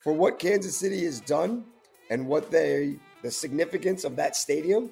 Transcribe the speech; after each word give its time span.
for 0.00 0.12
what 0.12 0.38
Kansas 0.38 0.76
City 0.76 1.04
has 1.04 1.20
done 1.20 1.64
and 2.10 2.26
what 2.26 2.50
they 2.50 2.96
the 3.22 3.30
significance 3.30 4.04
of 4.04 4.16
that 4.16 4.36
stadium, 4.36 4.90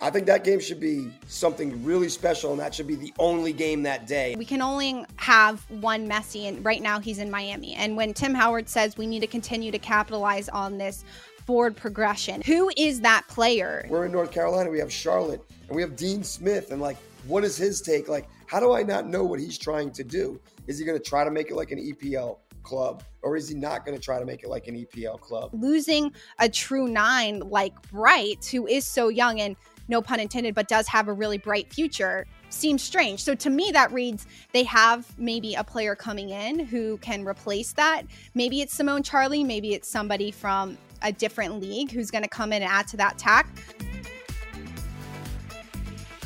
I 0.00 0.10
think 0.10 0.26
that 0.26 0.42
game 0.42 0.58
should 0.58 0.80
be 0.80 1.12
something 1.28 1.84
really 1.84 2.08
special, 2.08 2.50
and 2.50 2.60
that 2.60 2.74
should 2.74 2.88
be 2.88 2.96
the 2.96 3.12
only 3.18 3.52
game 3.52 3.84
that 3.84 4.06
day. 4.06 4.34
We 4.36 4.44
can 4.44 4.60
only 4.60 5.04
have 5.16 5.60
one 5.70 6.08
Messi, 6.08 6.48
and 6.48 6.64
right 6.64 6.82
now 6.82 6.98
he's 6.98 7.18
in 7.18 7.30
Miami. 7.30 7.74
And 7.74 7.96
when 7.96 8.12
Tim 8.12 8.34
Howard 8.34 8.68
says 8.68 8.96
we 8.96 9.06
need 9.06 9.20
to 9.20 9.28
continue 9.28 9.70
to 9.70 9.78
capitalize 9.78 10.48
on 10.48 10.76
this 10.76 11.04
forward 11.46 11.76
progression, 11.76 12.40
who 12.40 12.70
is 12.76 13.00
that 13.02 13.28
player? 13.28 13.86
We're 13.88 14.06
in 14.06 14.12
North 14.12 14.32
Carolina. 14.32 14.70
We 14.70 14.80
have 14.80 14.92
Charlotte, 14.92 15.42
and 15.68 15.76
we 15.76 15.82
have 15.82 15.94
Dean 15.94 16.24
Smith, 16.24 16.72
and 16.72 16.80
like, 16.80 16.96
what 17.28 17.44
is 17.44 17.56
his 17.56 17.80
take? 17.80 18.08
Like, 18.08 18.28
how 18.46 18.58
do 18.58 18.72
I 18.72 18.82
not 18.82 19.06
know 19.06 19.22
what 19.22 19.38
he's 19.38 19.56
trying 19.56 19.92
to 19.92 20.02
do? 20.02 20.40
Is 20.66 20.80
he 20.80 20.84
going 20.84 20.98
to 20.98 21.04
try 21.04 21.22
to 21.22 21.30
make 21.30 21.50
it 21.50 21.54
like 21.54 21.70
an 21.70 21.78
EPL? 21.78 22.38
Club, 22.62 23.02
or 23.22 23.36
is 23.36 23.48
he 23.48 23.54
not 23.54 23.84
going 23.84 23.96
to 23.96 24.02
try 24.02 24.18
to 24.18 24.24
make 24.24 24.42
it 24.42 24.48
like 24.48 24.68
an 24.68 24.74
EPL 24.74 25.20
club? 25.20 25.50
Losing 25.52 26.12
a 26.38 26.48
true 26.48 26.88
nine 26.88 27.40
like 27.40 27.74
Bright, 27.90 28.44
who 28.44 28.66
is 28.66 28.86
so 28.86 29.08
young 29.08 29.40
and 29.40 29.56
no 29.88 30.00
pun 30.00 30.20
intended, 30.20 30.54
but 30.54 30.68
does 30.68 30.86
have 30.88 31.08
a 31.08 31.12
really 31.12 31.38
bright 31.38 31.72
future, 31.72 32.26
seems 32.50 32.82
strange. 32.82 33.22
So 33.22 33.34
to 33.34 33.50
me, 33.50 33.70
that 33.72 33.92
reads 33.92 34.26
they 34.52 34.64
have 34.64 35.06
maybe 35.18 35.54
a 35.54 35.64
player 35.64 35.94
coming 35.94 36.30
in 36.30 36.60
who 36.60 36.98
can 36.98 37.24
replace 37.24 37.72
that. 37.74 38.02
Maybe 38.34 38.60
it's 38.60 38.74
Simone 38.74 39.02
Charley, 39.02 39.44
maybe 39.44 39.74
it's 39.74 39.88
somebody 39.88 40.30
from 40.30 40.78
a 41.02 41.12
different 41.12 41.60
league 41.60 41.90
who's 41.90 42.10
going 42.10 42.22
to 42.22 42.30
come 42.30 42.52
in 42.52 42.62
and 42.62 42.70
add 42.70 42.86
to 42.88 42.96
that 42.98 43.18
tack. 43.18 43.48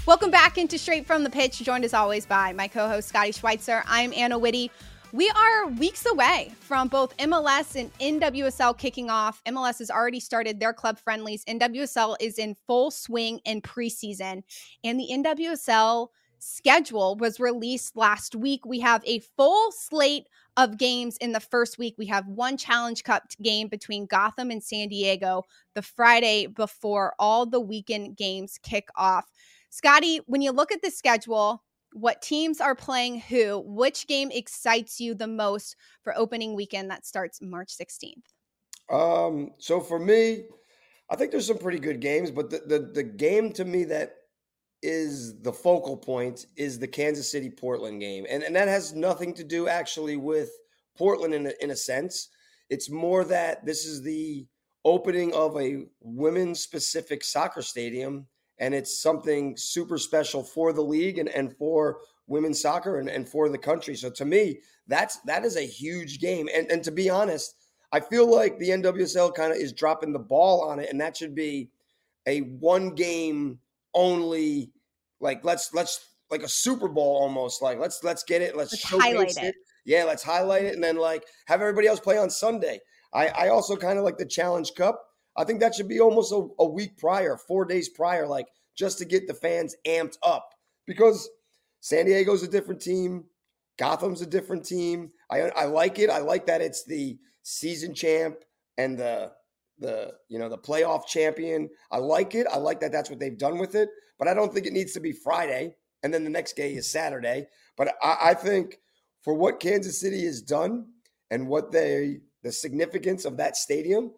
Welcome 0.06 0.30
back 0.30 0.56
into 0.56 0.78
Straight 0.78 1.04
from 1.04 1.24
the 1.24 1.30
Pitch, 1.30 1.58
joined 1.58 1.84
as 1.84 1.92
always 1.92 2.26
by 2.26 2.52
my 2.52 2.68
co 2.68 2.88
host, 2.88 3.08
Scotty 3.08 3.32
Schweitzer. 3.32 3.82
I'm 3.88 4.12
Anna 4.12 4.38
Witte. 4.38 4.70
We 5.16 5.30
are 5.30 5.68
weeks 5.68 6.04
away 6.04 6.52
from 6.60 6.88
both 6.88 7.16
MLS 7.16 7.74
and 7.74 7.90
NWSL 8.00 8.76
kicking 8.76 9.08
off. 9.08 9.40
MLS 9.46 9.78
has 9.78 9.90
already 9.90 10.20
started 10.20 10.60
their 10.60 10.74
club 10.74 10.98
friendlies. 10.98 11.42
NWSL 11.46 12.16
is 12.20 12.38
in 12.38 12.54
full 12.66 12.90
swing 12.90 13.40
in 13.46 13.62
preseason, 13.62 14.42
and 14.84 15.00
the 15.00 15.08
NWSL 15.10 16.08
schedule 16.38 17.16
was 17.16 17.40
released 17.40 17.96
last 17.96 18.36
week. 18.36 18.66
We 18.66 18.78
have 18.80 19.02
a 19.06 19.20
full 19.38 19.72
slate 19.72 20.26
of 20.58 20.76
games 20.76 21.16
in 21.16 21.32
the 21.32 21.40
first 21.40 21.78
week. 21.78 21.94
We 21.96 22.06
have 22.08 22.26
one 22.26 22.58
Challenge 22.58 23.02
Cup 23.02 23.22
game 23.40 23.68
between 23.68 24.04
Gotham 24.04 24.50
and 24.50 24.62
San 24.62 24.88
Diego 24.88 25.44
the 25.74 25.80
Friday 25.80 26.46
before 26.46 27.14
all 27.18 27.46
the 27.46 27.58
weekend 27.60 28.18
games 28.18 28.58
kick 28.62 28.90
off. 28.96 29.24
Scotty, 29.70 30.20
when 30.26 30.42
you 30.42 30.52
look 30.52 30.72
at 30.72 30.82
the 30.82 30.90
schedule, 30.90 31.62
what 31.96 32.20
teams 32.20 32.60
are 32.60 32.74
playing 32.74 33.20
who, 33.20 33.62
which 33.64 34.06
game 34.06 34.30
excites 34.30 35.00
you 35.00 35.14
the 35.14 35.26
most 35.26 35.76
for 36.02 36.16
opening 36.16 36.54
weekend 36.54 36.90
that 36.90 37.06
starts 37.06 37.40
March 37.40 37.72
16th? 37.74 38.12
Um, 38.92 39.52
so 39.56 39.80
for 39.80 39.98
me, 39.98 40.44
I 41.08 41.16
think 41.16 41.30
there's 41.30 41.46
some 41.46 41.56
pretty 41.56 41.78
good 41.78 42.00
games, 42.00 42.30
but 42.30 42.50
the, 42.50 42.60
the, 42.66 42.90
the 42.92 43.02
game 43.02 43.50
to 43.54 43.64
me 43.64 43.84
that 43.84 44.12
is 44.82 45.40
the 45.40 45.52
focal 45.52 45.96
point 45.96 46.44
is 46.54 46.78
the 46.78 46.86
Kansas 46.86 47.30
City 47.32 47.48
Portland 47.48 48.00
game. 48.00 48.26
And, 48.28 48.42
and 48.42 48.54
that 48.56 48.68
has 48.68 48.94
nothing 48.94 49.32
to 49.32 49.42
do 49.42 49.66
actually 49.66 50.16
with 50.16 50.50
Portland 50.98 51.32
in 51.32 51.46
a, 51.46 51.52
in 51.62 51.70
a 51.70 51.76
sense. 51.76 52.28
It's 52.68 52.90
more 52.90 53.24
that 53.24 53.64
this 53.64 53.86
is 53.86 54.02
the 54.02 54.46
opening 54.84 55.32
of 55.32 55.58
a 55.58 55.86
women's 56.00 56.60
specific 56.60 57.24
soccer 57.24 57.62
stadium 57.62 58.26
and 58.58 58.74
it's 58.74 59.00
something 59.00 59.56
super 59.56 59.98
special 59.98 60.42
for 60.42 60.72
the 60.72 60.82
league 60.82 61.18
and, 61.18 61.28
and 61.28 61.56
for 61.56 61.98
women's 62.26 62.60
soccer 62.60 62.98
and, 62.98 63.08
and 63.08 63.28
for 63.28 63.48
the 63.48 63.58
country. 63.58 63.94
So 63.96 64.10
to 64.10 64.24
me, 64.24 64.60
that's 64.86 65.18
that 65.20 65.44
is 65.44 65.56
a 65.56 65.66
huge 65.66 66.20
game. 66.20 66.48
And 66.54 66.70
and 66.70 66.82
to 66.84 66.90
be 66.90 67.10
honest, 67.10 67.54
I 67.92 68.00
feel 68.00 68.30
like 68.30 68.58
the 68.58 68.70
NWSL 68.70 69.34
kind 69.34 69.52
of 69.52 69.58
is 69.58 69.72
dropping 69.72 70.12
the 70.12 70.18
ball 70.18 70.62
on 70.68 70.78
it, 70.78 70.90
and 70.90 71.00
that 71.00 71.16
should 71.16 71.34
be 71.34 71.70
a 72.26 72.40
one 72.40 72.94
game 72.94 73.58
only. 73.94 74.72
Like 75.20 75.44
let's 75.44 75.72
let's 75.74 76.14
like 76.30 76.42
a 76.42 76.48
Super 76.48 76.88
Bowl 76.88 77.16
almost. 77.16 77.62
Like 77.62 77.78
let's 77.78 78.02
let's 78.02 78.24
get 78.24 78.42
it. 78.42 78.56
Let's, 78.56 78.72
let's 78.72 78.84
highlight 78.84 79.30
it. 79.30 79.38
it. 79.38 79.54
Yeah, 79.84 80.04
let's 80.04 80.22
highlight 80.22 80.64
it, 80.64 80.74
and 80.74 80.82
then 80.82 80.96
like 80.96 81.24
have 81.46 81.60
everybody 81.60 81.86
else 81.86 82.00
play 82.00 82.18
on 82.18 82.30
Sunday. 82.30 82.80
I 83.12 83.28
I 83.28 83.48
also 83.48 83.76
kind 83.76 83.98
of 83.98 84.04
like 84.04 84.18
the 84.18 84.26
Challenge 84.26 84.72
Cup 84.74 85.00
I 85.36 85.44
think 85.44 85.60
that 85.60 85.74
should 85.74 85.88
be 85.88 86.00
almost 86.00 86.32
a, 86.32 86.48
a 86.58 86.66
week 86.66 86.96
prior, 86.98 87.36
four 87.36 87.64
days 87.64 87.88
prior, 87.88 88.26
like 88.26 88.48
just 88.76 88.98
to 88.98 89.04
get 89.04 89.26
the 89.26 89.34
fans 89.34 89.76
amped 89.86 90.18
up 90.22 90.54
because 90.86 91.28
San 91.80 92.06
Diego's 92.06 92.42
a 92.42 92.48
different 92.48 92.80
team. 92.80 93.24
Gotham's 93.78 94.22
a 94.22 94.26
different 94.26 94.64
team. 94.64 95.10
I 95.30 95.42
I 95.50 95.64
like 95.66 95.98
it. 95.98 96.10
I 96.10 96.18
like 96.18 96.46
that 96.46 96.62
it's 96.62 96.84
the 96.84 97.18
season 97.42 97.94
champ 97.94 98.38
and 98.78 98.98
the 98.98 99.32
the 99.78 100.14
you 100.28 100.38
know 100.38 100.48
the 100.48 100.58
playoff 100.58 101.06
champion. 101.06 101.68
I 101.90 101.98
like 101.98 102.34
it. 102.34 102.46
I 102.50 102.56
like 102.56 102.80
that 102.80 102.92
that's 102.92 103.10
what 103.10 103.18
they've 103.18 103.36
done 103.36 103.58
with 103.58 103.74
it. 103.74 103.90
But 104.18 104.28
I 104.28 104.34
don't 104.34 104.52
think 104.52 104.66
it 104.66 104.72
needs 104.72 104.92
to 104.92 105.00
be 105.00 105.12
Friday 105.12 105.76
and 106.02 106.12
then 106.12 106.24
the 106.24 106.30
next 106.30 106.56
day 106.56 106.74
is 106.74 106.90
Saturday. 106.90 107.48
But 107.76 107.94
I, 108.02 108.18
I 108.30 108.34
think 108.34 108.78
for 109.22 109.34
what 109.34 109.60
Kansas 109.60 110.00
City 110.00 110.24
has 110.24 110.40
done 110.40 110.86
and 111.30 111.48
what 111.48 111.72
they 111.72 112.20
the 112.42 112.52
significance 112.52 113.24
of 113.24 113.36
that 113.38 113.56
stadium, 113.56 114.12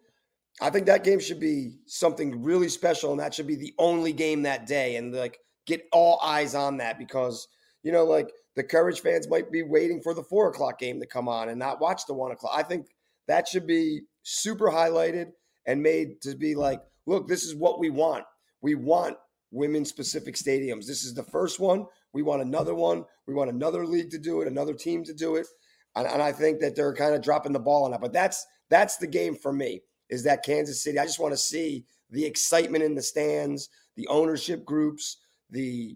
I 0.61 0.69
think 0.69 0.87
that 0.87 1.03
game 1.03 1.19
should 1.19 1.39
be 1.39 1.77
something 1.85 2.43
really 2.43 2.69
special, 2.69 3.11
and 3.11 3.19
that 3.19 3.33
should 3.33 3.47
be 3.47 3.55
the 3.55 3.73
only 3.77 4.11
game 4.11 4.43
that 4.43 4.65
day, 4.65 4.97
and 4.97 5.13
like 5.13 5.39
get 5.65 5.87
all 5.91 6.19
eyes 6.21 6.55
on 6.55 6.77
that 6.77 6.97
because 6.97 7.47
you 7.83 7.91
know, 7.91 8.03
like 8.03 8.31
the 8.55 8.63
Courage 8.63 9.01
fans 9.01 9.29
might 9.29 9.51
be 9.51 9.63
waiting 9.63 10.01
for 10.01 10.13
the 10.13 10.23
four 10.23 10.49
o'clock 10.49 10.79
game 10.79 10.99
to 10.99 11.05
come 11.05 11.27
on 11.27 11.49
and 11.49 11.57
not 11.57 11.79
watch 11.79 12.05
the 12.05 12.13
one 12.13 12.31
o'clock. 12.31 12.51
I 12.55 12.63
think 12.63 12.87
that 13.27 13.47
should 13.47 13.65
be 13.65 14.01
super 14.23 14.69
highlighted 14.69 15.31
and 15.65 15.81
made 15.81 16.21
to 16.21 16.35
be 16.35 16.55
like, 16.55 16.81
look, 17.05 17.27
this 17.27 17.43
is 17.43 17.55
what 17.55 17.79
we 17.79 17.89
want. 17.89 18.25
We 18.61 18.75
want 18.75 19.17
women 19.51 19.85
specific 19.85 20.35
stadiums. 20.35 20.85
This 20.85 21.03
is 21.03 21.13
the 21.13 21.23
first 21.23 21.59
one. 21.59 21.85
We 22.13 22.21
want 22.21 22.41
another 22.41 22.75
one. 22.75 23.05
We 23.27 23.33
want 23.33 23.49
another 23.49 23.85
league 23.85 24.09
to 24.11 24.19
do 24.19 24.41
it, 24.41 24.47
another 24.47 24.73
team 24.73 25.03
to 25.05 25.13
do 25.13 25.35
it. 25.35 25.47
And, 25.95 26.07
and 26.07 26.21
I 26.21 26.31
think 26.31 26.59
that 26.59 26.75
they're 26.75 26.93
kind 26.93 27.15
of 27.15 27.21
dropping 27.21 27.53
the 27.53 27.59
ball 27.59 27.85
on 27.85 27.91
that. 27.91 28.01
But 28.01 28.13
that's 28.13 28.45
that's 28.69 28.97
the 28.97 29.07
game 29.07 29.35
for 29.35 29.53
me 29.53 29.81
is 30.09 30.23
that 30.23 30.43
Kansas 30.43 30.81
City. 30.81 30.99
I 30.99 31.05
just 31.05 31.19
want 31.19 31.33
to 31.33 31.37
see 31.37 31.85
the 32.09 32.25
excitement 32.25 32.83
in 32.83 32.95
the 32.95 33.01
stands, 33.01 33.69
the 33.95 34.07
ownership 34.07 34.65
groups, 34.65 35.17
the 35.49 35.95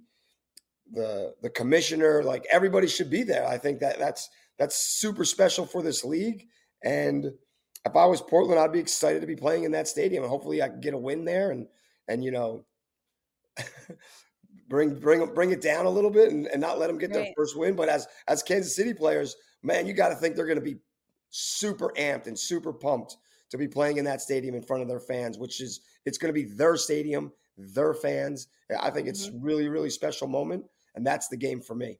the 0.92 1.34
the 1.42 1.50
commissioner, 1.50 2.24
like 2.24 2.46
everybody 2.52 2.88
should 2.88 3.10
be 3.10 3.24
there. 3.24 3.48
I 3.48 3.58
think 3.58 3.80
that 3.80 3.98
that's 4.00 4.30
that's 4.58 4.76
super 4.76 5.26
special 5.26 5.66
for 5.66 5.82
this 5.82 6.04
league. 6.04 6.48
And 6.84 7.32
if 7.86 7.96
I 7.96 8.06
was 8.06 8.22
Portland, 8.22 8.60
I'd 8.60 8.72
be 8.72 8.80
excited 8.80 9.22
to 9.22 9.28
be 9.28 9.36
playing 9.36 9.64
in 9.64 9.72
that 9.72 9.88
stadium. 9.88 10.24
And 10.24 10.30
hopefully 10.30 10.62
I 10.62 10.70
can 10.70 10.82
get 10.82 10.94
a 10.94 10.98
win 10.98 11.26
there 11.26 11.52
and 11.52 11.68
and 12.08 12.24
you 12.24 12.32
know 12.32 12.66
bring 14.70 15.00
bring 15.00 15.26
bring 15.34 15.52
it 15.52 15.62
down 15.62 15.86
a 15.86 15.90
little 15.90 16.12
bit 16.12 16.32
and, 16.32 16.48
and 16.48 16.62
not 16.62 16.80
let 16.80 16.88
them 16.88 16.98
get 16.98 17.12
right. 17.12 17.26
their 17.26 17.34
first 17.36 17.58
win. 17.58 17.76
But 17.76 17.90
as 17.90 18.08
as 18.28 18.44
Kansas 18.44 18.76
City 18.76 18.94
players, 18.94 19.36
man, 19.64 19.88
you 19.88 19.94
got 19.94 20.10
to 20.10 20.16
think 20.16 20.36
they're 20.36 20.46
going 20.46 20.60
to 20.60 20.62
be 20.62 20.78
super 21.30 21.90
amped 21.98 22.28
and 22.28 22.38
super 22.38 22.72
pumped 22.72 23.18
to 23.54 23.58
be 23.58 23.68
playing 23.68 23.98
in 23.98 24.06
that 24.06 24.22
stadium 24.22 24.56
in 24.56 24.62
front 24.62 24.82
of 24.82 24.90
their 24.90 25.00
fans, 25.00 25.38
which 25.38 25.62
is 25.62 25.82
it's 26.06 26.18
going 26.18 26.34
to 26.34 26.40
be 26.40 26.54
their 26.54 26.76
stadium, 26.76 27.32
their 27.58 27.94
fans. 27.94 28.48
I 28.82 28.90
think 28.90 29.08
it's 29.08 29.28
mm-hmm. 29.28 29.42
really, 29.42 29.70
really 29.70 29.90
special 29.90 30.28
moment, 30.28 30.66
and 30.96 31.06
that's 31.06 31.30
the 31.30 31.38
game 31.38 31.62
for 31.62 31.76
me 31.76 32.00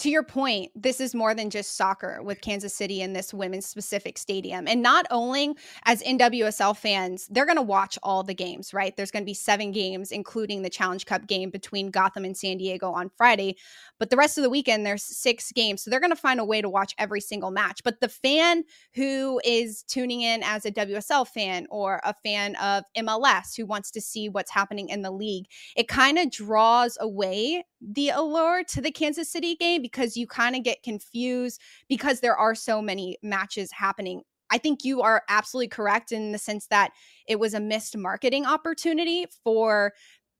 to 0.00 0.08
your 0.08 0.22
point, 0.22 0.72
this 0.74 0.98
is 0.98 1.14
more 1.14 1.34
than 1.34 1.50
just 1.50 1.76
soccer 1.76 2.22
with 2.22 2.40
Kansas 2.40 2.74
City 2.74 3.02
in 3.02 3.12
this 3.12 3.34
women's 3.34 3.66
specific 3.66 4.16
stadium. 4.16 4.66
And 4.66 4.80
not 4.80 5.04
only 5.10 5.54
as 5.84 6.02
NWSL 6.02 6.74
fans, 6.74 7.28
they're 7.30 7.44
going 7.44 7.56
to 7.56 7.62
watch 7.62 7.98
all 8.02 8.22
the 8.22 8.32
games, 8.32 8.72
right? 8.72 8.96
There's 8.96 9.10
going 9.10 9.24
to 9.24 9.26
be 9.26 9.34
seven 9.34 9.72
games, 9.72 10.10
including 10.10 10.62
the 10.62 10.70
Challenge 10.70 11.04
Cup 11.04 11.26
game 11.26 11.50
between 11.50 11.90
Gotham 11.90 12.24
and 12.24 12.34
San 12.34 12.56
Diego 12.56 12.90
on 12.90 13.10
Friday. 13.10 13.56
But 13.98 14.08
the 14.08 14.16
rest 14.16 14.38
of 14.38 14.42
the 14.42 14.48
weekend, 14.48 14.86
there's 14.86 15.02
six 15.02 15.52
games. 15.52 15.82
So 15.82 15.90
they're 15.90 16.00
going 16.00 16.08
to 16.08 16.16
find 16.16 16.40
a 16.40 16.46
way 16.46 16.62
to 16.62 16.68
watch 16.70 16.94
every 16.96 17.20
single 17.20 17.50
match. 17.50 17.82
But 17.84 18.00
the 18.00 18.08
fan 18.08 18.64
who 18.94 19.38
is 19.44 19.82
tuning 19.82 20.22
in 20.22 20.42
as 20.42 20.64
a 20.64 20.72
WSL 20.72 21.28
fan 21.28 21.66
or 21.68 22.00
a 22.04 22.14
fan 22.24 22.56
of 22.56 22.84
MLS 22.96 23.54
who 23.54 23.66
wants 23.66 23.90
to 23.90 24.00
see 24.00 24.30
what's 24.30 24.50
happening 24.50 24.88
in 24.88 25.02
the 25.02 25.10
league, 25.10 25.44
it 25.76 25.88
kind 25.88 26.18
of 26.18 26.30
draws 26.30 26.96
away 26.98 27.64
the 27.82 28.10
allure 28.10 28.62
to 28.64 28.80
the 28.80 28.90
Kansas 28.90 29.30
City 29.30 29.56
game 29.56 29.82
because 29.90 30.16
you 30.16 30.26
kind 30.26 30.56
of 30.56 30.62
get 30.62 30.82
confused 30.82 31.60
because 31.88 32.20
there 32.20 32.36
are 32.36 32.54
so 32.54 32.80
many 32.80 33.18
matches 33.22 33.70
happening. 33.72 34.22
I 34.50 34.58
think 34.58 34.84
you 34.84 35.00
are 35.02 35.22
absolutely 35.28 35.68
correct 35.68 36.12
in 36.12 36.32
the 36.32 36.38
sense 36.38 36.66
that 36.68 36.90
it 37.28 37.38
was 37.38 37.54
a 37.54 37.60
missed 37.60 37.96
marketing 37.96 38.46
opportunity 38.46 39.26
for 39.44 39.92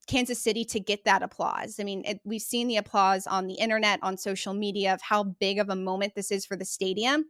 Kansas 0.08 0.42
City 0.42 0.64
to 0.64 0.80
get 0.80 1.04
that 1.04 1.22
applause. 1.22 1.78
I 1.78 1.84
mean, 1.84 2.04
it, 2.04 2.20
we've 2.24 2.42
seen 2.42 2.66
the 2.66 2.76
applause 2.76 3.26
on 3.26 3.46
the 3.46 3.54
internet, 3.54 4.00
on 4.02 4.16
social 4.16 4.54
media 4.54 4.92
of 4.92 5.00
how 5.00 5.22
big 5.22 5.58
of 5.58 5.68
a 5.68 5.76
moment 5.76 6.14
this 6.14 6.32
is 6.32 6.44
for 6.44 6.56
the 6.56 6.64
stadium 6.64 7.26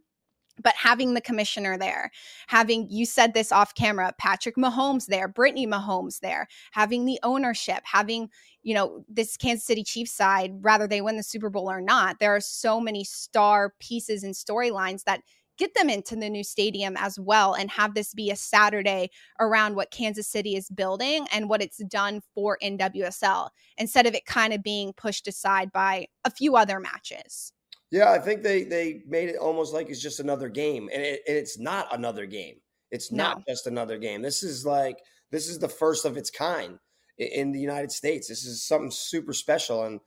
but 0.61 0.73
having 0.75 1.13
the 1.13 1.21
commissioner 1.21 1.77
there, 1.77 2.11
having 2.47 2.87
you 2.89 3.05
said 3.05 3.33
this 3.33 3.51
off 3.51 3.75
camera, 3.75 4.13
Patrick 4.17 4.55
Mahomes 4.55 5.07
there, 5.07 5.27
Brittany 5.27 5.67
Mahomes 5.67 6.19
there, 6.19 6.47
having 6.71 7.05
the 7.05 7.19
ownership, 7.23 7.81
having, 7.83 8.29
you 8.63 8.73
know, 8.73 9.03
this 9.07 9.37
Kansas 9.37 9.65
City 9.65 9.83
Chiefs 9.83 10.11
side, 10.11 10.53
rather 10.61 10.87
they 10.87 11.01
win 11.01 11.17
the 11.17 11.23
Super 11.23 11.49
Bowl 11.49 11.69
or 11.69 11.81
not, 11.81 12.19
there 12.19 12.35
are 12.35 12.41
so 12.41 12.79
many 12.79 13.03
star 13.03 13.73
pieces 13.79 14.23
and 14.23 14.33
storylines 14.33 15.03
that 15.03 15.21
get 15.57 15.73
them 15.75 15.89
into 15.89 16.15
the 16.15 16.29
new 16.29 16.43
stadium 16.43 16.95
as 16.97 17.19
well 17.19 17.53
and 17.53 17.69
have 17.69 17.93
this 17.93 18.13
be 18.13 18.31
a 18.31 18.35
Saturday 18.35 19.09
around 19.39 19.75
what 19.75 19.91
Kansas 19.91 20.27
City 20.27 20.55
is 20.55 20.69
building 20.69 21.27
and 21.31 21.49
what 21.49 21.61
it's 21.61 21.83
done 21.85 22.21
for 22.33 22.57
NWSL 22.63 23.49
instead 23.77 24.07
of 24.07 24.15
it 24.15 24.25
kind 24.25 24.53
of 24.53 24.63
being 24.63 24.93
pushed 24.93 25.27
aside 25.27 25.71
by 25.71 26.07
a 26.25 26.31
few 26.31 26.55
other 26.55 26.79
matches. 26.79 27.53
Yeah, 27.91 28.09
I 28.11 28.19
think 28.19 28.41
they 28.41 28.63
they 28.63 29.01
made 29.07 29.29
it 29.29 29.35
almost 29.35 29.73
like 29.73 29.89
it's 29.89 30.01
just 30.01 30.21
another 30.21 30.47
game, 30.47 30.89
and, 30.93 31.01
it, 31.01 31.21
and 31.27 31.37
it's 31.37 31.59
not 31.59 31.93
another 31.93 32.25
game. 32.25 32.55
It's 32.89 33.11
not 33.11 33.45
just 33.47 33.67
another 33.67 33.97
game. 33.97 34.21
This 34.21 34.43
is 34.43 34.65
like 34.65 34.97
this 35.29 35.49
is 35.49 35.59
the 35.59 35.69
first 35.69 36.05
of 36.05 36.17
its 36.17 36.29
kind 36.29 36.79
in 37.17 37.51
the 37.51 37.59
United 37.59 37.91
States. 37.91 38.27
This 38.27 38.45
is 38.45 38.63
something 38.63 38.91
super 38.91 39.33
special, 39.33 39.83
and 39.83 39.99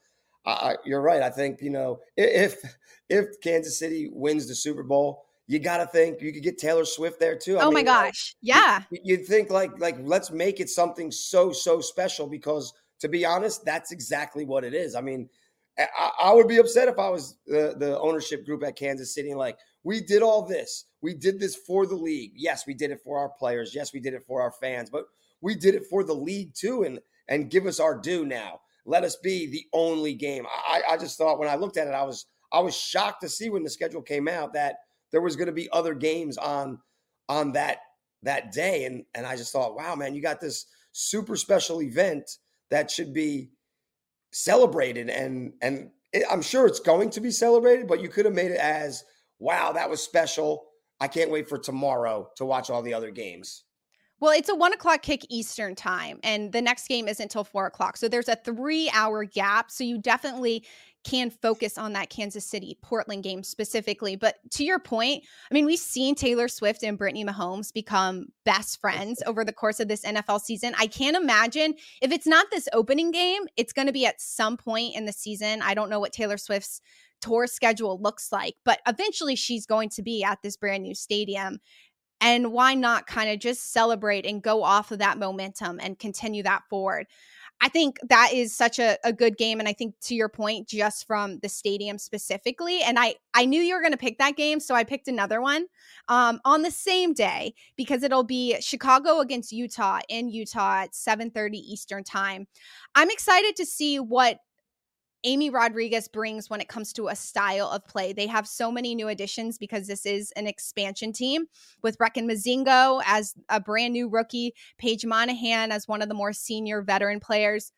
I, 0.46 0.76
you're 0.84 1.02
right. 1.02 1.22
I 1.22 1.30
think 1.30 1.60
you 1.60 1.70
know 1.70 2.00
if 2.16 2.62
if 3.08 3.26
Kansas 3.42 3.78
City 3.78 4.08
wins 4.10 4.48
the 4.48 4.54
Super 4.54 4.82
Bowl, 4.82 5.24
you 5.46 5.58
got 5.58 5.78
to 5.78 5.86
think 5.86 6.22
you 6.22 6.32
could 6.32 6.42
get 6.42 6.58
Taylor 6.58 6.86
Swift 6.86 7.20
there 7.20 7.36
too. 7.36 7.58
I 7.58 7.62
oh 7.62 7.66
mean, 7.66 7.74
my 7.74 7.82
gosh, 7.82 8.34
yeah. 8.40 8.82
You, 8.90 9.18
would 9.18 9.26
think 9.26 9.50
like 9.50 9.78
like 9.78 9.96
let's 10.00 10.30
make 10.30 10.60
it 10.60 10.70
something 10.70 11.10
so 11.10 11.52
so 11.52 11.80
special 11.80 12.26
because 12.26 12.72
to 13.00 13.08
be 13.08 13.24
honest, 13.24 13.64
that's 13.64 13.92
exactly 13.92 14.44
what 14.44 14.64
it 14.64 14.74
is. 14.74 14.94
I 14.94 15.00
mean, 15.00 15.28
I, 15.78 16.10
I, 16.22 16.32
would 16.32 16.48
be 16.48 16.58
upset 16.58 16.88
if 16.88 16.98
I 16.98 17.08
was 17.08 17.36
the, 17.46 17.74
the 17.76 17.98
ownership 17.98 18.46
group 18.46 18.62
at 18.62 18.76
Kansas 18.76 19.14
City 19.14 19.30
and 19.30 19.38
like, 19.38 19.58
we 19.82 20.00
did 20.00 20.22
all 20.22 20.46
this. 20.46 20.86
We 21.02 21.14
did 21.14 21.38
this 21.40 21.56
for 21.56 21.86
the 21.86 21.96
league. 21.96 22.32
Yes, 22.34 22.66
we 22.66 22.74
did 22.74 22.90
it 22.90 23.00
for 23.04 23.18
our 23.18 23.28
players. 23.28 23.74
Yes, 23.74 23.92
we 23.92 24.00
did 24.00 24.14
it 24.14 24.24
for 24.26 24.40
our 24.40 24.52
fans, 24.52 24.88
but 24.88 25.04
we 25.40 25.54
did 25.54 25.74
it 25.74 25.84
for 25.90 26.04
the 26.04 26.14
league 26.14 26.54
too. 26.54 26.84
And 26.84 27.00
and 27.28 27.50
give 27.50 27.66
us 27.66 27.80
our 27.80 27.98
due 27.98 28.24
now. 28.24 28.60
Let 28.86 29.04
us 29.04 29.16
be 29.16 29.50
the 29.50 29.64
only 29.72 30.14
game. 30.14 30.46
I, 30.46 30.82
I 30.90 30.96
just 30.96 31.16
thought 31.16 31.38
when 31.38 31.48
I 31.48 31.54
looked 31.54 31.76
at 31.76 31.86
it, 31.86 31.94
I 31.94 32.02
was 32.02 32.26
I 32.52 32.60
was 32.60 32.76
shocked 32.76 33.22
to 33.22 33.28
see 33.28 33.50
when 33.50 33.62
the 33.62 33.70
schedule 33.70 34.02
came 34.02 34.28
out 34.28 34.52
that 34.54 34.76
there 35.10 35.22
was 35.22 35.36
going 35.36 35.46
to 35.46 35.52
be 35.52 35.68
other 35.72 35.94
games 35.94 36.36
on 36.36 36.78
on 37.28 37.52
that 37.52 37.78
that 38.22 38.52
day. 38.52 38.84
And 38.84 39.04
and 39.14 39.26
I 39.26 39.36
just 39.36 39.52
thought, 39.52 39.76
wow, 39.76 39.94
man, 39.94 40.14
you 40.14 40.22
got 40.22 40.40
this 40.40 40.66
super 40.92 41.36
special 41.36 41.82
event 41.82 42.38
that 42.70 42.90
should 42.90 43.12
be 43.12 43.50
celebrated 44.34 45.08
and 45.08 45.52
and 45.62 45.90
it, 46.12 46.24
I'm 46.30 46.42
sure 46.42 46.66
it's 46.66 46.80
going 46.80 47.10
to 47.10 47.20
be 47.20 47.30
celebrated, 47.30 47.86
but 47.86 48.00
you 48.00 48.08
could 48.08 48.24
have 48.24 48.34
made 48.34 48.50
it 48.50 48.58
as 48.58 49.04
wow, 49.38 49.72
that 49.72 49.88
was 49.88 50.02
special. 50.02 50.66
I 51.00 51.08
can't 51.08 51.30
wait 51.30 51.48
for 51.48 51.58
tomorrow 51.58 52.30
to 52.36 52.44
watch 52.44 52.70
all 52.70 52.82
the 52.82 52.94
other 52.94 53.10
games. 53.10 53.64
Well, 54.20 54.32
it's 54.32 54.48
a 54.48 54.54
one 54.54 54.72
o'clock 54.72 55.02
kick 55.02 55.26
Eastern 55.28 55.74
time, 55.74 56.18
and 56.22 56.52
the 56.52 56.62
next 56.62 56.88
game 56.88 57.08
isn't 57.08 57.24
until 57.24 57.44
four 57.44 57.66
o'clock. 57.66 57.96
So 57.96 58.08
there's 58.08 58.28
a 58.28 58.36
three 58.36 58.90
hour 58.92 59.24
gap. 59.24 59.70
So 59.70 59.84
you 59.84 59.98
definitely 59.98 60.64
can 61.04 61.30
focus 61.30 61.78
on 61.78 61.92
that 61.92 62.10
Kansas 62.10 62.44
City 62.44 62.78
Portland 62.82 63.22
game 63.22 63.42
specifically. 63.42 64.16
But 64.16 64.36
to 64.52 64.64
your 64.64 64.78
point, 64.78 65.24
I 65.50 65.54
mean, 65.54 65.66
we've 65.66 65.78
seen 65.78 66.14
Taylor 66.14 66.48
Swift 66.48 66.82
and 66.82 66.98
Brittany 66.98 67.24
Mahomes 67.24 67.72
become 67.72 68.26
best 68.44 68.80
friends 68.80 69.22
over 69.26 69.44
the 69.44 69.52
course 69.52 69.80
of 69.80 69.88
this 69.88 70.04
NFL 70.04 70.40
season. 70.40 70.74
I 70.78 70.86
can't 70.86 71.16
imagine 71.16 71.74
if 72.02 72.10
it's 72.10 72.26
not 72.26 72.46
this 72.50 72.68
opening 72.72 73.10
game, 73.10 73.42
it's 73.56 73.72
going 73.72 73.86
to 73.86 73.92
be 73.92 74.06
at 74.06 74.20
some 74.20 74.56
point 74.56 74.96
in 74.96 75.04
the 75.04 75.12
season. 75.12 75.62
I 75.62 75.74
don't 75.74 75.90
know 75.90 76.00
what 76.00 76.12
Taylor 76.12 76.38
Swift's 76.38 76.80
tour 77.20 77.46
schedule 77.46 78.00
looks 78.00 78.32
like, 78.32 78.54
but 78.64 78.80
eventually 78.86 79.36
she's 79.36 79.66
going 79.66 79.90
to 79.90 80.02
be 80.02 80.24
at 80.24 80.42
this 80.42 80.56
brand 80.56 80.82
new 80.82 80.94
stadium. 80.94 81.58
And 82.20 82.52
why 82.52 82.74
not 82.74 83.06
kind 83.06 83.30
of 83.30 83.38
just 83.38 83.72
celebrate 83.72 84.24
and 84.24 84.42
go 84.42 84.62
off 84.62 84.90
of 84.90 85.00
that 85.00 85.18
momentum 85.18 85.78
and 85.82 85.98
continue 85.98 86.42
that 86.44 86.62
forward? 86.70 87.06
I 87.60 87.68
think 87.68 87.98
that 88.08 88.30
is 88.32 88.54
such 88.54 88.78
a, 88.78 88.98
a 89.04 89.12
good 89.12 89.38
game. 89.38 89.58
And 89.58 89.68
I 89.68 89.72
think 89.72 89.94
to 90.02 90.14
your 90.14 90.28
point, 90.28 90.68
just 90.68 91.06
from 91.06 91.38
the 91.38 91.48
stadium 91.48 91.98
specifically, 91.98 92.82
and 92.82 92.98
I, 92.98 93.14
I 93.32 93.46
knew 93.46 93.60
you 93.60 93.74
were 93.74 93.80
going 93.80 93.92
to 93.92 93.98
pick 93.98 94.18
that 94.18 94.36
game. 94.36 94.60
So 94.60 94.74
I 94.74 94.84
picked 94.84 95.08
another 95.08 95.40
one 95.40 95.66
um, 96.08 96.40
on 96.44 96.62
the 96.62 96.70
same 96.70 97.14
day 97.14 97.54
because 97.76 98.02
it'll 98.02 98.24
be 98.24 98.60
Chicago 98.60 99.20
against 99.20 99.52
Utah 99.52 100.00
in 100.08 100.28
Utah 100.28 100.82
at 100.82 100.92
7.30 100.92 101.54
Eastern 101.54 102.04
time. 102.04 102.46
I'm 102.94 103.10
excited 103.10 103.56
to 103.56 103.64
see 103.66 103.98
what 103.98 104.38
Amy 105.24 105.50
Rodriguez 105.50 106.06
brings 106.06 106.50
when 106.50 106.60
it 106.60 106.68
comes 106.68 106.92
to 106.92 107.08
a 107.08 107.16
style 107.16 107.68
of 107.68 107.86
play. 107.86 108.12
They 108.12 108.26
have 108.26 108.46
so 108.46 108.70
many 108.70 108.94
new 108.94 109.08
additions 109.08 109.58
because 109.58 109.86
this 109.86 110.04
is 110.04 110.32
an 110.32 110.46
expansion 110.46 111.12
team 111.12 111.46
with 111.82 111.98
Brecken 111.98 112.30
Mozingo 112.30 113.02
as 113.06 113.34
a 113.48 113.60
brand 113.60 113.94
new 113.94 114.08
rookie, 114.08 114.52
Paige 114.78 115.06
Monaghan 115.06 115.72
as 115.72 115.88
one 115.88 116.02
of 116.02 116.08
the 116.08 116.14
more 116.14 116.32
senior 116.32 116.82
veteran 116.82 117.20
players, 117.20 117.72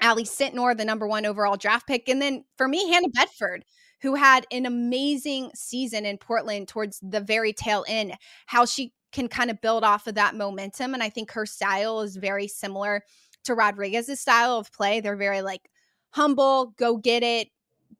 Ally 0.00 0.22
Sentnor, 0.22 0.76
the 0.76 0.84
number 0.84 1.06
one 1.06 1.24
overall 1.24 1.56
draft 1.56 1.86
pick, 1.86 2.08
and 2.08 2.20
then 2.20 2.44
for 2.58 2.68
me, 2.68 2.90
Hannah 2.90 3.08
Betfort, 3.08 3.62
who 4.02 4.14
had 4.16 4.46
an 4.50 4.66
amazing 4.66 5.50
season 5.54 6.04
in 6.04 6.18
Portland 6.18 6.68
towards 6.68 7.00
the 7.00 7.20
very 7.20 7.52
tail 7.54 7.84
end, 7.88 8.14
how 8.46 8.66
she 8.66 8.92
can 9.12 9.28
kind 9.28 9.50
of 9.50 9.60
build 9.62 9.84
off 9.84 10.06
of 10.06 10.16
that 10.16 10.34
momentum. 10.34 10.92
And 10.92 11.02
I 11.02 11.08
think 11.08 11.30
her 11.32 11.46
style 11.46 12.00
is 12.00 12.16
very 12.16 12.48
similar 12.48 13.02
to 13.44 13.54
Rodriguez's 13.54 14.20
style 14.20 14.58
of 14.58 14.72
play. 14.72 15.00
They're 15.00 15.16
very 15.16 15.40
like 15.40 15.70
humble, 16.14 16.74
go 16.78 16.96
get 16.96 17.24
it. 17.24 17.48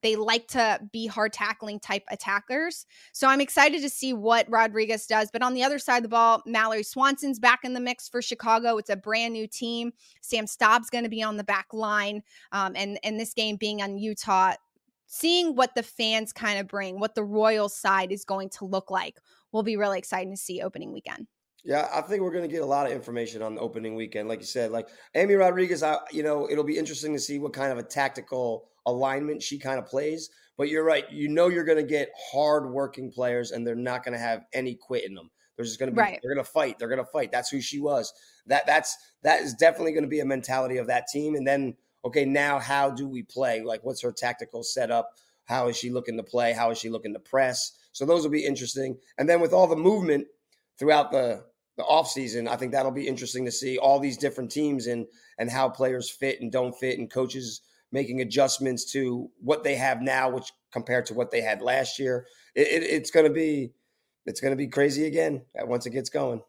They 0.03 0.15
like 0.15 0.47
to 0.49 0.81
be 0.93 1.07
hard 1.07 1.33
tackling 1.33 1.81
type 1.81 2.05
attackers. 2.11 2.87
So 3.13 3.27
I'm 3.27 3.41
excited 3.41 3.83
to 3.83 3.91
see 3.91 4.13
what 4.13 4.49
Rodriguez 4.49 5.07
does. 5.07 5.31
But 5.33 5.43
on 5.43 5.55
the 5.55 5.65
other 5.65 5.79
side 5.79 5.97
of 5.97 6.03
the 6.05 6.09
ball, 6.11 6.43
Mallory 6.47 6.85
Swanson's 6.85 7.41
back 7.41 7.61
in 7.65 7.75
the 7.75 7.81
mix 7.81 8.09
for 8.09 8.23
Chicago. 8.23 8.77
It's 8.77 8.91
a 8.91 8.97
brand 8.97 9.33
new 9.33 9.49
team. 9.49 9.93
Sam 10.21 10.45
Staab's 10.45 10.91
going 10.91 11.05
to 11.05 11.11
be 11.11 11.23
on 11.23 11.37
the 11.37 11.45
back 11.45 11.67
line. 11.73 12.23
Um, 12.53 12.75
and, 12.77 13.01
and 13.03 13.19
this 13.19 13.35
game 13.35 13.57
being 13.57 13.83
on 13.83 13.99
Utah, 13.99 14.55
seeing 15.07 15.57
what 15.57 15.75
the 15.75 15.83
fans 15.83 16.33
kind 16.33 16.61
of 16.61 16.69
bring, 16.69 17.01
what 17.01 17.15
the 17.15 17.25
Royal 17.25 17.69
side 17.69 18.13
is 18.13 18.25
going 18.25 18.51
to 18.51 18.65
look 18.65 18.91
like, 18.91 19.19
will 19.51 19.63
be 19.65 19.77
really 19.77 19.99
exciting 19.99 20.33
to 20.33 20.37
see 20.37 20.61
opening 20.61 20.93
weekend. 20.93 21.27
Yeah, 21.65 21.89
I 21.93 22.03
think 22.03 22.23
we're 22.23 22.31
going 22.31 22.45
to 22.45 22.53
get 22.53 22.63
a 22.63 22.67
lot 22.67 22.87
of 22.87 22.93
information 22.93 23.41
on 23.41 23.55
the 23.55 23.61
opening 23.63 23.95
weekend. 23.95 24.29
Like 24.29 24.41
you 24.41 24.47
said, 24.47 24.71
like 24.71 24.87
Amy 25.15 25.35
Rodriguez, 25.35 25.83
I, 25.83 25.99
you 26.13 26.23
know, 26.23 26.47
it'll 26.51 26.63
be 26.63 26.77
interesting 26.77 27.15
to 27.15 27.19
see 27.19 27.39
what 27.39 27.55
kind 27.55 27.73
of 27.73 27.79
a 27.79 27.83
tactical 27.83 28.69
alignment 28.85 29.43
she 29.43 29.59
kind 29.59 29.79
of 29.79 29.87
plays. 29.87 30.29
But 30.59 30.69
you're 30.69 30.85
right. 30.85 31.11
You 31.11 31.29
know, 31.29 31.49
you're 31.49 31.65
going 31.65 31.79
to 31.79 31.91
get 31.91 32.11
hard-working 32.31 33.13
players, 33.13 33.51
and 33.51 33.67
they're 33.67 33.75
not 33.75 34.05
going 34.05 34.13
to 34.13 34.19
have 34.19 34.45
any 34.53 34.75
quit 34.75 35.05
in 35.05 35.15
them. 35.15 35.31
They're 35.57 35.65
just 35.65 35.79
going 35.79 35.91
to 35.91 35.95
be. 35.97 36.01
Right. 36.01 36.21
They're 36.23 36.35
going 36.35 36.45
to 36.45 36.51
fight. 36.51 36.79
They're 36.79 36.89
going 36.89 37.05
to 37.05 37.11
fight. 37.11 37.33
That's 37.33 37.49
who 37.49 37.61
she 37.61 37.81
was. 37.81 38.13
That 38.47 38.67
that's 38.67 38.97
that 39.23 39.41
is 39.41 39.55
definitely 39.55 39.93
going 39.93 40.05
to 40.05 40.09
be 40.09 40.21
a 40.21 40.25
mentality 40.27 40.77
of 40.77 40.89
that 40.89 41.07
team. 41.09 41.35
And 41.35 41.47
then, 41.47 41.77
okay, 42.05 42.27
now 42.27 42.59
how 42.59 42.91
do 42.91 43.09
we 43.09 43.23
play? 43.23 43.63
Like, 43.63 43.83
what's 43.85 44.03
her 44.03 44.13
tactical 44.13 44.63
setup? 44.63 45.11
How 45.45 45.69
is 45.69 45.77
she 45.77 45.91
looking 45.91 46.19
to 46.19 46.23
play? 46.23 46.53
How 46.53 46.71
is 46.71 46.79
she 46.79 46.91
looking 46.91 47.15
to 47.15 47.21
press? 47.21 47.73
So 47.93 48.05
those 48.05 48.23
will 48.23 48.31
be 48.31 48.45
interesting. 48.45 48.99
And 49.17 49.29
then 49.29 49.41
with 49.41 49.53
all 49.53 49.67
the 49.67 49.77
movement 49.77 50.27
throughout 50.79 51.11
the 51.11 51.45
the 51.77 51.83
offseason, 51.83 52.49
I 52.49 52.57
think 52.57 52.73
that'll 52.73 52.93
be 52.93 53.09
interesting 53.09 53.45
to 53.45 53.51
see 53.51 53.79
all 53.79 53.99
these 53.99 54.17
different 54.17 54.51
teams 54.51 54.87
and 54.87 55.07
and 55.39 55.51
how 55.51 55.69
players 55.69 56.11
fit 56.11 56.41
and 56.41 56.53
don't 56.53 56.75
fit 56.75 56.99
and 56.99 57.11
coaches 57.11 57.63
making 57.91 58.21
adjustments 58.21 58.91
to 58.93 59.31
what 59.41 59.65
they 59.65 59.77
have 59.77 60.03
now, 60.03 60.29
which 60.29 60.53
compared 60.73 61.07
to 61.07 61.15
what 61.15 61.31
they 61.31 61.41
had 61.41 61.63
last 61.63 61.99
year. 61.99 62.27
It, 62.55 62.67
it, 62.69 62.83
it's 62.83 63.11
going 63.11 63.27
to 63.27 63.33
be 63.33 63.73
it's 64.27 64.41
going 64.41 64.53
to 64.53 64.57
be 64.57 64.69
crazy 64.69 65.07
again 65.07 65.43
uh, 65.61 65.67
once 65.67 65.87
it 65.87 65.91
gets 65.91 66.11
going. 66.11 66.43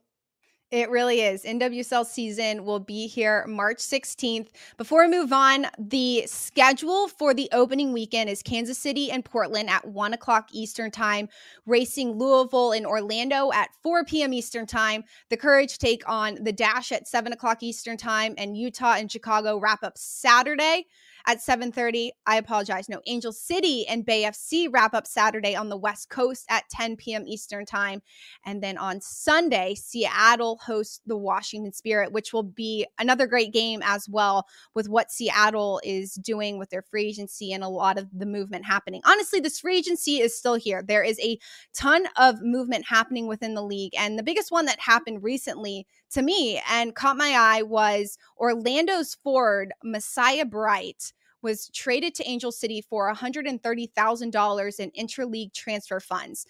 It 0.71 0.89
really 0.89 1.21
is. 1.21 1.43
NWSL 1.43 2.07
season 2.07 2.65
will 2.65 2.79
be 2.79 3.05
here 3.05 3.45
March 3.47 3.77
16th. 3.77 4.47
Before 4.77 5.03
we 5.03 5.11
move 5.11 5.31
on, 5.31 5.67
the 5.77 6.23
schedule 6.25 7.07
for 7.07 7.35
the 7.35 7.47
opening 7.51 7.93
weekend 7.93 8.31
is 8.31 8.41
Kansas 8.41 8.79
City 8.79 9.11
and 9.11 9.23
Portland 9.23 9.69
at 9.69 9.87
1 9.87 10.13
o'clock 10.13 10.49
Eastern 10.51 10.89
Time, 10.89 11.29
racing 11.67 12.17
Louisville 12.17 12.71
and 12.71 12.87
Orlando 12.87 13.51
at 13.51 13.69
4 13.83 14.05
p.m. 14.05 14.33
Eastern 14.33 14.65
Time. 14.65 15.03
The 15.29 15.37
Courage 15.37 15.77
take 15.77 16.01
on 16.09 16.43
the 16.43 16.51
Dash 16.51 16.91
at 16.91 17.07
7 17.07 17.31
o'clock 17.31 17.61
Eastern 17.61 17.95
Time, 17.95 18.33
and 18.35 18.57
Utah 18.57 18.95
and 18.97 19.11
Chicago 19.11 19.59
wrap 19.59 19.83
up 19.83 19.99
Saturday 19.99 20.87
at 21.27 21.41
7:30. 21.41 22.11
I 22.25 22.37
apologize. 22.37 22.89
No, 22.89 23.01
Angel 23.07 23.31
City 23.31 23.87
and 23.87 24.05
Bay 24.05 24.23
FC 24.23 24.67
wrap 24.71 24.93
up 24.93 25.07
Saturday 25.07 25.55
on 25.55 25.69
the 25.69 25.77
West 25.77 26.09
Coast 26.09 26.45
at 26.49 26.69
10 26.69 26.95
p.m. 26.97 27.25
Eastern 27.27 27.65
Time. 27.65 28.01
And 28.45 28.61
then 28.61 28.77
on 28.77 29.01
Sunday, 29.01 29.75
Seattle 29.75 30.59
hosts 30.65 31.01
the 31.05 31.17
Washington 31.17 31.73
Spirit, 31.73 32.11
which 32.11 32.33
will 32.33 32.43
be 32.43 32.85
another 32.99 33.27
great 33.27 33.53
game 33.53 33.81
as 33.83 34.07
well 34.07 34.47
with 34.73 34.87
what 34.89 35.11
Seattle 35.11 35.81
is 35.83 36.13
doing 36.13 36.57
with 36.57 36.69
their 36.69 36.81
free 36.83 37.07
agency 37.07 37.53
and 37.53 37.63
a 37.63 37.69
lot 37.69 37.97
of 37.97 38.07
the 38.13 38.25
movement 38.25 38.65
happening. 38.65 39.01
Honestly, 39.05 39.39
this 39.39 39.59
free 39.59 39.77
agency 39.77 40.19
is 40.19 40.37
still 40.37 40.55
here. 40.55 40.83
There 40.83 41.03
is 41.03 41.19
a 41.19 41.39
ton 41.73 42.07
of 42.17 42.41
movement 42.41 42.85
happening 42.87 43.27
within 43.27 43.53
the 43.53 43.63
league. 43.63 43.93
And 43.97 44.17
the 44.17 44.23
biggest 44.23 44.51
one 44.51 44.65
that 44.65 44.79
happened 44.79 45.23
recently 45.23 45.87
to 46.11 46.21
me 46.21 46.61
and 46.69 46.95
caught 46.95 47.17
my 47.17 47.33
eye 47.35 47.61
was 47.61 48.17
Orlando's 48.37 49.15
forward, 49.15 49.73
Messiah 49.83 50.45
Bright, 50.45 51.13
was 51.45 51.69
traded 51.69 52.15
to 52.15 52.27
Angel 52.27 52.51
City 52.51 52.81
for 52.81 53.13
$130,000 53.13 54.79
in 54.79 54.91
interleague 54.91 55.53
transfer 55.53 55.99
funds. 56.01 56.45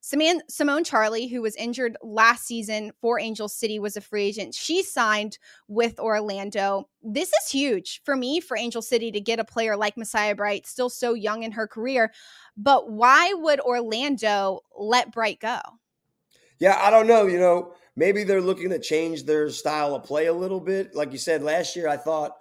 Simone 0.00 0.84
Charley, 0.84 1.26
who 1.26 1.42
was 1.42 1.54
injured 1.56 1.98
last 2.02 2.46
season 2.46 2.92
for 3.00 3.20
Angel 3.20 3.48
City, 3.48 3.78
was 3.78 3.96
a 3.96 4.00
free 4.00 4.24
agent. 4.24 4.54
She 4.54 4.82
signed 4.82 5.38
with 5.66 6.00
Orlando. 6.00 6.88
This 7.02 7.28
is 7.28 7.50
huge 7.50 8.00
for 8.04 8.16
me 8.16 8.40
for 8.40 8.56
Angel 8.56 8.80
City 8.80 9.12
to 9.12 9.20
get 9.20 9.38
a 9.38 9.44
player 9.44 9.76
like 9.76 9.98
Messiah 9.98 10.34
Bright, 10.34 10.66
still 10.66 10.88
so 10.88 11.12
young 11.12 11.42
in 11.42 11.52
her 11.52 11.66
career. 11.66 12.10
But 12.56 12.90
why 12.90 13.34
would 13.34 13.60
Orlando 13.60 14.60
let 14.78 15.12
Bright 15.12 15.40
go? 15.40 15.60
Yeah, 16.58 16.78
I 16.80 16.90
don't 16.90 17.06
know. 17.06 17.26
You 17.26 17.38
know, 17.38 17.74
maybe 17.94 18.24
they're 18.24 18.40
looking 18.40 18.70
to 18.70 18.78
change 18.78 19.24
their 19.24 19.50
style 19.50 19.94
of 19.94 20.04
play 20.04 20.26
a 20.26 20.32
little 20.32 20.60
bit. 20.60 20.94
Like 20.94 21.12
you 21.12 21.18
said, 21.18 21.42
last 21.42 21.76
year, 21.76 21.88
I 21.88 21.98
thought 21.98 22.32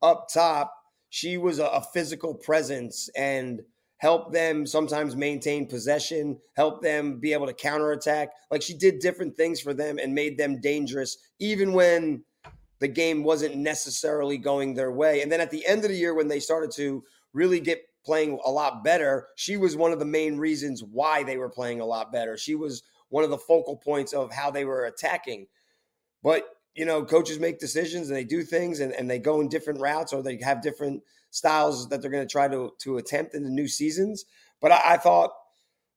up 0.00 0.28
top, 0.32 0.74
she 1.10 1.36
was 1.36 1.58
a, 1.58 1.66
a 1.66 1.84
physical 1.92 2.34
presence 2.34 3.10
and 3.16 3.60
help 3.98 4.32
them 4.32 4.64
sometimes 4.66 5.14
maintain 5.14 5.66
possession, 5.66 6.38
help 6.56 6.82
them 6.82 7.20
be 7.20 7.34
able 7.34 7.46
to 7.46 7.52
counterattack. 7.52 8.30
Like 8.50 8.62
she 8.62 8.74
did 8.74 8.98
different 9.00 9.36
things 9.36 9.60
for 9.60 9.74
them 9.74 9.98
and 9.98 10.14
made 10.14 10.38
them 10.38 10.60
dangerous, 10.60 11.18
even 11.38 11.74
when 11.74 12.24
the 12.78 12.88
game 12.88 13.22
wasn't 13.22 13.56
necessarily 13.56 14.38
going 14.38 14.72
their 14.72 14.90
way. 14.90 15.20
And 15.20 15.30
then 15.30 15.40
at 15.40 15.50
the 15.50 15.66
end 15.66 15.84
of 15.84 15.90
the 15.90 15.96
year, 15.96 16.14
when 16.14 16.28
they 16.28 16.40
started 16.40 16.70
to 16.76 17.04
really 17.34 17.60
get 17.60 17.82
playing 18.04 18.40
a 18.46 18.50
lot 18.50 18.82
better, 18.82 19.28
she 19.36 19.58
was 19.58 19.76
one 19.76 19.92
of 19.92 19.98
the 19.98 20.06
main 20.06 20.38
reasons 20.38 20.82
why 20.82 21.22
they 21.22 21.36
were 21.36 21.50
playing 21.50 21.80
a 21.80 21.86
lot 21.86 22.10
better. 22.10 22.38
She 22.38 22.54
was 22.54 22.82
one 23.10 23.24
of 23.24 23.30
the 23.30 23.36
focal 23.36 23.76
points 23.76 24.14
of 24.14 24.32
how 24.32 24.50
they 24.50 24.64
were 24.64 24.86
attacking. 24.86 25.46
But, 26.22 26.44
you 26.74 26.84
know, 26.84 27.04
coaches 27.04 27.38
make 27.38 27.58
decisions 27.58 28.08
and 28.08 28.16
they 28.16 28.24
do 28.24 28.42
things 28.42 28.80
and, 28.80 28.92
and 28.92 29.10
they 29.10 29.18
go 29.18 29.40
in 29.40 29.48
different 29.48 29.80
routes 29.80 30.12
or 30.12 30.22
they 30.22 30.38
have 30.42 30.62
different 30.62 31.02
styles 31.30 31.88
that 31.88 32.00
they're 32.00 32.10
going 32.10 32.26
to 32.26 32.30
try 32.30 32.48
to 32.48 32.72
to 32.80 32.96
attempt 32.96 33.34
in 33.34 33.44
the 33.44 33.50
new 33.50 33.68
seasons. 33.68 34.24
But 34.60 34.72
I, 34.72 34.94
I 34.94 34.96
thought 34.96 35.30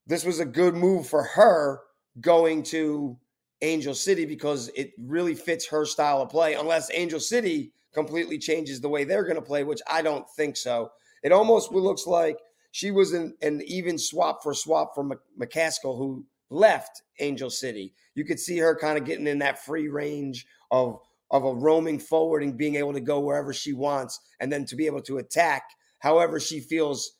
this 0.06 0.24
was 0.24 0.40
a 0.40 0.44
good 0.44 0.74
move 0.74 1.06
for 1.06 1.22
her 1.22 1.80
going 2.20 2.62
to 2.64 3.16
Angel 3.62 3.94
City 3.94 4.24
because 4.24 4.70
it 4.74 4.92
really 4.98 5.34
fits 5.34 5.68
her 5.68 5.84
style 5.84 6.20
of 6.22 6.28
play. 6.28 6.54
Unless 6.54 6.90
Angel 6.92 7.20
City 7.20 7.72
completely 7.92 8.38
changes 8.38 8.80
the 8.80 8.88
way 8.88 9.04
they're 9.04 9.24
going 9.24 9.36
to 9.36 9.42
play, 9.42 9.64
which 9.64 9.80
I 9.88 10.02
don't 10.02 10.28
think 10.30 10.56
so. 10.56 10.90
It 11.22 11.32
almost 11.32 11.72
looks 11.72 12.06
like 12.06 12.38
she 12.72 12.90
was 12.90 13.12
an, 13.12 13.34
an 13.40 13.62
even 13.66 13.98
swap 13.98 14.42
for 14.42 14.52
swap 14.52 14.94
for 14.94 15.18
McCaskill, 15.40 15.96
who 15.96 16.26
left 16.50 17.02
Angel 17.20 17.48
City. 17.48 17.94
You 18.14 18.24
could 18.24 18.40
see 18.40 18.58
her 18.58 18.76
kind 18.76 18.98
of 18.98 19.04
getting 19.04 19.26
in 19.26 19.38
that 19.38 19.64
free 19.64 19.88
range 19.88 20.46
of 20.70 20.98
of 21.30 21.44
a 21.44 21.54
roaming 21.54 21.98
forward 21.98 22.42
and 22.42 22.56
being 22.56 22.76
able 22.76 22.92
to 22.92 23.00
go 23.00 23.18
wherever 23.18 23.52
she 23.52 23.72
wants 23.72 24.20
and 24.40 24.52
then 24.52 24.64
to 24.64 24.76
be 24.76 24.86
able 24.86 25.00
to 25.02 25.18
attack 25.18 25.64
however 25.98 26.38
she 26.38 26.60
feels 26.60 27.16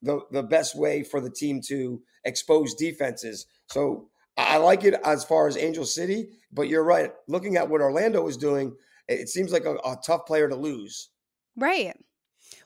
the, 0.00 0.20
the 0.32 0.42
best 0.42 0.76
way 0.76 1.02
for 1.02 1.20
the 1.20 1.30
team 1.30 1.60
to 1.68 2.02
expose 2.24 2.74
defenses. 2.74 3.46
So 3.66 4.08
I 4.36 4.56
like 4.56 4.84
it 4.84 4.94
as 5.04 5.24
far 5.24 5.46
as 5.46 5.56
Angel 5.56 5.84
City, 5.84 6.30
but 6.52 6.68
you're 6.68 6.84
right. 6.84 7.12
Looking 7.28 7.56
at 7.56 7.68
what 7.68 7.80
Orlando 7.80 8.26
is 8.26 8.36
doing, 8.36 8.74
it 9.06 9.28
seems 9.28 9.52
like 9.52 9.64
a, 9.64 9.74
a 9.74 9.96
tough 10.04 10.26
player 10.26 10.48
to 10.48 10.56
lose. 10.56 11.10
Right. 11.56 11.94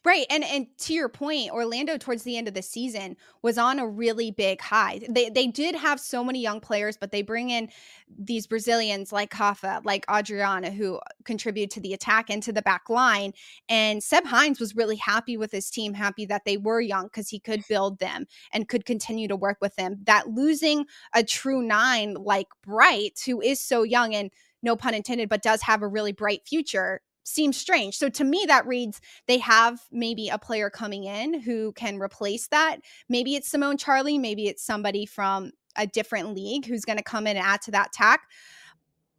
Right. 0.07 0.25
And 0.31 0.45
and 0.45 0.69
to 0.83 0.95
your 0.95 1.09
point, 1.09 1.51
Orlando 1.51 1.99
towards 1.99 2.23
the 2.23 2.37
end 2.39 2.47
of 2.47 2.55
the 2.55 2.63
season 2.63 3.17
was 3.43 3.59
on 3.59 3.81
a 3.81 3.89
really 3.89 4.31
big 4.31 4.61
high. 4.61 5.01
They 5.09 5.31
they 5.31 5.49
did 5.49 5.75
have 5.75 5.99
so 5.99 6.23
many 6.23 6.41
young 6.41 6.61
players, 6.61 6.97
but 6.97 7.11
they 7.11 7.23
bring 7.23 7.51
in 7.51 7.71
these 8.17 8.47
Brazilians 8.47 9.11
like 9.11 9.33
Kafa, 9.33 9.85
like 9.85 10.05
Adriana, 10.09 10.71
who 10.71 11.01
contribute 11.25 11.71
to 11.71 11.81
the 11.81 11.93
attack 11.93 12.31
and 12.31 12.41
to 12.45 12.53
the 12.53 12.63
back 12.63 12.89
line. 12.89 13.33
And 13.69 14.01
Seb 14.01 14.25
Hines 14.27 14.61
was 14.61 14.77
really 14.77 14.95
happy 14.95 15.37
with 15.37 15.51
his 15.51 15.69
team, 15.71 15.93
happy 15.93 16.25
that 16.27 16.45
they 16.45 16.57
were 16.57 16.81
young 16.81 17.07
because 17.07 17.29
he 17.29 17.41
could 17.41 17.65
build 17.69 17.99
them 17.99 18.27
and 18.53 18.69
could 18.69 18.85
continue 18.85 19.27
to 19.27 19.35
work 19.35 19.59
with 19.61 19.75
them. 19.75 19.97
That 20.05 20.29
losing 20.29 20.87
a 21.17 21.25
true 21.25 21.63
nine 21.63 22.15
like 22.15 22.47
Bright, 22.65 23.21
who 23.27 23.41
is 23.41 23.61
so 23.61 23.83
young 23.83 24.15
and 24.15 24.31
no 24.63 24.77
pun 24.77 24.95
intended, 24.95 25.29
but 25.29 25.43
does 25.43 25.63
have 25.63 25.83
a 25.83 25.89
really 25.89 26.13
bright 26.13 26.43
future 26.47 27.01
seems 27.27 27.57
strange. 27.57 27.97
So 27.97 28.09
to 28.09 28.25
me, 28.25 28.45
that 28.47 28.67
reads 28.67 29.01
they 29.27 29.39
have 29.39 29.81
maybe 29.91 30.29
a 30.29 30.39
player 30.39 30.71
coming 30.71 31.05
in 31.05 31.41
who 31.41 31.73
can 31.73 31.99
replace 31.99 32.49
that. 32.49 32.79
Maybe 33.09 33.35
it's 33.35 33.51
Simone 33.51 33.77
Charley, 33.77 34.17
maybe 34.17 34.47
it's 34.47 34.65
somebody 34.65 35.07
from 35.07 35.51
a 35.77 35.87
different 35.87 36.35
league 36.35 36.67
who's 36.67 36.85
going 36.85 36.99
to 36.99 37.05
come 37.05 37.27
in 37.27 37.37
and 37.37 37.47
add 37.47 37.63
to 37.63 37.71
that 37.73 37.93
tack. 37.93 38.23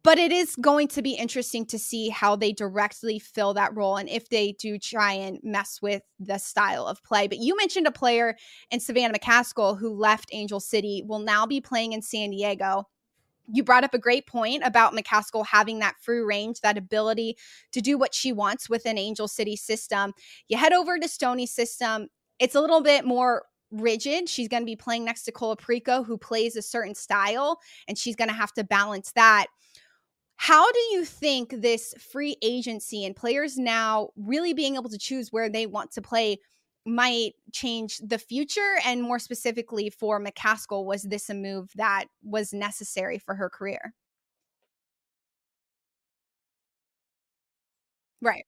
But 0.04 0.18
it 0.18 0.32
is 0.32 0.56
going 0.56 0.88
to 0.88 1.02
be 1.02 1.12
interesting 1.12 1.66
to 1.66 1.78
see 1.78 2.08
how 2.08 2.36
they 2.36 2.52
directly 2.52 3.18
fill 3.18 3.52
that 3.54 3.76
role 3.76 3.96
and 3.96 4.08
if 4.08 4.28
they 4.28 4.52
do 4.52 4.78
try 4.78 5.12
and 5.12 5.38
mess 5.42 5.80
with 5.82 6.02
the 6.18 6.38
style 6.38 6.86
of 6.86 7.02
play. 7.02 7.26
But 7.26 7.38
you 7.38 7.56
mentioned 7.56 7.86
a 7.86 7.92
player 7.92 8.36
in 8.70 8.80
Savannah 8.80 9.18
McCaskill 9.18 9.78
who 9.78 9.92
left 9.92 10.30
Angel 10.32 10.60
City, 10.60 11.02
will 11.06 11.18
now 11.18 11.46
be 11.46 11.60
playing 11.60 11.92
in 11.92 12.00
San 12.00 12.30
Diego 12.30 12.84
you 13.52 13.64
brought 13.64 13.84
up 13.84 13.94
a 13.94 13.98
great 13.98 14.26
point 14.26 14.62
about 14.64 14.94
McCaskill 14.94 15.46
having 15.46 15.78
that 15.78 15.96
free 16.00 16.20
range, 16.20 16.60
that 16.60 16.78
ability 16.78 17.36
to 17.72 17.80
do 17.80 17.98
what 17.98 18.14
she 18.14 18.32
wants 18.32 18.68
with 18.68 18.86
an 18.86 18.98
Angel 18.98 19.28
City 19.28 19.56
system. 19.56 20.12
You 20.48 20.56
head 20.58 20.72
over 20.72 20.98
to 20.98 21.08
Stoney's 21.08 21.52
system, 21.52 22.08
it's 22.38 22.54
a 22.54 22.60
little 22.60 22.82
bit 22.82 23.04
more 23.04 23.44
rigid. 23.70 24.28
She's 24.28 24.48
going 24.48 24.62
to 24.62 24.66
be 24.66 24.76
playing 24.76 25.04
next 25.04 25.24
to 25.24 25.32
Colaprico, 25.32 26.04
who 26.04 26.16
plays 26.16 26.56
a 26.56 26.62
certain 26.62 26.94
style, 26.94 27.58
and 27.86 27.98
she's 27.98 28.16
going 28.16 28.28
to 28.28 28.34
have 28.34 28.52
to 28.54 28.64
balance 28.64 29.12
that. 29.12 29.46
How 30.36 30.70
do 30.70 30.78
you 30.92 31.04
think 31.04 31.50
this 31.50 31.94
free 32.12 32.36
agency 32.42 33.04
and 33.04 33.16
players 33.16 33.58
now 33.58 34.10
really 34.16 34.54
being 34.54 34.76
able 34.76 34.88
to 34.88 34.98
choose 34.98 35.32
where 35.32 35.50
they 35.50 35.66
want 35.66 35.90
to 35.92 36.02
play 36.02 36.38
might 36.88 37.34
change 37.52 37.98
the 37.98 38.18
future 38.18 38.76
and 38.84 39.02
more 39.02 39.18
specifically 39.18 39.90
for 39.90 40.22
McCaskill 40.24 40.84
was 40.84 41.02
this 41.04 41.30
a 41.30 41.34
move 41.34 41.70
that 41.76 42.06
was 42.24 42.52
necessary 42.52 43.18
for 43.18 43.34
her 43.36 43.50
career? 43.50 43.94
Right 48.20 48.44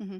mm-hmm. 0.00 0.18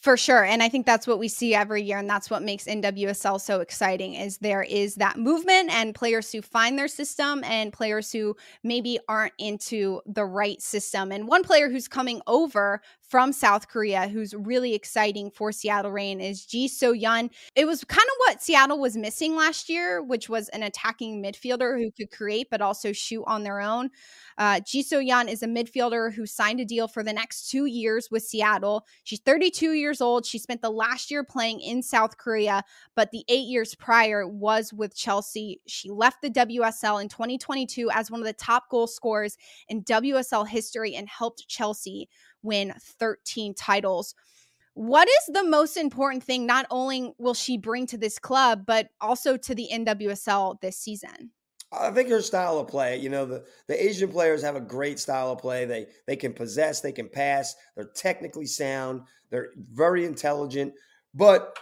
For 0.00 0.16
sure. 0.16 0.44
And 0.44 0.62
I 0.62 0.70
think 0.70 0.86
that's 0.86 1.06
what 1.06 1.18
we 1.18 1.28
see 1.28 1.54
every 1.54 1.82
year. 1.82 1.98
And 1.98 2.08
that's 2.08 2.30
what 2.30 2.42
makes 2.42 2.64
NWSL 2.64 3.38
so 3.38 3.60
exciting 3.60 4.14
is 4.14 4.38
there 4.38 4.62
is 4.62 4.94
that 4.94 5.18
movement 5.18 5.70
and 5.70 5.94
players 5.94 6.32
who 6.32 6.40
find 6.40 6.78
their 6.78 6.88
system 6.88 7.44
and 7.44 7.70
players 7.70 8.10
who 8.10 8.34
maybe 8.64 8.98
aren't 9.08 9.34
into 9.36 10.00
the 10.06 10.24
right 10.24 10.60
system. 10.62 11.12
And 11.12 11.28
one 11.28 11.42
player 11.42 11.68
who's 11.68 11.86
coming 11.86 12.22
over 12.26 12.80
from 13.10 13.32
South 13.32 13.66
Korea 13.66 14.06
who's 14.06 14.34
really 14.34 14.72
exciting 14.72 15.32
for 15.32 15.50
Seattle 15.50 15.90
Reign 15.90 16.20
is 16.20 16.46
Ji 16.46 16.68
So 16.68 16.92
Yun. 16.92 17.28
It 17.56 17.66
was 17.66 17.82
kind 17.82 18.06
of 18.06 18.14
what 18.18 18.40
Seattle 18.40 18.78
was 18.78 18.96
missing 18.96 19.34
last 19.34 19.68
year, 19.68 20.00
which 20.00 20.28
was 20.28 20.48
an 20.50 20.62
attacking 20.62 21.20
midfielder 21.20 21.76
who 21.76 21.90
could 21.90 22.12
create 22.12 22.46
but 22.52 22.60
also 22.60 22.92
shoot 22.92 23.24
on 23.26 23.42
their 23.42 23.60
own. 23.60 23.90
Uh, 24.38 24.60
Ji 24.60 24.84
So 24.84 25.00
Yun 25.00 25.28
is 25.28 25.42
a 25.42 25.48
midfielder 25.48 26.14
who 26.14 26.24
signed 26.24 26.60
a 26.60 26.64
deal 26.64 26.86
for 26.86 27.02
the 27.02 27.12
next 27.12 27.50
two 27.50 27.64
years 27.64 28.08
with 28.12 28.22
Seattle. 28.22 28.86
She's 29.02 29.20
32 29.20 29.72
years 29.72 30.00
old. 30.00 30.24
She 30.24 30.38
spent 30.38 30.62
the 30.62 30.70
last 30.70 31.10
year 31.10 31.24
playing 31.24 31.60
in 31.60 31.82
South 31.82 32.16
Korea, 32.16 32.62
but 32.94 33.10
the 33.10 33.24
eight 33.28 33.48
years 33.48 33.74
prior 33.74 34.26
was 34.28 34.72
with 34.72 34.94
Chelsea. 34.94 35.60
She 35.66 35.90
left 35.90 36.22
the 36.22 36.30
WSL 36.30 37.02
in 37.02 37.08
2022 37.08 37.90
as 37.90 38.08
one 38.08 38.20
of 38.20 38.26
the 38.26 38.32
top 38.34 38.68
goal 38.70 38.86
scorers 38.86 39.36
in 39.68 39.82
WSL 39.82 40.46
history 40.46 40.94
and 40.94 41.08
helped 41.08 41.48
Chelsea 41.48 42.08
win 42.42 42.74
13 42.78 43.54
titles. 43.54 44.14
What 44.74 45.08
is 45.08 45.34
the 45.34 45.44
most 45.44 45.76
important 45.76 46.22
thing 46.22 46.46
not 46.46 46.66
only 46.70 47.12
will 47.18 47.34
she 47.34 47.58
bring 47.58 47.86
to 47.88 47.98
this 47.98 48.18
club, 48.18 48.64
but 48.66 48.88
also 49.00 49.36
to 49.36 49.54
the 49.54 49.68
NWSL 49.72 50.60
this 50.60 50.78
season? 50.78 51.32
I 51.72 51.90
think 51.90 52.08
her 52.08 52.22
style 52.22 52.58
of 52.58 52.68
play, 52.68 52.96
you 52.96 53.08
know, 53.08 53.24
the, 53.24 53.44
the 53.68 53.84
Asian 53.84 54.10
players 54.10 54.42
have 54.42 54.56
a 54.56 54.60
great 54.60 54.98
style 54.98 55.30
of 55.30 55.38
play. 55.38 55.64
They 55.64 55.86
they 56.06 56.16
can 56.16 56.32
possess, 56.32 56.80
they 56.80 56.90
can 56.90 57.08
pass, 57.08 57.54
they're 57.76 57.92
technically 57.94 58.46
sound, 58.46 59.02
they're 59.30 59.50
very 59.72 60.04
intelligent. 60.04 60.72
But 61.14 61.56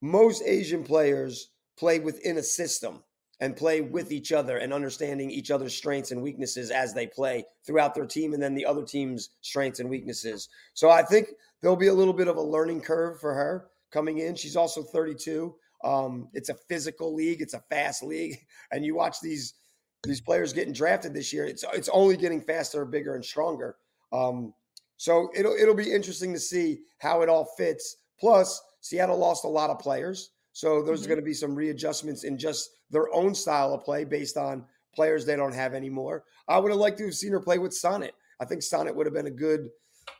most 0.00 0.42
Asian 0.46 0.82
players 0.82 1.50
play 1.76 1.98
within 1.98 2.38
a 2.38 2.42
system 2.42 3.02
and 3.40 3.56
play 3.56 3.80
with 3.80 4.12
each 4.12 4.32
other 4.32 4.58
and 4.58 4.72
understanding 4.72 5.30
each 5.30 5.50
other's 5.50 5.74
strengths 5.74 6.10
and 6.10 6.22
weaknesses 6.22 6.70
as 6.70 6.92
they 6.92 7.06
play 7.06 7.44
throughout 7.66 7.94
their 7.94 8.06
team 8.06 8.34
and 8.34 8.42
then 8.42 8.54
the 8.54 8.66
other 8.66 8.84
team's 8.84 9.30
strengths 9.40 9.80
and 9.80 9.88
weaknesses. 9.88 10.48
So 10.74 10.90
I 10.90 11.02
think 11.02 11.28
there'll 11.60 11.76
be 11.76 11.88
a 11.88 11.94
little 11.94 12.12
bit 12.12 12.28
of 12.28 12.36
a 12.36 12.42
learning 12.42 12.82
curve 12.82 13.18
for 13.18 13.34
her 13.34 13.68
coming 13.90 14.18
in. 14.18 14.34
She's 14.34 14.56
also 14.56 14.82
32. 14.82 15.54
Um, 15.82 16.28
it's 16.34 16.50
a 16.50 16.54
physical 16.54 17.14
league, 17.14 17.40
it's 17.40 17.54
a 17.54 17.64
fast 17.70 18.02
league, 18.02 18.38
and 18.72 18.84
you 18.84 18.94
watch 18.94 19.20
these 19.20 19.54
these 20.02 20.20
players 20.20 20.54
getting 20.54 20.72
drafted 20.72 21.12
this 21.12 21.32
year. 21.32 21.44
It's 21.44 21.64
it's 21.74 21.88
only 21.90 22.16
getting 22.16 22.40
faster, 22.40 22.84
bigger, 22.84 23.14
and 23.14 23.24
stronger. 23.24 23.76
Um, 24.12 24.54
so 24.96 25.30
it'll 25.34 25.54
it'll 25.54 25.74
be 25.74 25.92
interesting 25.92 26.32
to 26.32 26.40
see 26.40 26.80
how 26.98 27.22
it 27.22 27.28
all 27.28 27.44
fits. 27.56 27.96
Plus, 28.18 28.62
Seattle 28.80 29.18
lost 29.18 29.44
a 29.44 29.48
lot 29.48 29.70
of 29.70 29.78
players. 29.78 30.30
So 30.52 30.82
there's 30.82 31.00
mm-hmm. 31.00 31.08
going 31.08 31.20
to 31.20 31.24
be 31.24 31.34
some 31.34 31.54
readjustments 31.54 32.24
in 32.24 32.38
just 32.38 32.70
their 32.90 33.12
own 33.14 33.34
style 33.34 33.72
of 33.74 33.84
play 33.84 34.04
based 34.04 34.36
on 34.36 34.64
players 34.94 35.24
they 35.24 35.36
don't 35.36 35.54
have 35.54 35.74
anymore. 35.74 36.24
I 36.48 36.58
would 36.58 36.70
have 36.70 36.80
liked 36.80 36.98
to 36.98 37.04
have 37.06 37.14
seen 37.14 37.32
her 37.32 37.40
play 37.40 37.58
with 37.58 37.72
Sonnett. 37.72 38.12
I 38.40 38.44
think 38.44 38.62
Sonnett 38.62 38.94
would 38.94 39.06
have 39.06 39.14
been 39.14 39.26
a 39.26 39.30
good, 39.30 39.68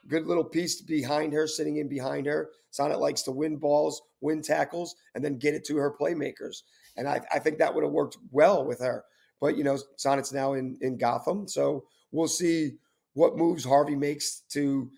good 0.07 0.27
little 0.27 0.45
piece 0.45 0.81
behind 0.81 1.33
her, 1.33 1.47
sitting 1.47 1.79
in 1.79 1.89
behind 1.89 2.27
her. 2.27 2.51
Sonnett 2.73 3.01
likes 3.01 3.23
to 3.23 3.33
win 3.33 3.57
balls, 3.57 4.03
win 4.21 4.43
tackles, 4.43 4.95
and 5.15 5.25
then 5.25 5.39
get 5.39 5.55
it 5.55 5.65
to 5.67 5.77
her 5.79 5.93
playmakers. 5.99 6.63
And 6.97 7.09
I, 7.09 7.21
I 7.33 7.39
think 7.39 7.59
that 7.59 7.75
would 7.75 7.85
have 7.85 7.93
worked 7.93 8.19
well 8.31 8.65
with 8.65 8.81
her. 8.81 9.05
But 9.41 9.57
you 9.57 9.65
know, 9.65 9.79
Sonnett's 9.97 10.33
now 10.33 10.53
in 10.53 10.77
in 10.83 10.99
Gotham, 10.99 11.49
so 11.49 11.85
we'll 12.13 12.29
see 12.29 12.73
what 13.15 13.37
moves 13.39 13.65
Harvey 13.65 13.97
makes 13.97 14.43
to 14.51 14.91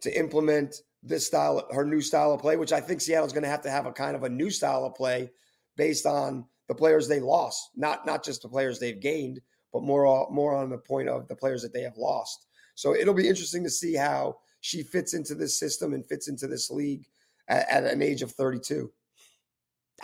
to 0.00 0.18
implement 0.18 0.76
this 1.02 1.26
style, 1.26 1.66
her 1.72 1.84
new 1.84 2.00
style 2.00 2.32
of 2.32 2.40
play, 2.40 2.56
which 2.56 2.72
I 2.72 2.80
think 2.80 3.00
Seattle's 3.00 3.32
going 3.32 3.42
to 3.42 3.48
have 3.48 3.62
to 3.62 3.70
have 3.70 3.86
a 3.86 3.92
kind 3.92 4.14
of 4.14 4.22
a 4.22 4.28
new 4.28 4.50
style 4.50 4.84
of 4.84 4.94
play 4.94 5.30
based 5.76 6.06
on 6.06 6.44
the 6.68 6.74
players 6.74 7.08
they 7.08 7.20
lost, 7.20 7.70
not 7.76 8.06
not 8.06 8.24
just 8.24 8.42
the 8.42 8.48
players 8.48 8.78
they've 8.78 9.00
gained, 9.00 9.40
but 9.72 9.82
more 9.82 10.28
more 10.30 10.54
on 10.54 10.70
the 10.70 10.78
point 10.78 11.08
of 11.08 11.28
the 11.28 11.36
players 11.36 11.62
that 11.62 11.72
they 11.72 11.82
have 11.82 11.96
lost. 11.96 12.46
So 12.74 12.94
it'll 12.94 13.14
be 13.14 13.28
interesting 13.28 13.64
to 13.64 13.70
see 13.70 13.94
how 13.94 14.36
she 14.60 14.82
fits 14.82 15.14
into 15.14 15.34
this 15.34 15.58
system 15.58 15.92
and 15.92 16.06
fits 16.06 16.28
into 16.28 16.46
this 16.46 16.70
league 16.70 17.06
at, 17.48 17.68
at 17.68 17.84
an 17.84 18.00
age 18.00 18.22
of 18.22 18.32
32. 18.32 18.90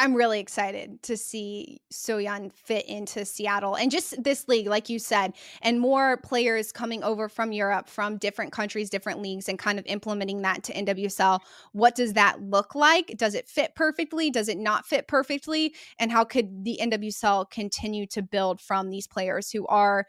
I'm 0.00 0.14
really 0.14 0.38
excited 0.38 1.02
to 1.02 1.16
see 1.16 1.80
Soyeon 1.92 2.52
fit 2.52 2.86
into 2.86 3.24
Seattle 3.24 3.74
and 3.74 3.90
just 3.90 4.22
this 4.22 4.46
league, 4.46 4.68
like 4.68 4.88
you 4.88 5.00
said, 5.00 5.32
and 5.60 5.80
more 5.80 6.18
players 6.18 6.70
coming 6.70 7.02
over 7.02 7.28
from 7.28 7.50
Europe, 7.50 7.88
from 7.88 8.16
different 8.16 8.52
countries, 8.52 8.90
different 8.90 9.20
leagues, 9.20 9.48
and 9.48 9.58
kind 9.58 9.76
of 9.76 9.84
implementing 9.86 10.42
that 10.42 10.62
to 10.64 10.72
NWSL. 10.72 11.40
What 11.72 11.96
does 11.96 12.12
that 12.12 12.40
look 12.40 12.76
like? 12.76 13.14
Does 13.16 13.34
it 13.34 13.48
fit 13.48 13.74
perfectly? 13.74 14.30
Does 14.30 14.48
it 14.48 14.58
not 14.58 14.86
fit 14.86 15.08
perfectly? 15.08 15.74
And 15.98 16.12
how 16.12 16.22
could 16.22 16.64
the 16.64 16.78
NWSL 16.80 17.50
continue 17.50 18.06
to 18.06 18.22
build 18.22 18.60
from 18.60 18.90
these 18.90 19.08
players 19.08 19.50
who 19.50 19.66
are 19.66 20.06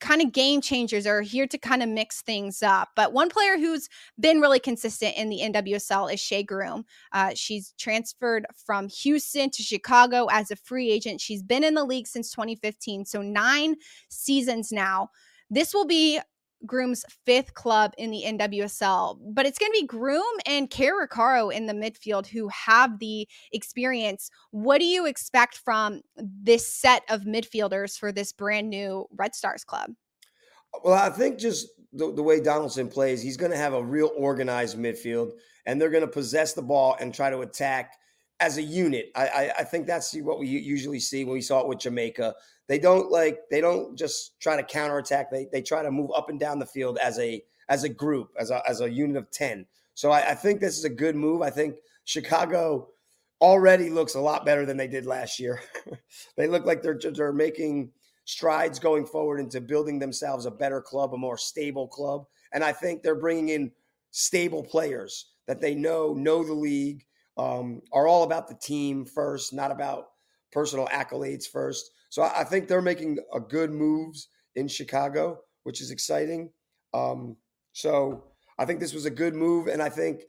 kind 0.00 0.22
of 0.22 0.32
game 0.32 0.60
changers 0.60 1.06
are 1.06 1.22
here 1.22 1.46
to 1.46 1.58
kind 1.58 1.82
of 1.82 1.88
mix 1.88 2.22
things 2.22 2.62
up. 2.62 2.90
But 2.96 3.12
one 3.12 3.28
player 3.28 3.58
who's 3.58 3.88
been 4.18 4.40
really 4.40 4.60
consistent 4.60 5.16
in 5.16 5.28
the 5.28 5.40
NWSL 5.42 6.12
is 6.12 6.20
Shea 6.20 6.42
Groom. 6.42 6.84
Uh, 7.12 7.32
she's 7.34 7.74
transferred 7.78 8.46
from 8.64 8.88
Houston 8.88 9.50
to 9.50 9.62
Chicago 9.62 10.26
as 10.30 10.50
a 10.50 10.56
free 10.56 10.90
agent. 10.90 11.20
She's 11.20 11.42
been 11.42 11.64
in 11.64 11.74
the 11.74 11.84
league 11.84 12.06
since 12.06 12.30
2015, 12.30 13.04
so 13.04 13.22
nine 13.22 13.76
seasons 14.08 14.72
now. 14.72 15.08
This 15.50 15.74
will 15.74 15.86
be 15.86 16.20
Groom's 16.66 17.04
fifth 17.24 17.54
club 17.54 17.92
in 17.98 18.10
the 18.10 18.22
NWSL, 18.26 19.18
but 19.34 19.46
it's 19.46 19.58
going 19.58 19.72
to 19.72 19.80
be 19.80 19.86
Groom 19.86 20.22
and 20.46 20.70
Cari 20.70 21.06
Roccaro 21.06 21.52
in 21.52 21.66
the 21.66 21.72
midfield 21.72 22.26
who 22.26 22.48
have 22.48 22.98
the 22.98 23.28
experience. 23.52 24.30
What 24.50 24.78
do 24.78 24.84
you 24.84 25.06
expect 25.06 25.58
from 25.58 26.02
this 26.16 26.72
set 26.72 27.02
of 27.08 27.22
midfielders 27.22 27.98
for 27.98 28.12
this 28.12 28.32
brand 28.32 28.70
new 28.70 29.06
Red 29.16 29.34
Stars 29.34 29.64
club? 29.64 29.92
Well, 30.84 30.94
I 30.94 31.10
think 31.10 31.38
just 31.38 31.68
the, 31.92 32.12
the 32.12 32.22
way 32.22 32.40
Donaldson 32.40 32.88
plays, 32.88 33.22
he's 33.22 33.36
going 33.36 33.52
to 33.52 33.58
have 33.58 33.74
a 33.74 33.82
real 33.82 34.10
organized 34.16 34.78
midfield, 34.78 35.32
and 35.66 35.80
they're 35.80 35.90
going 35.90 36.02
to 36.02 36.08
possess 36.08 36.54
the 36.54 36.62
ball 36.62 36.96
and 37.00 37.14
try 37.14 37.30
to 37.30 37.40
attack 37.40 37.94
as 38.40 38.56
a 38.56 38.62
unit. 38.62 39.10
I, 39.14 39.26
I, 39.26 39.52
I 39.60 39.64
think 39.64 39.86
that's 39.86 40.14
what 40.16 40.38
we 40.38 40.48
usually 40.48 40.98
see 40.98 41.24
when 41.24 41.34
we 41.34 41.42
saw 41.42 41.60
it 41.60 41.68
with 41.68 41.78
Jamaica 41.78 42.34
they 42.72 42.78
don't 42.78 43.10
like 43.10 43.50
they 43.50 43.60
don't 43.60 43.98
just 43.98 44.40
try 44.40 44.56
to 44.56 44.62
counterattack. 44.62 45.30
They 45.30 45.46
they 45.52 45.60
try 45.60 45.82
to 45.82 45.90
move 45.90 46.10
up 46.16 46.30
and 46.30 46.40
down 46.40 46.58
the 46.58 46.64
field 46.64 46.96
as 46.96 47.18
a 47.18 47.44
as 47.68 47.84
a 47.84 47.88
group, 47.90 48.30
as 48.40 48.50
a 48.50 48.62
as 48.66 48.80
a 48.80 48.90
unit 48.90 49.18
of 49.18 49.30
10. 49.30 49.66
So 49.92 50.10
I, 50.10 50.30
I 50.30 50.34
think 50.34 50.58
this 50.58 50.78
is 50.78 50.86
a 50.86 50.88
good 50.88 51.14
move. 51.14 51.42
I 51.42 51.50
think 51.50 51.76
Chicago 52.04 52.88
already 53.42 53.90
looks 53.90 54.14
a 54.14 54.20
lot 54.20 54.46
better 54.46 54.64
than 54.64 54.78
they 54.78 54.88
did 54.88 55.04
last 55.04 55.38
year. 55.38 55.60
they 56.38 56.46
look 56.46 56.64
like 56.64 56.80
they're 56.80 56.98
they're 57.14 57.30
making 57.34 57.90
strides 58.24 58.78
going 58.78 59.04
forward 59.04 59.38
into 59.38 59.60
building 59.60 59.98
themselves 59.98 60.46
a 60.46 60.50
better 60.50 60.80
club, 60.80 61.12
a 61.12 61.18
more 61.18 61.36
stable 61.36 61.88
club. 61.88 62.24
And 62.54 62.64
I 62.64 62.72
think 62.72 63.02
they're 63.02 63.14
bringing 63.14 63.50
in 63.50 63.72
stable 64.12 64.62
players 64.62 65.26
that 65.46 65.60
they 65.60 65.74
know 65.74 66.14
know 66.14 66.42
the 66.42 66.54
league, 66.54 67.04
um, 67.36 67.82
are 67.92 68.06
all 68.06 68.22
about 68.22 68.48
the 68.48 68.54
team 68.54 69.04
first, 69.04 69.52
not 69.52 69.70
about 69.70 70.06
personal 70.52 70.86
accolades 70.86 71.46
first. 71.46 71.90
So 72.12 72.22
I 72.22 72.44
think 72.44 72.68
they're 72.68 72.82
making 72.82 73.20
a 73.32 73.40
good 73.40 73.70
moves 73.70 74.28
in 74.54 74.68
Chicago, 74.68 75.38
which 75.62 75.80
is 75.80 75.90
exciting. 75.90 76.50
Um, 76.92 77.38
so 77.72 78.24
I 78.58 78.66
think 78.66 78.80
this 78.80 78.92
was 78.92 79.06
a 79.06 79.10
good 79.10 79.34
move, 79.34 79.66
and 79.66 79.80
I 79.80 79.88
think 79.88 80.24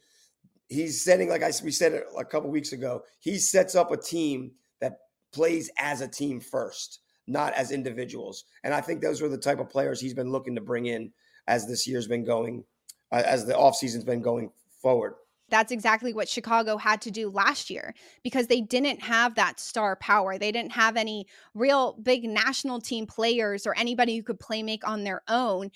he's 0.70 1.04
setting, 1.04 1.28
like 1.28 1.44
I 1.44 1.52
we 1.62 1.72
said 1.72 1.92
it 1.92 2.06
a 2.18 2.24
couple 2.24 2.50
weeks 2.50 2.72
ago, 2.72 3.04
he 3.20 3.38
sets 3.38 3.76
up 3.76 3.92
a 3.92 3.98
team 3.98 4.54
that 4.80 5.00
plays 5.34 5.70
as 5.78 6.00
a 6.00 6.08
team 6.08 6.40
first, 6.40 7.02
not 7.28 7.52
as 7.52 7.72
individuals. 7.72 8.46
And 8.64 8.74
I 8.74 8.80
think 8.80 9.02
those 9.02 9.22
are 9.22 9.28
the 9.28 9.38
type 9.38 9.60
of 9.60 9.70
players 9.70 10.00
he's 10.00 10.14
been 10.14 10.32
looking 10.32 10.56
to 10.56 10.62
bring 10.62 10.86
in 10.86 11.12
as 11.50 11.68
this 11.68 11.86
year's 11.86 12.08
been 12.08 12.24
going, 12.24 12.64
uh, 13.12 13.24
as 13.26 13.46
the 13.46 13.56
offseason's 13.56 14.06
been 14.06 14.22
going 14.22 14.52
forward. 14.82 15.16
That's 15.50 15.72
exactly 15.72 16.14
what 16.14 16.30
Chicago 16.30 16.78
had 16.78 17.02
to 17.02 17.12
do 17.12 17.30
last 17.30 17.70
year 17.70 17.94
because 18.24 18.48
they 18.48 18.62
didn't 18.62 19.02
have 19.04 19.36
that 19.36 19.60
star 19.60 19.96
power. 19.96 20.38
They 20.38 20.52
didn't 20.52 20.72
have 20.72 20.98
any 20.98 21.28
real 21.54 21.94
big 22.02 22.24
national 22.24 22.82
team 22.82 23.06
players 23.06 23.68
or 23.68 23.78
anybody 23.78 24.16
who 24.16 24.24
could 24.24 24.40
play 24.40 24.64
make 24.64 24.88
on 24.88 25.04
their 25.04 25.22
own, 25.28 25.70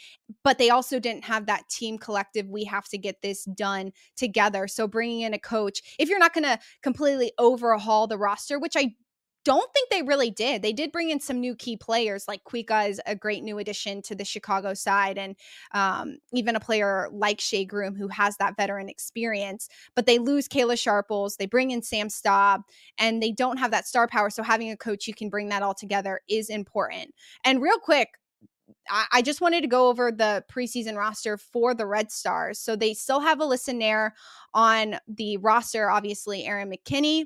but 0.44 0.58
they 0.58 0.70
also 0.70 1.00
didn't 1.00 1.26
have 1.26 1.46
that 1.46 1.70
team 1.70 1.98
collective. 1.98 2.50
We 2.50 2.64
have 2.64 2.88
to 2.90 2.98
get 2.98 3.22
this 3.22 3.44
done 3.44 3.92
together. 4.16 4.68
So 4.68 4.88
bringing 4.88 5.22
in 5.22 5.34
a 5.34 5.40
coach, 5.40 5.82
if 6.00 6.10
you're 6.10 6.18
not 6.18 6.34
going 6.34 6.46
to 6.46 6.60
completely 6.82 7.32
overhaul 7.38 8.08
the 8.08 8.18
roster, 8.18 8.58
which 8.58 8.76
I 8.76 8.96
don't 9.48 9.74
think 9.74 9.90
they 9.90 10.02
really 10.02 10.30
did. 10.30 10.62
They 10.62 10.74
did 10.74 10.92
bring 10.92 11.10
in 11.10 11.22
some 11.22 11.40
new 11.40 11.56
key 11.56 11.78
players, 11.78 12.28
like 12.28 12.44
Kuikka 12.44 12.90
is 12.90 13.00
a 13.06 13.16
great 13.16 13.44
new 13.44 13.60
addition 13.60 14.02
to 14.02 14.14
the 14.14 14.26
Chicago 14.26 14.74
side, 14.74 15.18
and 15.18 15.38
um, 15.74 16.18
even 16.34 16.58
a 16.58 16.60
player 16.60 17.08
like 17.14 17.40
Shea 17.40 17.64
Groom 17.64 17.96
who 17.96 18.10
has 18.10 18.36
that 18.38 18.58
veteran 18.58 18.90
experience. 18.90 19.70
But 19.96 20.06
they 20.06 20.20
lose 20.20 20.50
Kayla 20.50 20.78
Sharples, 20.78 21.38
they 21.38 21.46
bring 21.46 21.72
in 21.72 21.82
Sam 21.82 22.10
Staab, 22.10 22.64
and 22.98 23.24
they 23.24 23.32
don't 23.32 23.56
have 23.56 23.72
that 23.72 23.88
star 23.88 24.06
power. 24.06 24.30
So 24.30 24.44
having 24.44 24.70
a 24.70 24.76
coach 24.76 25.06
who 25.06 25.14
can 25.14 25.30
bring 25.30 25.48
that 25.48 25.64
all 25.64 25.74
together 25.74 26.20
is 26.28 26.50
important. 26.50 27.16
And 27.46 27.62
real 27.62 27.80
quick, 27.80 28.10
I, 28.90 29.22
just 29.22 29.40
wanted 29.40 29.62
to 29.62 29.68
go 29.68 29.88
over 29.88 30.12
the 30.12 30.44
preseason 30.52 30.98
roster 30.98 31.38
for 31.38 31.74
the 31.74 31.86
Red 31.86 32.12
Stars. 32.12 32.60
So 32.60 32.76
they 32.76 32.94
still 32.94 33.22
have 33.22 33.40
Alyssa 33.40 33.74
Naeher 33.74 34.12
on 34.54 34.98
the 35.08 35.38
roster. 35.38 35.90
Obviously, 35.90 36.46
Erin 36.46 36.70
McKinney, 36.70 37.26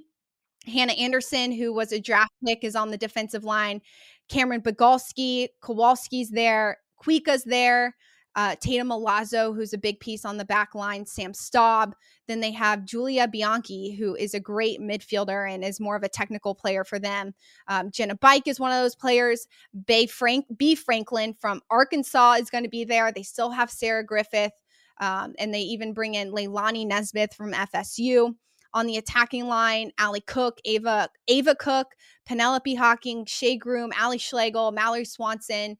Hannah 0.68 0.94
Anderson, 0.94 1.52
who 1.52 1.74
was 1.74 1.92
a 1.92 2.00
draft 2.00 2.32
pick, 2.46 2.64
is 2.64 2.76
on 2.76 2.92
the 2.92 2.98
defensive 2.98 3.44
line. 3.44 3.82
Cameron 4.30 4.62
Biegalski, 4.62 5.48
Kowalski's 5.62 6.30
there, 6.30 6.78
Kuikka's 7.04 7.44
there 7.44 7.96
uh, 8.36 8.56
Tatum 8.60 8.90
Milazzo, 8.90 9.54
who's 9.54 9.74
a 9.74 9.78
big 9.78 10.00
piece 10.00 10.24
on 10.24 10.38
the 10.38 10.46
back 10.46 10.74
line, 10.74 11.06
Sam 11.06 11.34
Staab. 11.34 11.94
Then 12.28 12.40
they 12.40 12.52
have 12.52 12.86
Julia 12.86 13.28
Bianchi, 13.28 13.92
who 13.92 14.16
is 14.16 14.34
a 14.34 14.40
great 14.40 14.80
midfielder 14.80 15.54
and 15.54 15.64
is 15.64 15.80
more 15.80 15.96
of 15.96 16.04
a 16.04 16.10
technical 16.10 16.56
player 16.56 16.84
for 16.84 16.98
them. 16.98 17.34
Um, 17.68 17.92
Jenna 17.92 18.16
Bike 18.16 18.48
is 18.48 18.60
one 18.60 18.72
of 18.72 18.82
those 18.82 18.96
players. 18.96 19.48
Bay 19.86 20.06
Frank 20.06 20.46
B 20.56 20.76
Franklin 20.76 21.34
from 21.34 21.62
Arkansas 21.70 22.34
is 22.34 22.50
going 22.50 22.64
to 22.64 22.70
be 22.70 22.86
there. 22.86 23.12
They 23.12 23.24
still 23.24 23.52
have 23.52 23.70
Sarah 23.70 24.06
Griffith, 24.06 24.54
um, 25.02 25.34
and 25.38 25.54
they 25.54 25.62
even 25.62 25.94
bring 25.94 26.16
in 26.16 26.32
Leilani 26.32 26.88
Nesmith 26.88 27.34
from 27.34 27.52
FSU. 27.52 28.36
On 28.74 28.88
the 28.88 28.98
attacking 28.98 29.48
line, 29.48 29.92
Allie 29.98 30.22
Cook, 30.22 30.60
Ava 30.66 31.10
Ava 31.28 31.56
Cook, 31.56 31.88
Penelope 32.26 32.76
Hocking, 32.76 33.26
Shea 33.26 33.58
Groom, 33.58 33.92
Allie 33.98 34.18
Schlegel, 34.18 34.72
Mallory 34.72 35.06
Swanson, 35.06 35.78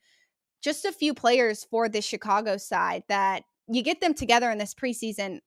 just 0.62 0.86
a 0.86 0.92
few 0.92 1.14
players 1.14 1.66
for 1.70 1.88
the 1.88 2.02
Chicago 2.02 2.58
side 2.58 3.04
that 3.08 3.44
you 3.68 3.82
get 3.82 4.02
them 4.02 4.14
together 4.14 4.52
in 4.52 4.58
this 4.58 4.74
preseason. 4.74 5.40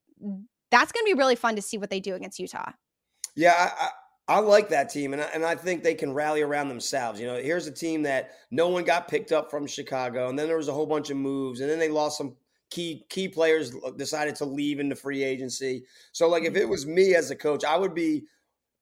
That's 0.70 0.92
going 0.92 1.04
to 1.04 1.14
be 1.14 1.18
really 1.18 1.36
fun 1.36 1.56
to 1.56 1.62
see 1.62 1.78
what 1.78 1.90
they 1.90 2.00
do 2.00 2.14
against 2.14 2.38
Utah. 2.38 2.72
Yeah, 3.36 3.52
I, 3.56 3.84
I, 3.84 4.36
I 4.36 4.38
like 4.38 4.70
that 4.70 4.88
team, 4.88 5.12
and 5.12 5.20
I, 5.20 5.26
and 5.34 5.44
I 5.44 5.54
think 5.54 5.82
they 5.82 5.94
can 5.94 6.12
rally 6.14 6.40
around 6.40 6.68
themselves. 6.68 7.20
You 7.20 7.26
know, 7.26 7.36
here's 7.36 7.66
a 7.66 7.72
team 7.72 8.02
that 8.04 8.30
no 8.50 8.68
one 8.68 8.84
got 8.84 9.06
picked 9.06 9.32
up 9.32 9.50
from 9.50 9.66
Chicago, 9.66 10.28
and 10.28 10.38
then 10.38 10.46
there 10.46 10.56
was 10.56 10.68
a 10.68 10.72
whole 10.72 10.86
bunch 10.86 11.10
of 11.10 11.16
moves, 11.18 11.60
and 11.60 11.68
then 11.68 11.78
they 11.78 11.90
lost 11.90 12.16
some 12.16 12.36
key 12.70 13.04
key 13.08 13.28
players 13.28 13.72
uh, 13.84 13.90
decided 13.90 14.34
to 14.36 14.44
leave 14.44 14.80
into 14.80 14.96
free 14.96 15.22
agency. 15.22 15.84
So, 16.12 16.28
like, 16.28 16.44
if 16.44 16.54
mm-hmm. 16.54 16.62
it 16.62 16.68
was 16.68 16.86
me 16.86 17.14
as 17.14 17.30
a 17.30 17.36
coach, 17.36 17.64
I 17.64 17.76
would 17.76 17.94
be 17.94 18.24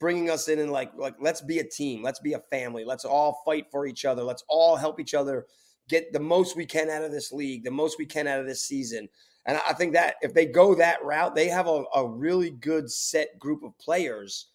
bringing 0.00 0.30
us 0.30 0.48
in 0.48 0.58
and 0.58 0.72
like 0.72 0.90
like 0.96 1.14
let's 1.20 1.40
be 1.40 1.60
a 1.60 1.64
team, 1.64 2.02
let's 2.02 2.20
be 2.20 2.32
a 2.32 2.42
family, 2.50 2.84
let's 2.84 3.04
all 3.04 3.42
fight 3.44 3.66
for 3.70 3.86
each 3.86 4.04
other, 4.04 4.22
let's 4.22 4.44
all 4.48 4.76
help 4.76 4.98
each 4.98 5.14
other 5.14 5.46
get 5.88 6.12
the 6.12 6.20
most 6.20 6.56
we 6.56 6.66
can 6.66 6.90
out 6.90 7.04
of 7.04 7.12
this 7.12 7.32
league, 7.32 7.64
the 7.64 7.70
most 7.70 7.98
we 7.98 8.06
can 8.06 8.26
out 8.26 8.40
of 8.40 8.46
this 8.46 8.62
season. 8.62 9.08
And 9.46 9.58
I 9.68 9.72
think 9.72 9.92
that 9.94 10.14
if 10.22 10.32
they 10.32 10.46
go 10.46 10.74
that 10.74 11.04
route, 11.04 11.34
they 11.34 11.48
have 11.48 11.66
a, 11.66 11.84
a 11.94 12.06
really 12.06 12.50
good 12.50 12.90
set 12.90 13.38
group 13.38 13.62
of 13.62 13.76
players 13.78 14.46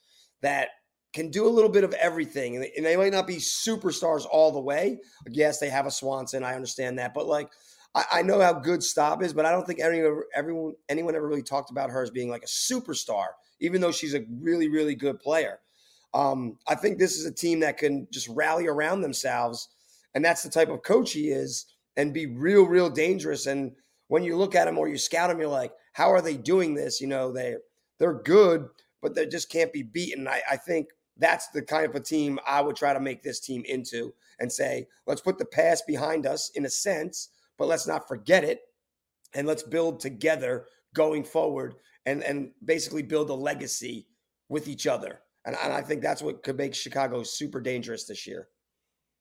that 0.42 0.70
can 1.14 1.30
do 1.30 1.46
a 1.46 1.50
little 1.50 1.70
bit 1.70 1.84
of 1.84 1.94
everything. 1.94 2.56
And 2.56 2.64
they, 2.64 2.72
and 2.78 2.86
they 2.86 2.96
might 2.96 3.12
not 3.12 3.28
be 3.28 3.38
superstars 3.38 4.26
all 4.30 4.52
the 4.52 4.60
way. 4.60 5.00
Yes, 5.30 5.60
they 5.60 5.70
have 5.70 5.86
a 5.86 5.92
Swanson. 5.92 6.44
I 6.44 6.56
understand 6.56 7.00
that. 7.00 7.14
But 7.14 7.28
like, 7.28 7.50
I, 7.98 8.20
I 8.20 8.22
know 8.22 8.40
how 8.40 8.54
good 8.54 8.82
Staab 8.82 9.24
is, 9.24 9.34
but 9.34 9.46
I 9.46 9.52
don't 9.52 9.68
think 9.68 9.82
anyone, 9.82 10.22
everyone, 10.34 10.76
anyone 10.88 11.16
ever 11.16 11.28
really 11.28 11.44
talked 11.44 11.72
about 11.72 11.90
her 11.90 12.02
as 12.02 12.10
being 12.10 12.30
like 12.30 12.44
a 12.44 12.48
superstar, 12.48 13.28
even 13.60 13.82
though 13.82 13.92
she's 13.92 14.16
a 14.16 14.26
really, 14.42 14.70
really 14.70 14.96
good 14.96 15.20
player. 15.20 15.60
Um, 16.14 16.58
I 16.68 16.76
think 16.76 16.98
this 16.98 17.18
is 17.18 17.26
a 17.26 17.34
team 17.34 17.60
that 17.62 17.78
can 17.78 18.08
just 18.12 18.30
rally 18.30 18.68
around 18.68 19.02
themselves 19.02 19.70
and 20.18 20.26
that's 20.26 20.42
the 20.42 20.50
type 20.50 20.70
of 20.70 20.82
coach 20.82 21.14
he 21.14 21.30
is, 21.30 21.68
and 21.96 22.12
be 22.12 22.26
real, 22.26 22.64
real 22.64 22.90
dangerous. 22.90 23.46
And 23.46 23.74
when 24.08 24.24
you 24.24 24.36
look 24.36 24.56
at 24.56 24.68
him 24.68 24.80
or 24.80 24.88
you 24.88 24.98
scout 24.98 25.30
him, 25.30 25.40
you're 25.40 25.48
like, 25.48 25.74
how 25.94 26.12
are 26.12 26.24
they 26.24 26.38
doing 26.38 26.74
this? 26.74 27.00
You 27.00 27.06
know, 27.06 27.32
they 27.32 27.58
they're 28.00 28.22
good, 28.24 28.68
but 29.00 29.14
they 29.14 29.28
just 29.28 29.52
can't 29.52 29.72
be 29.72 29.84
beaten. 29.84 30.28
I, 30.28 30.42
I 30.50 30.58
think 30.58 30.88
that's 31.18 31.50
the 31.50 31.62
kind 31.62 31.86
of 31.86 31.94
a 31.94 32.00
team 32.00 32.40
I 32.48 32.62
would 32.62 32.76
try 32.76 32.94
to 32.94 33.00
make 33.00 33.22
this 33.22 33.40
team 33.40 33.64
into 33.68 34.16
and 34.40 34.52
say, 34.52 34.88
let's 35.06 35.22
put 35.22 35.38
the 35.38 35.46
past 35.46 35.86
behind 35.86 36.26
us 36.26 36.52
in 36.56 36.66
a 36.66 36.70
sense, 36.70 37.30
but 37.58 37.68
let's 37.68 37.88
not 37.88 38.08
forget 38.08 38.44
it. 38.44 38.62
And 39.34 39.48
let's 39.48 39.64
build 39.64 40.00
together 40.00 40.66
going 40.94 41.24
forward 41.24 41.76
and, 42.06 42.24
and 42.24 42.52
basically 42.64 43.04
build 43.04 43.30
a 43.30 43.34
legacy 43.34 44.08
with 44.50 44.68
each 44.68 44.88
other. 44.88 45.20
And, 45.46 45.56
and 45.62 45.74
I 45.74 45.82
think 45.82 46.02
that's 46.02 46.22
what 46.22 46.44
could 46.44 46.58
make 46.58 46.74
Chicago 46.74 47.24
super 47.24 47.60
dangerous 47.60 48.06
this 48.06 48.26
year 48.26 48.48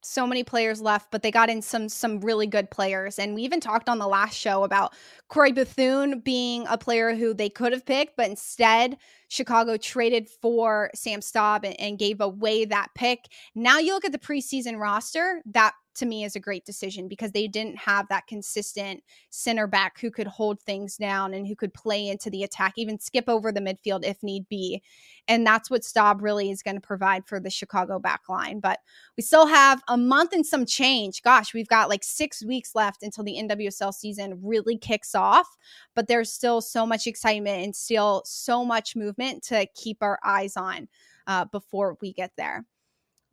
so 0.06 0.26
many 0.26 0.44
players 0.44 0.80
left, 0.80 1.10
but 1.10 1.22
they 1.22 1.30
got 1.30 1.50
in 1.50 1.60
some 1.60 1.88
some 1.88 2.20
really 2.20 2.46
good 2.46 2.70
players. 2.70 3.18
And 3.18 3.34
we 3.34 3.42
even 3.42 3.60
talked 3.60 3.88
on 3.88 3.98
the 3.98 4.06
last 4.06 4.36
show 4.36 4.62
about 4.62 4.94
Croix 5.28 5.52
Bethune 5.52 6.20
being 6.20 6.64
a 6.68 6.78
player 6.78 7.14
who 7.14 7.34
they 7.34 7.48
could 7.48 7.72
have 7.72 7.84
picked, 7.84 8.16
but 8.16 8.30
instead 8.30 8.96
Chicago 9.28 9.76
traded 9.76 10.28
for 10.28 10.90
Sam 10.94 11.20
Staab 11.20 11.64
and, 11.64 11.78
and 11.80 11.98
gave 11.98 12.20
away 12.20 12.64
that 12.66 12.88
pick. 12.94 13.26
Now 13.54 13.78
you 13.78 13.94
look 13.94 14.04
at 14.04 14.12
the 14.12 14.18
preseason 14.18 14.78
roster, 14.78 15.42
that 15.46 15.74
to 15.96 16.06
me 16.06 16.24
is 16.24 16.36
a 16.36 16.40
great 16.40 16.64
decision 16.64 17.08
because 17.08 17.32
they 17.32 17.46
didn't 17.46 17.76
have 17.76 18.08
that 18.08 18.26
consistent 18.26 19.02
center 19.30 19.66
back 19.66 20.00
who 20.00 20.10
could 20.10 20.26
hold 20.26 20.60
things 20.62 20.96
down 20.96 21.34
and 21.34 21.46
who 21.46 21.56
could 21.56 21.74
play 21.74 22.08
into 22.08 22.30
the 22.30 22.42
attack, 22.42 22.74
even 22.76 22.98
skip 22.98 23.24
over 23.28 23.52
the 23.52 23.60
midfield 23.60 24.04
if 24.04 24.22
need 24.22 24.48
be. 24.48 24.82
And 25.28 25.46
that's 25.46 25.70
what 25.70 25.82
Staab 25.82 26.22
really 26.22 26.50
is 26.50 26.62
going 26.62 26.76
to 26.76 26.80
provide 26.80 27.26
for 27.26 27.40
the 27.40 27.50
Chicago 27.50 27.98
back 27.98 28.28
line. 28.28 28.60
But 28.60 28.80
we 29.16 29.22
still 29.22 29.46
have 29.46 29.82
a 29.88 29.96
month 29.96 30.32
and 30.32 30.46
some 30.46 30.66
change. 30.66 31.22
Gosh, 31.22 31.52
we've 31.52 31.68
got 31.68 31.88
like 31.88 32.04
six 32.04 32.44
weeks 32.44 32.74
left 32.74 33.02
until 33.02 33.24
the 33.24 33.36
NWSL 33.36 33.92
season 33.92 34.40
really 34.42 34.78
kicks 34.78 35.14
off. 35.14 35.48
But 35.94 36.08
there's 36.08 36.32
still 36.32 36.60
so 36.60 36.86
much 36.86 37.06
excitement 37.06 37.64
and 37.64 37.74
still 37.74 38.22
so 38.24 38.64
much 38.64 38.96
movement 38.96 39.42
to 39.44 39.66
keep 39.74 39.98
our 40.00 40.18
eyes 40.24 40.56
on 40.56 40.88
uh, 41.26 41.46
before 41.46 41.96
we 42.00 42.12
get 42.12 42.32
there. 42.36 42.64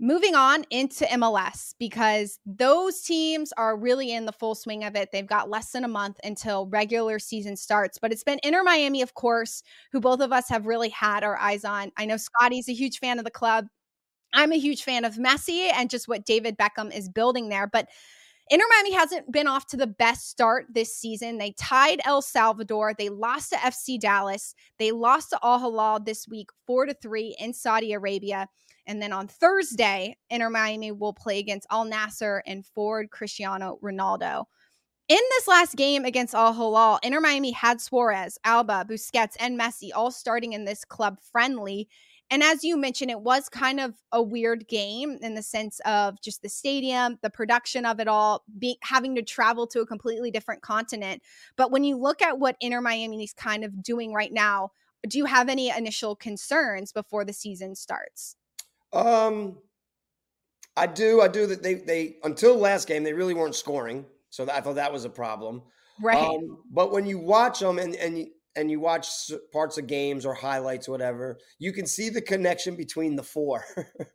Moving 0.04 0.36
on 0.36 0.66
into 0.70 1.06
MLS 1.06 1.76
because 1.80 2.38
those 2.46 3.04
teams 3.04 3.54
are 3.54 3.78
really 3.78 4.12
in 4.12 4.26
the 4.26 4.34
full 4.34 4.54
swing 4.54 4.84
of 4.84 4.98
it. 4.98 5.14
They've 5.14 5.26
got 5.26 5.50
less 5.50 5.72
than 5.72 5.86
a 5.86 5.88
month 5.88 6.20
until 6.26 6.68
regular 6.68 7.20
season 7.20 7.56
starts, 7.56 8.00
but 8.00 8.12
it's 8.12 8.26
been 8.26 8.42
Inter 8.44 8.64
Miami, 8.64 9.02
of 9.02 9.14
course, 9.14 9.64
who 9.94 10.02
both 10.02 10.20
of 10.20 10.34
us 10.34 10.50
have 10.50 10.66
really 10.66 10.90
had 10.90 11.24
our 11.24 11.38
eyes 11.38 11.64
on. 11.64 11.90
I 11.96 12.04
know 12.04 12.18
Scotty's 12.18 12.68
a 12.68 12.74
huge 12.74 13.00
fan 13.00 13.18
of 13.18 13.24
the 13.24 13.32
club. 13.32 13.68
I'm 14.34 14.52
a 14.52 14.60
huge 14.60 14.84
fan 14.84 15.06
of 15.06 15.16
Messi 15.16 15.72
and 15.74 15.90
just 15.90 16.10
what 16.10 16.26
David 16.26 16.58
Beckham 16.58 16.94
is 16.94 17.08
building 17.08 17.48
there. 17.48 17.68
But 17.68 17.88
Inter 18.50 18.66
Miami 18.70 18.94
hasn't 18.94 19.32
been 19.32 19.48
off 19.48 19.68
to 19.68 19.78
the 19.78 19.88
best 19.88 20.30
start 20.30 20.66
this 20.70 20.96
season. 20.96 21.38
They 21.38 21.52
tied 21.58 22.02
El 22.06 22.22
Salvador. 22.22 22.94
They 22.98 23.10
lost 23.10 23.52
to 23.52 23.56
FC 23.56 24.00
Dallas. 24.00 24.54
They 24.80 24.92
lost 24.92 25.30
to 25.30 25.40
Al 25.42 25.60
Hilal 25.60 26.02
this 26.02 26.28
week, 26.28 26.50
four 26.68 26.86
to 26.86 26.94
three 26.94 27.36
in 27.40 27.54
Saudi 27.54 27.94
Arabia. 27.94 28.48
And 28.86 29.02
then 29.02 29.14
on 29.14 29.28
Thursday, 29.28 30.18
Inter 30.30 30.50
Miami 30.50 30.92
will 30.92 31.14
play 31.14 31.40
against 31.40 31.68
Al 31.72 31.86
Nassr 31.86 32.42
and 32.46 32.66
forward 32.66 33.12
Cristiano 33.12 33.80
Ronaldo. 33.82 34.46
In 35.10 35.20
this 35.32 35.48
last 35.48 35.76
game 35.76 36.06
against 36.06 36.34
Al 36.34 36.54
Hilal, 36.54 37.00
Inter 37.04 37.22
Miami 37.22 37.52
had 37.52 37.80
Suarez, 37.80 38.38
Alba, 38.44 38.86
Busquets, 38.90 39.36
and 39.40 39.60
Messi 39.60 39.90
all 39.94 40.12
starting 40.12 40.54
in 40.54 40.66
this 40.66 40.86
club 40.86 41.18
friendly. 41.32 41.88
And 42.32 42.42
as 42.42 42.64
you 42.64 42.78
mentioned, 42.78 43.12
it 43.12 43.20
was 43.20 43.48
kind 43.48 43.80
of 43.80 43.94
a 44.12 44.22
weird 44.22 44.68
game 44.68 45.20
in 45.22 45.36
the 45.36 45.44
sense 45.44 45.80
of 45.86 46.20
just 46.22 46.42
the 46.42 46.50
stadium, 46.50 47.20
the 47.22 47.30
production 47.30 47.86
of 47.86 48.00
it 48.00 48.08
all, 48.08 48.44
be, 48.58 48.78
having 48.82 49.14
to 49.16 49.22
travel 49.22 49.68
to 49.68 49.82
a 49.82 49.86
completely 49.86 50.32
different 50.32 50.62
continent. 50.62 51.22
But 51.58 51.72
when 51.72 51.84
you 51.84 51.96
look 51.96 52.22
at 52.22 52.40
what 52.40 52.56
Inter 52.60 52.82
Miami 52.82 53.24
is 53.24 53.34
kind 53.34 53.64
of 53.64 53.84
doing 53.84 54.14
right 54.14 54.34
now, 54.34 54.72
do 55.08 55.18
you 55.18 55.26
have 55.26 55.50
any 55.50 55.70
initial 55.70 56.16
concerns 56.16 56.92
before 56.92 57.26
the 57.26 57.34
season 57.34 57.76
starts? 57.76 58.36
Um, 58.94 59.58
I 60.76 60.88
do. 60.88 61.22
I 61.22 61.28
do 61.28 61.46
that. 61.48 61.62
They 61.62 61.76
they 61.76 62.18
until 62.24 62.58
last 62.58 62.88
game 62.88 63.04
they 63.04 63.14
really 63.14 63.34
weren't 63.34 63.56
scoring, 63.56 64.06
so 64.30 64.48
I 64.50 64.62
thought 64.62 64.76
that 64.76 64.94
was 64.94 65.06
a 65.06 65.10
problem. 65.10 65.62
Right. 66.02 66.18
Um, 66.18 66.64
but 66.72 66.92
when 66.92 67.06
you 67.06 67.20
watch 67.20 67.60
them 67.60 67.80
and 67.80 67.96
and 67.96 68.18
you, 68.18 68.28
and 68.56 68.70
you 68.70 68.80
watch 68.80 69.08
parts 69.52 69.78
of 69.78 69.88
games 69.88 70.26
or 70.26 70.34
highlights, 70.34 70.88
or 70.88 70.92
whatever, 70.92 71.38
you 71.60 71.74
can 71.74 71.86
see 71.86 72.10
the 72.10 72.22
connection 72.22 72.76
between 72.76 73.16
the 73.16 73.24
four 73.24 73.64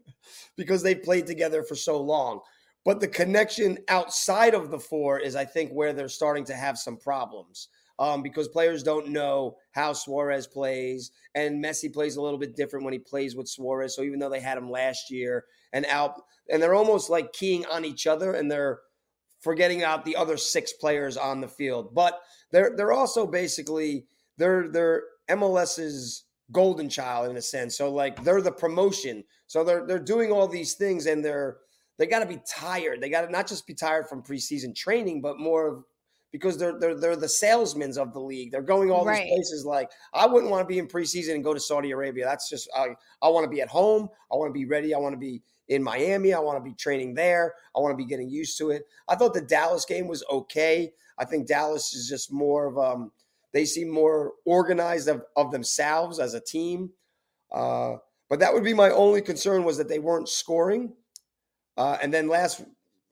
because 0.56 0.82
they've 0.82 1.02
played 1.02 1.26
together 1.26 1.62
for 1.62 1.74
so 1.74 2.00
long. 2.00 2.40
But 2.84 3.00
the 3.00 3.08
connection 3.08 3.78
outside 3.88 4.54
of 4.54 4.70
the 4.70 4.78
four 4.78 5.18
is, 5.18 5.36
I 5.36 5.44
think, 5.44 5.72
where 5.72 5.92
they're 5.92 6.08
starting 6.08 6.44
to 6.46 6.54
have 6.54 6.78
some 6.78 6.96
problems 6.96 7.68
um, 7.98 8.22
because 8.22 8.48
players 8.48 8.82
don't 8.82 9.08
know 9.08 9.56
how 9.72 9.92
Suarez 9.92 10.46
plays, 10.46 11.10
and 11.34 11.62
Messi 11.62 11.92
plays 11.92 12.16
a 12.16 12.22
little 12.22 12.38
bit 12.38 12.56
different 12.56 12.84
when 12.84 12.92
he 12.92 12.98
plays 12.98 13.34
with 13.34 13.48
Suarez. 13.48 13.94
So 13.94 14.02
even 14.02 14.18
though 14.18 14.30
they 14.30 14.40
had 14.40 14.58
him 14.58 14.70
last 14.70 15.10
year, 15.10 15.44
and 15.72 15.84
out, 15.86 16.22
and 16.50 16.62
they're 16.62 16.74
almost 16.74 17.10
like 17.10 17.32
keying 17.32 17.66
on 17.66 17.84
each 17.84 18.06
other, 18.06 18.32
and 18.32 18.50
they're 18.50 18.80
forgetting 19.40 19.82
out 19.82 20.04
the 20.04 20.16
other 20.16 20.36
six 20.36 20.72
players 20.72 21.16
on 21.16 21.40
the 21.40 21.48
field. 21.48 21.94
But 21.94 22.18
they're 22.52 22.72
they're 22.76 22.92
also 22.92 23.26
basically 23.26 24.06
they're 24.38 24.68
they're 24.68 25.02
MLS's 25.28 26.24
golden 26.50 26.88
child 26.88 27.30
in 27.30 27.36
a 27.36 27.42
sense. 27.42 27.76
So 27.76 27.92
like 27.92 28.22
they're 28.24 28.40
the 28.40 28.52
promotion. 28.52 29.24
So 29.46 29.64
they're 29.64 29.86
they're 29.86 29.98
doing 29.98 30.32
all 30.32 30.48
these 30.48 30.74
things, 30.74 31.06
and 31.06 31.24
they're 31.24 31.58
they 31.98 32.06
got 32.06 32.20
to 32.20 32.26
be 32.26 32.40
tired. 32.48 33.00
They 33.00 33.10
got 33.10 33.22
to 33.22 33.30
not 33.30 33.46
just 33.46 33.66
be 33.66 33.74
tired 33.74 34.08
from 34.08 34.22
preseason 34.22 34.74
training, 34.74 35.20
but 35.20 35.38
more 35.38 35.68
of 35.68 35.84
because 36.32 36.58
they're 36.58 36.78
they're 36.78 36.98
they're 36.98 37.16
the 37.16 37.28
salesmen 37.28 37.98
of 37.98 38.12
the 38.12 38.20
league. 38.20 38.52
They're 38.52 38.62
going 38.62 38.90
all 38.90 39.04
right. 39.04 39.24
these 39.24 39.32
places. 39.32 39.64
Like 39.64 39.90
I 40.14 40.26
wouldn't 40.26 40.50
want 40.50 40.62
to 40.62 40.66
be 40.66 40.78
in 40.78 40.86
preseason 40.86 41.34
and 41.34 41.44
go 41.44 41.54
to 41.54 41.60
Saudi 41.60 41.90
Arabia. 41.90 42.24
That's 42.24 42.48
just 42.48 42.68
I 42.76 42.88
I 43.22 43.28
want 43.28 43.44
to 43.44 43.50
be 43.50 43.60
at 43.60 43.68
home. 43.68 44.08
I 44.32 44.36
want 44.36 44.50
to 44.50 44.58
be 44.58 44.66
ready. 44.66 44.94
I 44.94 44.98
want 44.98 45.14
to 45.14 45.18
be 45.18 45.42
in 45.68 45.82
Miami. 45.82 46.32
I 46.32 46.38
want 46.38 46.62
to 46.62 46.68
be 46.68 46.74
training 46.74 47.14
there. 47.14 47.54
I 47.76 47.80
want 47.80 47.92
to 47.92 47.96
be 47.96 48.08
getting 48.08 48.30
used 48.30 48.58
to 48.58 48.70
it. 48.70 48.84
I 49.08 49.16
thought 49.16 49.34
the 49.34 49.40
Dallas 49.40 49.84
game 49.84 50.06
was 50.06 50.24
okay. 50.30 50.92
I 51.18 51.24
think 51.24 51.46
Dallas 51.46 51.94
is 51.94 52.08
just 52.08 52.32
more 52.32 52.66
of 52.66 52.78
um 52.78 53.10
they 53.52 53.64
seem 53.64 53.88
more 53.88 54.32
organized 54.44 55.08
of, 55.08 55.22
of 55.36 55.50
themselves 55.50 56.18
as 56.18 56.34
a 56.34 56.40
team. 56.40 56.90
Uh, 57.52 57.96
but 58.28 58.40
that 58.40 58.52
would 58.52 58.64
be 58.64 58.74
my 58.74 58.90
only 58.90 59.22
concern 59.22 59.64
was 59.64 59.78
that 59.78 59.88
they 59.88 59.98
weren't 59.98 60.28
scoring. 60.28 60.92
Uh, 61.76 61.96
and 62.02 62.12
then 62.12 62.28
last 62.28 62.62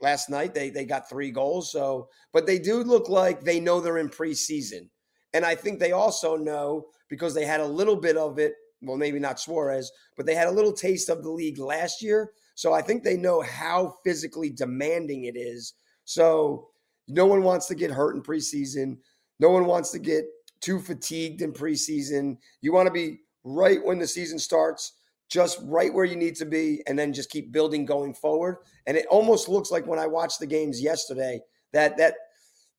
last 0.01 0.29
night 0.29 0.55
they 0.55 0.71
they 0.71 0.85
got 0.85 1.09
three 1.09 1.31
goals. 1.31 1.73
So, 1.73 2.09
but 2.33 2.47
they 2.47 2.59
do 2.59 2.83
look 2.83 3.09
like 3.09 3.43
they 3.43 3.61
know 3.61 3.81
they're 3.81 3.99
in 3.99 4.11
preseason, 4.11 4.89
and 5.33 5.45
I 5.45 5.55
think 5.55 5.79
they 5.79 5.93
also 5.93 6.37
know 6.37 6.87
because 7.09 7.33
they 7.33 7.47
had 7.47 7.61
a 7.61 7.67
little 7.67 7.97
bit 7.97 8.17
of 8.17 8.39
it. 8.39 8.55
Well, 8.83 8.99
maybe 8.99 9.19
not 9.19 9.41
Suarez, 9.41 9.91
but 10.17 10.27
they 10.27 10.35
had 10.35 10.49
a 10.49 10.53
little 10.53 10.73
taste 10.73 11.09
of 11.09 11.23
the 11.23 11.31
league 11.31 11.59
last 11.59 12.03
year. 12.03 12.33
So 12.57 12.73
I 12.73 12.83
think 12.83 13.03
they 13.03 13.17
know 13.17 13.41
how 13.41 13.95
physically 14.05 14.51
demanding 14.51 15.25
it 15.25 15.37
is. 15.37 15.75
So 16.05 16.69
no 17.09 17.27
one 17.27 17.43
wants 17.43 17.67
to 17.67 17.75
get 17.75 17.91
hurt 17.91 18.17
in 18.17 18.23
preseason. 18.23 18.99
No 19.39 19.51
one 19.51 19.67
wants 19.67 19.91
to 19.93 19.99
get 19.99 20.25
too 20.61 20.81
fatigued 20.81 21.43
in 21.43 21.53
preseason. 21.53 22.39
You 22.61 22.73
want 22.73 22.87
to 22.87 22.93
be 22.93 23.21
right 23.45 23.85
when 23.85 23.99
the 23.99 24.07
season 24.07 24.39
starts 24.39 24.93
just 25.29 25.59
right 25.65 25.93
where 25.93 26.05
you 26.05 26.17
need 26.17 26.37
to 26.37 26.47
be 26.47 26.83
and 26.87 26.99
then 26.99 27.13
just 27.13 27.31
keep 27.31 27.53
building 27.53 27.85
going 27.85 28.15
forward. 28.15 28.59
And 28.87 28.97
it 28.97 29.07
almost 29.07 29.49
looks 29.49 29.71
like 29.71 29.87
when 29.87 29.99
i 29.99 30.07
watched 30.07 30.41
the 30.41 30.47
games 30.47 30.81
yesterday 30.81 31.41
that 31.73 31.97
that 31.99 32.15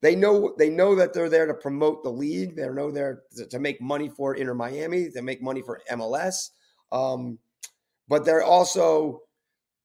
they 0.01 0.15
know 0.15 0.53
they 0.57 0.69
know 0.69 0.95
that 0.95 1.13
they're 1.13 1.29
there 1.29 1.47
to 1.47 1.53
promote 1.53 2.03
the 2.03 2.09
league. 2.09 2.55
They 2.55 2.67
know 2.69 2.91
they're 2.91 3.23
to 3.49 3.59
make 3.59 3.81
money 3.81 4.09
for 4.09 4.35
inter 4.35 4.53
miami 4.53 5.09
to 5.09 5.21
make 5.21 5.41
money 5.41 5.61
for 5.61 5.81
mls 5.91 6.51
um, 6.91 7.39
but 8.07 8.23
they're 8.23 8.43
also 8.43 9.23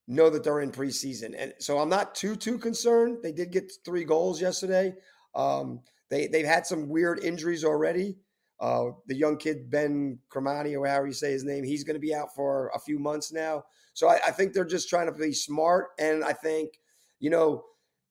know 0.06 0.30
that 0.30 0.44
they're 0.44 0.60
in 0.60 0.70
preseason. 0.70 1.34
And 1.36 1.54
so 1.58 1.78
i'm 1.78 1.88
not 1.88 2.14
too 2.14 2.36
too 2.36 2.58
concerned. 2.58 3.18
They 3.22 3.32
did 3.32 3.50
get 3.50 3.72
three 3.84 4.04
goals 4.04 4.40
yesterday. 4.40 4.94
Um, 5.34 5.80
they 6.12 6.28
they've 6.28 6.46
had 6.46 6.64
some 6.64 6.88
weird 6.88 7.24
injuries 7.24 7.64
already 7.64 8.18
uh, 8.62 8.92
the 9.08 9.16
young 9.16 9.36
kid 9.36 9.68
Ben 9.68 10.20
Cremani, 10.32 10.78
or 10.78 10.86
however 10.86 11.08
you 11.08 11.12
say 11.12 11.32
his 11.32 11.42
name, 11.42 11.64
he's 11.64 11.82
going 11.82 11.96
to 11.96 12.00
be 12.00 12.14
out 12.14 12.32
for 12.32 12.70
a 12.72 12.78
few 12.78 12.96
months 12.96 13.32
now. 13.32 13.64
So 13.92 14.08
I, 14.08 14.20
I, 14.28 14.30
think 14.30 14.52
they're 14.52 14.64
just 14.64 14.88
trying 14.88 15.06
to 15.06 15.12
be 15.12 15.32
smart, 15.32 15.88
and 15.98 16.22
I 16.22 16.32
think 16.32 16.78
you 17.18 17.28
know 17.28 17.64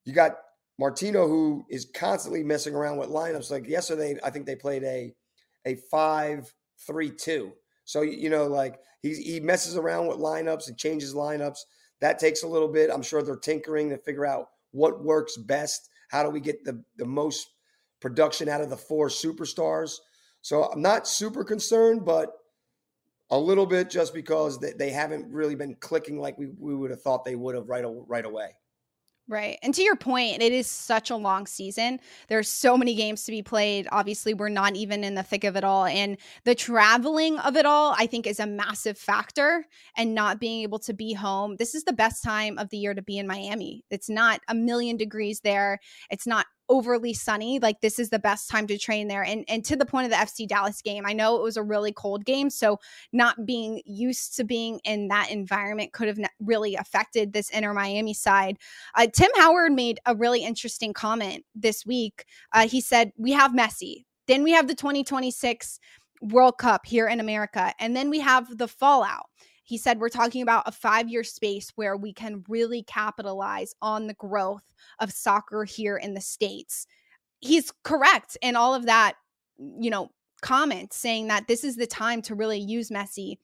you 0.04 0.14
got 0.14 0.34
Martino 0.78 1.26
who 1.26 1.64
is 1.70 1.88
constantly 1.96 2.44
messing 2.44 2.76
around 2.76 2.98
with 2.98 3.08
lineups. 3.08 3.50
Like 3.50 3.66
yesterday, 3.66 4.20
I 4.26 4.30
think 4.30 4.46
they 4.46 4.58
played 4.58 4.84
a 4.84 5.14
a 5.66 5.76
five 5.90 6.54
three 6.86 7.12
two. 7.12 7.54
So 7.86 8.02
you 8.02 8.30
know, 8.30 8.48
like 8.48 8.78
he 9.02 9.14
he 9.14 9.40
messes 9.40 9.78
around 9.78 10.08
with 10.08 10.18
lineups 10.18 10.68
and 10.68 10.78
changes 10.78 11.16
lineups. 11.16 11.60
That 12.02 12.20
takes 12.20 12.44
a 12.44 12.48
little 12.48 12.68
bit. 12.68 12.92
I'm 12.92 13.04
sure 13.04 13.24
they're 13.24 13.38
tinkering 13.38 13.90
to 13.92 13.98
figure 13.98 14.26
out 14.26 14.48
what 14.72 15.02
works 15.02 15.38
best. 15.38 15.90
How 16.10 16.24
do 16.24 16.30
we 16.30 16.42
get 16.42 16.66
the 16.66 16.84
the 16.98 17.06
most 17.06 17.48
production 18.02 18.50
out 18.50 18.62
of 18.62 18.70
the 18.70 18.78
four 18.78 19.08
superstars? 19.08 20.00
So 20.42 20.64
I'm 20.64 20.82
not 20.82 21.08
super 21.08 21.44
concerned, 21.44 22.04
but 22.04 22.34
a 23.30 23.40
little 23.40 23.66
bit 23.66 23.90
just 23.90 24.14
because 24.14 24.60
they, 24.60 24.74
they 24.74 24.90
haven't 24.90 25.32
really 25.32 25.56
been 25.56 25.76
clicking 25.76 26.20
like 26.20 26.38
we, 26.38 26.48
we 26.60 26.76
would 26.76 26.92
have 26.92 27.02
thought 27.02 27.24
they 27.24 27.36
would 27.36 27.56
have 27.56 27.70
right, 27.70 27.86
right 28.08 28.26
away. 28.26 28.50
Right. 29.28 29.58
And 29.64 29.74
to 29.76 29.82
your 29.82 29.96
point, 29.96 30.42
it 30.42 30.52
is 30.52 30.68
such 30.68 31.10
a 31.10 31.16
long 31.16 31.46
season. 31.46 32.02
There's 32.28 32.50
so 32.50 32.76
many 32.76 32.96
games 32.96 33.24
to 33.24 33.32
be 33.32 33.42
played. 33.42 33.88
Obviously, 33.90 34.34
we're 34.34 34.50
not 34.50 34.76
even 34.76 35.06
in 35.06 35.16
the 35.16 35.24
thick 35.24 35.46
of 35.46 35.56
it 35.56 35.64
all. 35.64 35.86
And 35.86 36.18
the 36.44 36.56
traveling 36.56 37.40
of 37.40 37.56
it 37.56 37.66
all, 37.66 37.96
I 37.98 38.08
think, 38.08 38.28
is 38.28 38.42
a 38.42 38.48
massive 38.48 38.98
factor. 38.98 39.66
And 39.96 40.14
not 40.14 40.42
being 40.42 40.64
able 40.64 40.80
to 40.80 40.94
be 40.94 41.14
home. 41.14 41.56
This 41.58 41.76
is 41.76 41.86
the 41.86 41.94
best 41.94 42.24
time 42.24 42.58
of 42.58 42.70
the 42.72 42.78
year 42.78 42.94
to 42.94 43.02
be 43.02 43.20
in 43.20 43.28
Miami. 43.28 43.86
It's 43.90 44.10
not 44.10 44.42
a 44.50 44.56
million 44.56 44.98
degrees 44.98 45.40
there. 45.40 45.80
It's 46.10 46.28
not 46.28 46.48
overly 46.72 47.14
sunny, 47.14 47.60
like 47.60 47.82
this 47.82 48.00
is 48.00 48.10
the 48.10 48.18
best 48.18 48.50
time 48.50 48.66
to 48.66 48.78
train 48.78 49.10
there. 49.10 49.24
And 49.24 49.44
and 49.48 49.64
to 49.66 49.76
the 49.76 49.86
point 49.86 50.06
of 50.06 50.12
the 50.12 50.18
FC 50.18 50.48
Dallas 50.48 50.82
game, 50.82 51.06
I 51.06 51.12
know 51.12 51.36
it 51.36 51.44
was 51.44 51.58
a 51.58 51.64
really 51.64 51.92
cold 51.92 52.26
game, 52.26 52.50
so 52.50 52.80
not 53.12 53.46
being 53.46 53.82
used 53.86 54.38
to 54.38 54.46
being 54.46 54.80
in 54.86 55.10
that 55.10 55.30
environment 55.30 55.92
could 55.92 56.08
have 56.08 56.18
really 56.40 56.76
affected 56.76 57.34
this 57.34 57.50
Inter 57.50 57.74
Miami 57.74 58.14
side. 58.14 58.58
Uh, 58.96 59.08
Tim 59.14 59.30
Howard 59.36 59.74
made 59.74 60.00
a 60.06 60.16
really 60.16 60.44
interesting 60.44 60.94
comment 60.94 61.44
this 61.54 61.86
week. 61.86 62.24
Uh, 62.54 62.68
he 62.68 62.80
said, 62.80 63.12
"We 63.18 63.32
have 63.34 63.52
Messi, 63.52 64.06
then 64.28 64.42
we 64.42 64.52
have 64.52 64.68
the 64.68 64.76
2026 64.76 65.80
World 66.22 66.58
Cup 66.58 66.86
here 66.86 67.08
in 67.08 67.20
America, 67.20 67.74
and 67.80 67.96
then 67.96 68.10
we 68.10 68.22
have 68.22 68.58
the 68.58 68.70
fallout." 68.70 69.26
He 69.64 69.78
said, 69.78 70.00
We're 70.00 70.10
talking 70.10 70.42
about 70.42 70.68
a 70.68 70.72
five 70.72 71.10
year 71.10 71.24
space 71.24 71.72
where 71.76 71.96
we 71.96 72.14
can 72.14 72.44
really 72.48 72.84
capitalize 72.84 73.74
on 73.82 74.08
the 74.08 74.14
growth 74.16 74.74
of 75.00 75.12
soccer 75.12 75.64
here 75.64 75.98
in 75.98 76.14
the 76.14 76.22
States. 76.22 76.88
He's 77.40 77.72
correct 77.84 78.38
in 78.42 78.56
all 78.56 78.74
of 78.74 78.86
that, 78.86 79.16
you 79.58 79.90
know, 79.90 80.12
comment 80.42 80.94
saying 80.94 81.28
that 81.28 81.48
this 81.48 81.64
is 81.64 81.76
the 81.76 81.88
time 81.88 82.22
to 82.24 82.36
really 82.36 82.60
use 82.60 82.90
Messi 82.90 83.38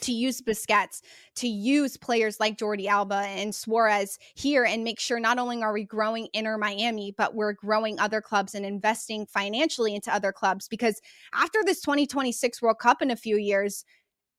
to 0.00 0.12
use 0.12 0.40
Busquets, 0.40 1.02
to 1.36 1.48
use 1.48 1.96
players 1.96 2.40
like 2.40 2.56
Jordi 2.56 2.86
Alba 2.86 3.24
and 3.26 3.54
Suarez 3.54 4.18
here 4.34 4.64
and 4.64 4.84
make 4.84 4.98
sure 4.98 5.20
not 5.20 5.38
only 5.38 5.62
are 5.62 5.72
we 5.72 5.84
growing 5.84 6.28
Inter 6.32 6.56
Miami, 6.56 7.14
but 7.16 7.34
we're 7.34 7.52
growing 7.52 7.98
other 7.98 8.20
clubs 8.20 8.54
and 8.54 8.64
investing 8.64 9.26
financially 9.26 9.94
into 9.94 10.12
other 10.12 10.32
clubs. 10.32 10.68
Because 10.68 11.00
after 11.34 11.60
this 11.64 11.80
2026 11.80 12.62
World 12.62 12.78
Cup 12.78 13.02
in 13.02 13.10
a 13.10 13.16
few 13.16 13.36
years, 13.36 13.84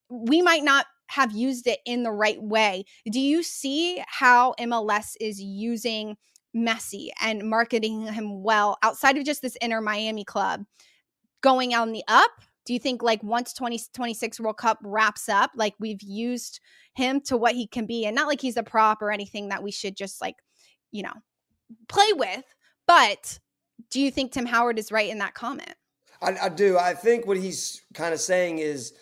we 0.09 0.41
might 0.41 0.63
not 0.63 0.85
have 1.07 1.31
used 1.31 1.67
it 1.67 1.79
in 1.85 2.03
the 2.03 2.11
right 2.11 2.41
way. 2.41 2.85
Do 3.09 3.19
you 3.19 3.43
see 3.43 4.03
how 4.07 4.55
MLS 4.59 5.15
is 5.19 5.41
using 5.41 6.17
Messi 6.55 7.09
and 7.21 7.49
marketing 7.49 8.07
him 8.07 8.43
well 8.43 8.77
outside 8.83 9.17
of 9.17 9.25
just 9.25 9.41
this 9.41 9.55
Inter 9.57 9.81
Miami 9.81 10.23
club 10.23 10.63
going 11.41 11.73
on 11.73 11.91
the 11.91 12.03
up? 12.07 12.31
Do 12.65 12.73
you 12.73 12.79
think 12.79 13.03
like 13.03 13.21
once 13.23 13.53
2026 13.53 14.39
World 14.39 14.57
Cup 14.57 14.79
wraps 14.83 15.27
up, 15.27 15.51
like 15.55 15.73
we've 15.79 16.01
used 16.01 16.61
him 16.93 17.19
to 17.21 17.35
what 17.35 17.55
he 17.55 17.67
can 17.67 17.85
be 17.85 18.05
and 18.05 18.15
not 18.15 18.27
like 18.27 18.39
he's 18.39 18.57
a 18.57 18.63
prop 18.63 19.01
or 19.01 19.11
anything 19.11 19.49
that 19.49 19.63
we 19.63 19.71
should 19.71 19.97
just 19.97 20.21
like, 20.21 20.35
you 20.91 21.03
know, 21.03 21.13
play 21.89 22.13
with, 22.13 22.43
but 22.87 23.39
do 23.89 23.99
you 23.99 24.11
think 24.11 24.31
Tim 24.31 24.45
Howard 24.45 24.79
is 24.79 24.91
right 24.91 25.09
in 25.09 25.19
that 25.19 25.33
comment? 25.33 25.73
I, 26.21 26.37
I 26.43 26.49
do. 26.49 26.77
I 26.77 26.93
think 26.93 27.27
what 27.27 27.37
he's 27.37 27.81
kind 27.93 28.13
of 28.13 28.19
saying 28.19 28.59
is 28.59 28.93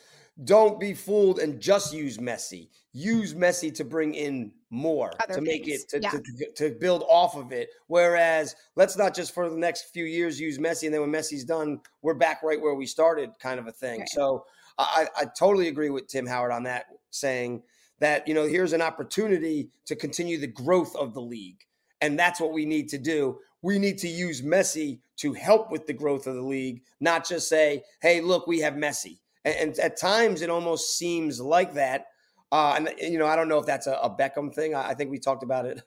don't 0.43 0.79
be 0.79 0.93
fooled 0.93 1.39
and 1.39 1.59
just 1.59 1.93
use 1.93 2.17
Messi. 2.17 2.69
Use 2.93 3.33
Messi 3.33 3.73
to 3.75 3.85
bring 3.85 4.13
in 4.15 4.51
more 4.69 5.11
Other 5.23 5.35
to 5.35 5.41
make 5.41 5.67
it 5.67 5.87
to, 5.89 5.99
yeah. 6.01 6.11
to, 6.11 6.51
to, 6.55 6.75
build 6.79 7.03
off 7.07 7.35
of 7.35 7.51
it. 7.51 7.69
Whereas 7.87 8.55
let's 8.75 8.97
not 8.97 9.15
just 9.15 9.33
for 9.33 9.49
the 9.49 9.57
next 9.57 9.93
few 9.93 10.05
years 10.05 10.39
use 10.39 10.57
Messi 10.57 10.85
and 10.85 10.93
then 10.93 11.01
when 11.01 11.11
Messi's 11.11 11.43
done, 11.43 11.79
we're 12.01 12.13
back 12.13 12.41
right 12.43 12.59
where 12.59 12.75
we 12.75 12.85
started, 12.85 13.31
kind 13.39 13.59
of 13.59 13.67
a 13.67 13.71
thing. 13.71 13.99
Right. 13.99 14.09
So 14.09 14.45
I, 14.77 15.07
I 15.17 15.25
totally 15.37 15.67
agree 15.67 15.89
with 15.89 16.07
Tim 16.07 16.25
Howard 16.25 16.51
on 16.51 16.63
that, 16.63 16.85
saying 17.11 17.63
that 17.99 18.27
you 18.27 18.33
know 18.33 18.47
here's 18.47 18.73
an 18.73 18.81
opportunity 18.81 19.69
to 19.85 19.95
continue 19.95 20.39
the 20.39 20.47
growth 20.47 20.95
of 20.95 21.13
the 21.13 21.21
league, 21.21 21.63
and 22.01 22.17
that's 22.17 22.39
what 22.39 22.51
we 22.51 22.65
need 22.65 22.89
to 22.89 22.97
do. 22.97 23.37
We 23.61 23.77
need 23.77 23.99
to 23.99 24.07
use 24.07 24.41
Messi 24.41 24.99
to 25.17 25.33
help 25.33 25.71
with 25.71 25.85
the 25.85 25.93
growth 25.93 26.25
of 26.25 26.35
the 26.35 26.41
league, 26.41 26.83
not 26.99 27.27
just 27.27 27.47
say, 27.47 27.83
"Hey, 28.01 28.21
look, 28.21 28.47
we 28.47 28.59
have 28.59 28.73
Messi." 28.73 29.19
And, 29.45 29.55
and 29.55 29.79
at 29.79 29.97
times 29.97 30.41
it 30.41 30.49
almost 30.49 30.97
seems 30.97 31.39
like 31.39 31.73
that. 31.73 32.07
Uh, 32.51 32.73
and 32.75 32.89
you 32.99 33.17
know, 33.17 33.27
I 33.27 33.35
don't 33.35 33.47
know 33.47 33.59
if 33.59 33.65
that's 33.65 33.87
a, 33.87 33.93
a 33.93 34.09
Beckham 34.09 34.53
thing. 34.53 34.75
I, 34.75 34.89
I, 34.89 34.93
think 34.93 35.09
we 35.09 35.19
talked 35.19 35.43
about 35.43 35.65
it 35.65 35.81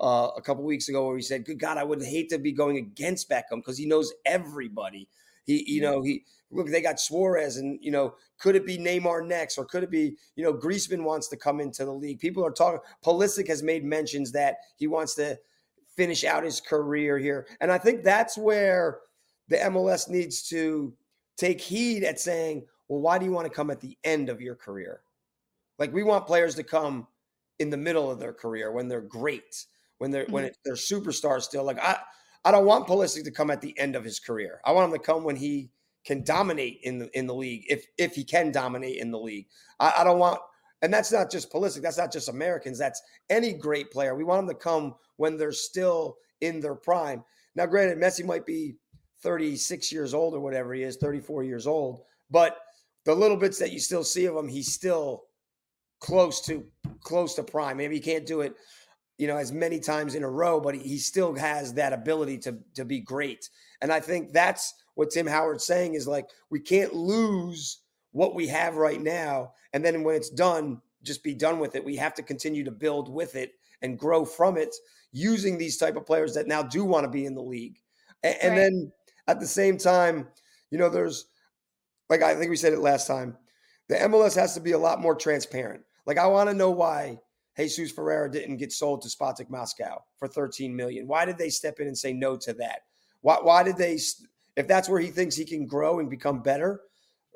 uh, 0.00 0.28
a 0.36 0.42
couple 0.42 0.62
weeks 0.62 0.88
ago 0.88 1.06
where 1.06 1.16
he 1.16 1.22
said, 1.22 1.44
"Good 1.44 1.58
God, 1.58 1.78
I 1.78 1.84
would 1.84 2.02
hate 2.02 2.28
to 2.30 2.38
be 2.38 2.52
going 2.52 2.76
against 2.76 3.28
Beckham 3.28 3.56
because 3.56 3.76
he 3.76 3.86
knows 3.86 4.12
everybody." 4.24 5.08
He, 5.44 5.64
you 5.66 5.80
know, 5.80 6.02
he 6.02 6.24
look. 6.50 6.68
They 6.68 6.80
got 6.80 7.00
Suarez, 7.00 7.56
and 7.56 7.78
you 7.82 7.90
know, 7.90 8.14
could 8.38 8.54
it 8.54 8.66
be 8.66 8.78
Neymar 8.78 9.26
next, 9.26 9.58
or 9.58 9.64
could 9.64 9.82
it 9.82 9.90
be 9.90 10.16
you 10.36 10.44
know 10.44 10.52
Griezmann 10.52 11.02
wants 11.02 11.26
to 11.28 11.36
come 11.36 11.60
into 11.60 11.84
the 11.84 11.92
league? 11.92 12.20
People 12.20 12.44
are 12.44 12.52
talking. 12.52 12.80
Pulisic 13.04 13.48
has 13.48 13.64
made 13.64 13.84
mentions 13.84 14.30
that 14.32 14.58
he 14.76 14.86
wants 14.86 15.16
to 15.16 15.36
finish 15.96 16.24
out 16.24 16.44
his 16.44 16.60
career 16.60 17.18
here, 17.18 17.48
and 17.60 17.72
I 17.72 17.78
think 17.78 18.04
that's 18.04 18.38
where 18.38 19.00
the 19.48 19.56
MLS 19.56 20.08
needs 20.08 20.48
to 20.48 20.92
take 21.36 21.60
heed 21.60 22.02
at 22.04 22.18
saying, 22.18 22.64
well, 22.88 23.00
why 23.00 23.18
do 23.18 23.24
you 23.24 23.32
want 23.32 23.46
to 23.46 23.52
come 23.52 23.70
at 23.70 23.80
the 23.80 23.96
end 24.04 24.28
of 24.28 24.40
your 24.40 24.54
career? 24.54 25.00
Like 25.78 25.92
we 25.92 26.02
want 26.02 26.26
players 26.26 26.54
to 26.56 26.62
come 26.62 27.06
in 27.58 27.70
the 27.70 27.76
middle 27.76 28.10
of 28.10 28.18
their 28.18 28.32
career 28.32 28.72
when 28.72 28.88
they're 28.88 29.00
great, 29.00 29.66
when 29.98 30.10
they're 30.10 30.24
mm-hmm. 30.24 30.32
when 30.32 30.44
it, 30.44 30.58
they're 30.64 30.74
superstars 30.74 31.42
still. 31.42 31.64
Like 31.64 31.78
I, 31.80 31.98
I 32.44 32.50
don't 32.50 32.66
want 32.66 32.86
Pulisic 32.86 33.24
to 33.24 33.30
come 33.30 33.50
at 33.50 33.60
the 33.60 33.78
end 33.78 33.96
of 33.96 34.04
his 34.04 34.20
career. 34.20 34.60
I 34.64 34.72
want 34.72 34.90
him 34.90 34.98
to 34.98 35.04
come 35.04 35.24
when 35.24 35.36
he 35.36 35.70
can 36.04 36.22
dominate 36.22 36.80
in 36.82 36.98
the 36.98 37.18
in 37.18 37.26
the 37.26 37.34
league, 37.34 37.64
if 37.68 37.86
if 37.98 38.14
he 38.14 38.24
can 38.24 38.52
dominate 38.52 38.98
in 38.98 39.10
the 39.10 39.18
league. 39.18 39.46
I, 39.80 39.94
I 39.98 40.04
don't 40.04 40.18
want, 40.18 40.38
and 40.82 40.92
that's 40.92 41.12
not 41.12 41.30
just 41.30 41.52
Pulisic. 41.52 41.82
That's 41.82 41.98
not 41.98 42.12
just 42.12 42.28
Americans. 42.28 42.78
That's 42.78 43.02
any 43.28 43.52
great 43.52 43.90
player. 43.90 44.14
We 44.14 44.24
want 44.24 44.46
them 44.46 44.54
to 44.54 44.62
come 44.62 44.94
when 45.16 45.36
they're 45.36 45.52
still 45.52 46.16
in 46.40 46.60
their 46.60 46.74
prime. 46.74 47.24
Now, 47.54 47.66
granted, 47.66 47.98
Messi 47.98 48.24
might 48.24 48.46
be 48.46 48.76
36 49.22 49.90
years 49.90 50.14
old 50.14 50.34
or 50.34 50.40
whatever 50.40 50.74
he 50.74 50.82
is, 50.82 50.96
34 50.98 51.42
years 51.42 51.66
old, 51.66 52.02
but 52.30 52.58
the 53.06 53.14
little 53.14 53.36
bits 53.36 53.58
that 53.60 53.72
you 53.72 53.78
still 53.78 54.04
see 54.04 54.26
of 54.26 54.36
him, 54.36 54.48
he's 54.48 54.74
still 54.74 55.22
close 56.00 56.40
to 56.42 56.66
close 57.00 57.34
to 57.34 57.42
prime. 57.42 57.78
Maybe 57.78 57.94
he 57.94 58.00
can't 58.00 58.26
do 58.26 58.40
it, 58.42 58.54
you 59.16 59.28
know, 59.28 59.36
as 59.36 59.52
many 59.52 59.80
times 59.80 60.14
in 60.14 60.24
a 60.24 60.28
row, 60.28 60.60
but 60.60 60.74
he 60.74 60.98
still 60.98 61.34
has 61.36 61.72
that 61.74 61.92
ability 61.92 62.38
to 62.38 62.58
to 62.74 62.84
be 62.84 63.00
great. 63.00 63.48
And 63.80 63.92
I 63.92 64.00
think 64.00 64.32
that's 64.32 64.74
what 64.96 65.10
Tim 65.10 65.26
Howard's 65.26 65.64
saying 65.64 65.94
is 65.94 66.08
like 66.08 66.26
we 66.50 66.60
can't 66.60 66.94
lose 66.94 67.80
what 68.10 68.34
we 68.34 68.48
have 68.48 68.76
right 68.76 69.00
now, 69.00 69.52
and 69.72 69.84
then 69.84 70.02
when 70.02 70.16
it's 70.16 70.30
done, 70.30 70.82
just 71.04 71.22
be 71.22 71.34
done 71.34 71.60
with 71.60 71.76
it. 71.76 71.84
We 71.84 71.96
have 71.96 72.14
to 72.14 72.22
continue 72.22 72.64
to 72.64 72.72
build 72.72 73.08
with 73.08 73.36
it 73.36 73.52
and 73.82 73.98
grow 73.98 74.24
from 74.24 74.56
it 74.56 74.74
using 75.12 75.56
these 75.56 75.76
type 75.76 75.96
of 75.96 76.06
players 76.06 76.34
that 76.34 76.48
now 76.48 76.62
do 76.62 76.84
want 76.84 77.04
to 77.04 77.10
be 77.10 77.24
in 77.24 77.34
the 77.34 77.42
league. 77.42 77.78
And, 78.24 78.36
and 78.42 78.56
then 78.58 78.92
at 79.28 79.38
the 79.38 79.46
same 79.46 79.78
time, 79.78 80.26
you 80.70 80.78
know, 80.78 80.88
there's 80.88 81.26
like 82.10 82.22
I 82.22 82.34
think 82.34 82.50
we 82.50 82.56
said 82.56 82.72
it 82.72 82.80
last 82.80 83.06
time, 83.06 83.36
the 83.88 83.96
MLS 83.96 84.34
has 84.36 84.54
to 84.54 84.60
be 84.60 84.72
a 84.72 84.78
lot 84.78 85.00
more 85.00 85.14
transparent. 85.14 85.82
Like 86.06 86.18
I 86.18 86.26
want 86.26 86.48
to 86.48 86.54
know 86.54 86.70
why 86.70 87.18
Jesus 87.56 87.90
Ferreira 87.90 88.30
didn't 88.30 88.58
get 88.58 88.72
sold 88.72 89.02
to 89.02 89.08
Spartak 89.08 89.50
Moscow 89.50 90.02
for 90.18 90.28
13 90.28 90.74
million. 90.74 91.06
Why 91.06 91.24
did 91.24 91.38
they 91.38 91.50
step 91.50 91.80
in 91.80 91.86
and 91.86 91.96
say 91.96 92.12
no 92.12 92.36
to 92.36 92.52
that? 92.54 92.80
Why, 93.22 93.38
why 93.40 93.62
did 93.62 93.76
they 93.76 93.98
if 94.56 94.66
that's 94.66 94.88
where 94.88 95.00
he 95.00 95.08
thinks 95.08 95.36
he 95.36 95.44
can 95.44 95.66
grow 95.66 96.00
and 96.00 96.08
become 96.08 96.42
better, 96.42 96.80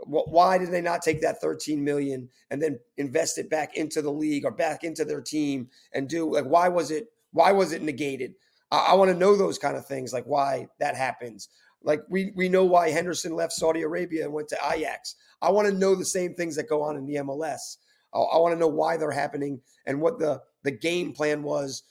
why 0.07 0.59
did 0.59 0.71
they 0.71 0.81
not 0.81 1.03
take 1.03 1.21
that 1.21 1.41
13 1.41 1.83
million 1.83 2.29
and 2.51 2.61
then 2.61 2.79
invest 2.97 3.39
it 3.39 3.51
back 3.51 3.77
into 3.77 4.01
the 4.01 4.11
league 4.11 4.45
or 4.45 4.51
back 4.51 4.85
into 4.85 5.05
their 5.05 5.21
team 5.21 5.69
and 5.93 6.09
do 6.09 6.33
like 6.33 6.45
why 6.45 6.69
was 6.69 6.91
it 6.91 7.09
why 7.33 7.53
was 7.53 7.73
it 7.73 7.83
negated 7.83 8.35
i, 8.71 8.89
I 8.91 8.95
want 8.95 9.11
to 9.11 9.17
know 9.17 9.37
those 9.37 9.59
kind 9.59 9.77
of 9.77 9.87
things 9.87 10.13
like 10.13 10.25
why 10.25 10.69
that 10.79 10.97
happens 10.97 11.49
like 11.83 12.01
we 12.09 12.33
we 12.37 12.49
know 12.49 12.65
why 12.65 12.91
henderson 12.91 13.35
left 13.35 13.53
saudi 13.53 13.83
arabia 13.83 14.25
and 14.25 14.33
went 14.33 14.49
to 14.49 14.59
ajax. 14.73 15.17
I 15.43 15.51
want 15.51 15.69
to 15.69 15.75
know 15.75 15.95
the 15.95 16.05
same 16.05 16.35
things 16.35 16.57
that 16.57 16.69
go 16.69 16.83
on 16.83 16.97
in 16.97 17.07
the 17.07 17.17
mls 17.17 17.77
i, 18.15 18.19
I 18.19 18.39
want 18.39 18.53
to 18.55 18.59
know 18.59 18.69
why 18.69 18.97
they're 18.97 19.11
happening 19.11 19.61
and 19.87 20.01
what 20.01 20.19
the 20.19 20.43
the 20.63 20.71
game 20.71 21.13
plan 21.13 21.43
was 21.43 21.83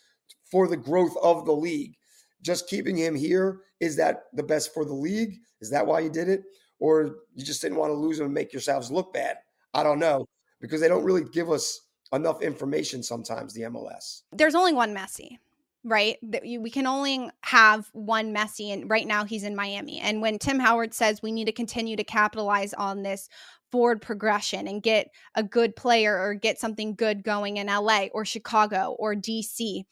for 0.49 0.67
the 0.67 0.77
growth 0.77 1.15
of 1.21 1.45
the 1.45 1.53
league. 1.53 1.95
Just 2.41 2.69
keeping 2.69 2.97
him 2.97 3.15
here 3.15 3.61
is 3.79 3.95
that 3.97 4.25
the 4.33 4.43
best 4.43 4.73
for 4.73 4.85
the 4.85 4.93
league? 4.93 5.39
Is 5.61 5.69
that 5.71 5.85
why 5.85 5.99
you 5.99 6.09
did 6.09 6.29
it? 6.29 6.43
Or 6.79 7.17
you 7.35 7.45
just 7.45 7.61
didn't 7.61 7.77
want 7.77 7.91
to 7.91 7.95
lose 7.95 8.17
them 8.17 8.25
and 8.25 8.33
make 8.33 8.53
yourselves 8.53 8.91
look 8.91 9.13
bad. 9.13 9.37
I 9.73 9.83
don't 9.83 9.99
know 9.99 10.27
because 10.61 10.81
they 10.81 10.87
don't 10.87 11.03
really 11.03 11.23
give 11.23 11.49
us 11.51 11.81
enough 12.13 12.41
information 12.41 13.03
sometimes, 13.03 13.53
the 13.53 13.63
MLS. 13.63 14.21
There's 14.31 14.55
only 14.55 14.73
one 14.73 14.95
Messi, 14.95 15.37
right? 15.83 16.17
That 16.23 16.43
We 16.43 16.69
can 16.69 16.87
only 16.87 17.29
have 17.41 17.89
one 17.93 18.33
Messi, 18.33 18.73
and 18.73 18.89
right 18.89 19.07
now 19.07 19.25
he's 19.25 19.43
in 19.43 19.55
Miami. 19.55 19.99
And 19.99 20.21
when 20.21 20.39
Tim 20.39 20.59
Howard 20.59 20.93
says 20.93 21.21
we 21.21 21.31
need 21.31 21.45
to 21.45 21.51
continue 21.51 21.95
to 21.95 22.03
capitalize 22.03 22.73
on 22.73 23.03
this 23.03 23.29
forward 23.71 24.01
progression 24.01 24.67
and 24.67 24.81
get 24.81 25.09
a 25.35 25.43
good 25.43 25.75
player 25.75 26.17
or 26.17 26.33
get 26.33 26.59
something 26.59 26.95
good 26.95 27.23
going 27.23 27.57
in 27.57 27.67
LA 27.67 28.07
or 28.13 28.25
Chicago 28.25 28.95
or 28.99 29.15
DC, 29.15 29.83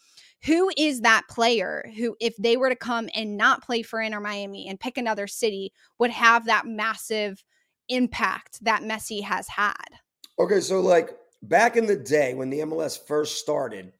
who 0.45 0.69
is 0.78 1.02
that 1.02 1.23
player 1.30 1.89
who, 1.97 2.15
if 2.19 2.36
they 2.38 2.58
were 2.58 2.69
to 2.69 2.76
come 2.76 3.10
and 3.15 3.38
not 3.38 3.63
play 3.63 3.82
for 3.82 4.02
Inter 4.02 4.19
Miami 4.19 4.67
and 4.67 4.80
pick 4.80 4.97
another 4.97 5.28
city, 5.28 5.73
would 6.00 6.12
have 6.12 6.45
that 6.45 6.65
massive 6.65 7.43
impact 7.89 8.63
that 8.63 8.82
Messi 8.82 9.23
has 9.23 9.47
had? 9.47 9.86
Okay, 10.39 10.60
so 10.60 10.80
like 10.80 11.17
back 11.43 11.76
in 11.78 11.86
the 11.86 11.95
day 11.95 12.34
when 12.34 12.50
the 12.50 12.60
MLS 12.60 13.00
first 13.08 13.39
started, 13.39 13.93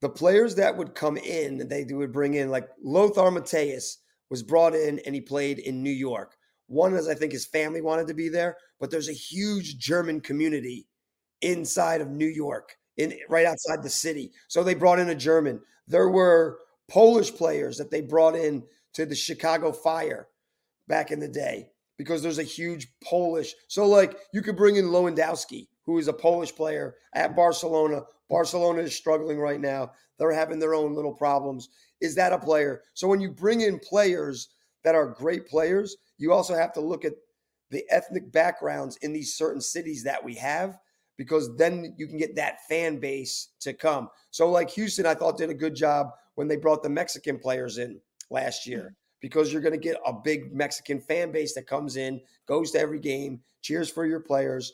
the 0.00 0.08
players 0.08 0.54
that 0.56 0.76
would 0.76 0.94
come 0.94 1.16
in, 1.16 1.68
they 1.68 1.84
would 1.84 2.12
bring 2.12 2.34
in 2.34 2.50
like 2.50 2.68
Lothar 2.82 3.30
Matthäus 3.30 3.96
was 4.30 4.42
brought 4.42 4.74
in 4.74 5.00
and 5.00 5.14
he 5.14 5.20
played 5.20 5.58
in 5.58 5.82
New 5.82 5.90
York. 5.90 6.36
One 6.66 6.94
is 6.94 7.08
I 7.08 7.14
think 7.14 7.32
his 7.32 7.46
family 7.46 7.80
wanted 7.80 8.06
to 8.06 8.14
be 8.14 8.28
there, 8.28 8.56
but 8.78 8.90
there's 8.90 9.08
a 9.08 9.12
huge 9.12 9.78
German 9.78 10.20
community 10.20 10.86
inside 11.42 12.00
of 12.00 12.10
New 12.10 12.28
York, 12.28 12.76
in 12.96 13.14
right 13.28 13.46
outside 13.46 13.82
the 13.82 13.90
city. 13.90 14.30
So 14.48 14.62
they 14.62 14.74
brought 14.74 14.98
in 14.98 15.08
a 15.08 15.14
German. 15.14 15.60
There 15.88 16.08
were 16.08 16.58
Polish 16.88 17.32
players 17.34 17.76
that 17.78 17.90
they 17.90 18.00
brought 18.00 18.36
in 18.36 18.62
to 18.94 19.06
the 19.06 19.14
Chicago 19.14 19.72
Fire 19.72 20.28
back 20.86 21.10
in 21.10 21.20
the 21.20 21.28
day 21.28 21.68
because 21.96 22.22
there's 22.22 22.38
a 22.38 22.44
huge 22.44 22.88
Polish. 23.02 23.54
So, 23.68 23.86
like, 23.86 24.18
you 24.32 24.42
could 24.42 24.56
bring 24.56 24.76
in 24.76 24.86
Lewandowski, 24.86 25.68
who 25.84 25.98
is 25.98 26.08
a 26.08 26.12
Polish 26.12 26.54
player 26.54 26.96
at 27.14 27.36
Barcelona. 27.36 28.02
Barcelona 28.30 28.82
is 28.82 28.94
struggling 28.94 29.38
right 29.38 29.60
now. 29.60 29.90
They're 30.18 30.32
having 30.32 30.58
their 30.58 30.74
own 30.74 30.94
little 30.94 31.12
problems. 31.12 31.68
Is 32.00 32.14
that 32.14 32.32
a 32.32 32.38
player? 32.38 32.82
So, 32.94 33.08
when 33.08 33.20
you 33.20 33.30
bring 33.30 33.62
in 33.62 33.78
players 33.78 34.50
that 34.84 34.94
are 34.94 35.06
great 35.06 35.46
players, 35.46 35.96
you 36.16 36.32
also 36.32 36.54
have 36.54 36.72
to 36.74 36.80
look 36.80 37.04
at 37.04 37.14
the 37.70 37.84
ethnic 37.90 38.30
backgrounds 38.32 38.96
in 38.98 39.12
these 39.12 39.34
certain 39.34 39.60
cities 39.60 40.02
that 40.04 40.22
we 40.22 40.34
have 40.34 40.78
because 41.16 41.54
then 41.56 41.94
you 41.98 42.06
can 42.06 42.16
get 42.16 42.34
that 42.36 42.66
fan 42.68 42.98
base 42.98 43.48
to 43.60 43.72
come. 43.72 44.08
So, 44.30 44.48
like 44.50 44.70
Houston, 44.70 45.06
I 45.06 45.14
thought 45.14 45.36
did 45.36 45.50
a 45.50 45.54
good 45.54 45.74
job 45.74 46.10
when 46.36 46.48
they 46.48 46.56
brought 46.56 46.82
the 46.82 46.88
Mexican 46.88 47.38
players 47.38 47.78
in 47.78 48.00
last 48.30 48.66
year 48.66 48.78
mm-hmm. 48.78 48.94
because 49.20 49.52
you're 49.52 49.62
going 49.62 49.78
to 49.78 49.78
get 49.78 50.00
a 50.06 50.12
big 50.12 50.54
Mexican 50.54 51.00
fan 51.00 51.32
base 51.32 51.54
that 51.54 51.66
comes 51.66 51.96
in, 51.96 52.20
goes 52.46 52.70
to 52.70 52.80
every 52.80 53.00
game, 53.00 53.40
cheers 53.60 53.90
for 53.90 54.06
your 54.06 54.20
players. 54.20 54.72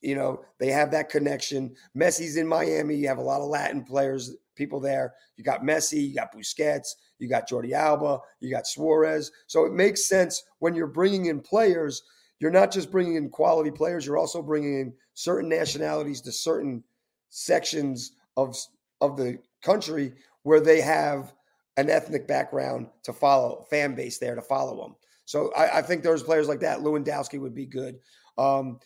You 0.00 0.14
know, 0.14 0.44
they 0.58 0.68
have 0.68 0.90
that 0.92 1.10
connection. 1.10 1.74
Messi's 1.96 2.36
in 2.36 2.46
Miami. 2.46 2.96
You 2.96 3.08
have 3.08 3.18
a 3.18 3.22
lot 3.22 3.40
of 3.40 3.48
Latin 3.48 3.84
players, 3.84 4.34
people 4.54 4.80
there. 4.80 5.14
You 5.36 5.44
got 5.44 5.62
Messi, 5.62 6.08
you 6.08 6.14
got 6.14 6.34
Busquets, 6.34 6.88
you 7.18 7.28
got 7.28 7.48
Jordi 7.48 7.72
Alba, 7.72 8.18
you 8.40 8.50
got 8.50 8.66
Suarez. 8.66 9.30
So 9.46 9.64
it 9.64 9.72
makes 9.72 10.06
sense 10.06 10.42
when 10.58 10.74
you're 10.74 10.86
bringing 10.86 11.26
in 11.26 11.40
players– 11.40 12.02
you're 12.42 12.50
not 12.50 12.72
just 12.72 12.90
bringing 12.90 13.14
in 13.14 13.30
quality 13.30 13.70
players, 13.70 14.04
you're 14.04 14.18
also 14.18 14.42
bringing 14.42 14.80
in 14.80 14.92
certain 15.14 15.48
nationalities 15.48 16.20
to 16.22 16.32
certain 16.32 16.82
sections 17.30 18.16
of 18.36 18.56
of 19.00 19.16
the 19.16 19.38
country 19.62 20.12
where 20.42 20.58
they 20.58 20.80
have 20.80 21.32
an 21.76 21.88
ethnic 21.88 22.26
background 22.26 22.88
to 23.04 23.12
follow, 23.12 23.64
fan 23.70 23.94
base 23.94 24.18
there 24.18 24.34
to 24.34 24.42
follow 24.42 24.76
them. 24.82 24.96
So 25.24 25.52
I, 25.56 25.78
I 25.78 25.82
think 25.82 26.02
there's 26.02 26.24
players 26.24 26.48
like 26.48 26.58
that. 26.60 26.80
Lewandowski 26.80 27.38
would 27.38 27.54
be 27.54 27.64
good. 27.64 28.00
Um, 28.36 28.80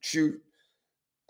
shoot, 0.00 0.38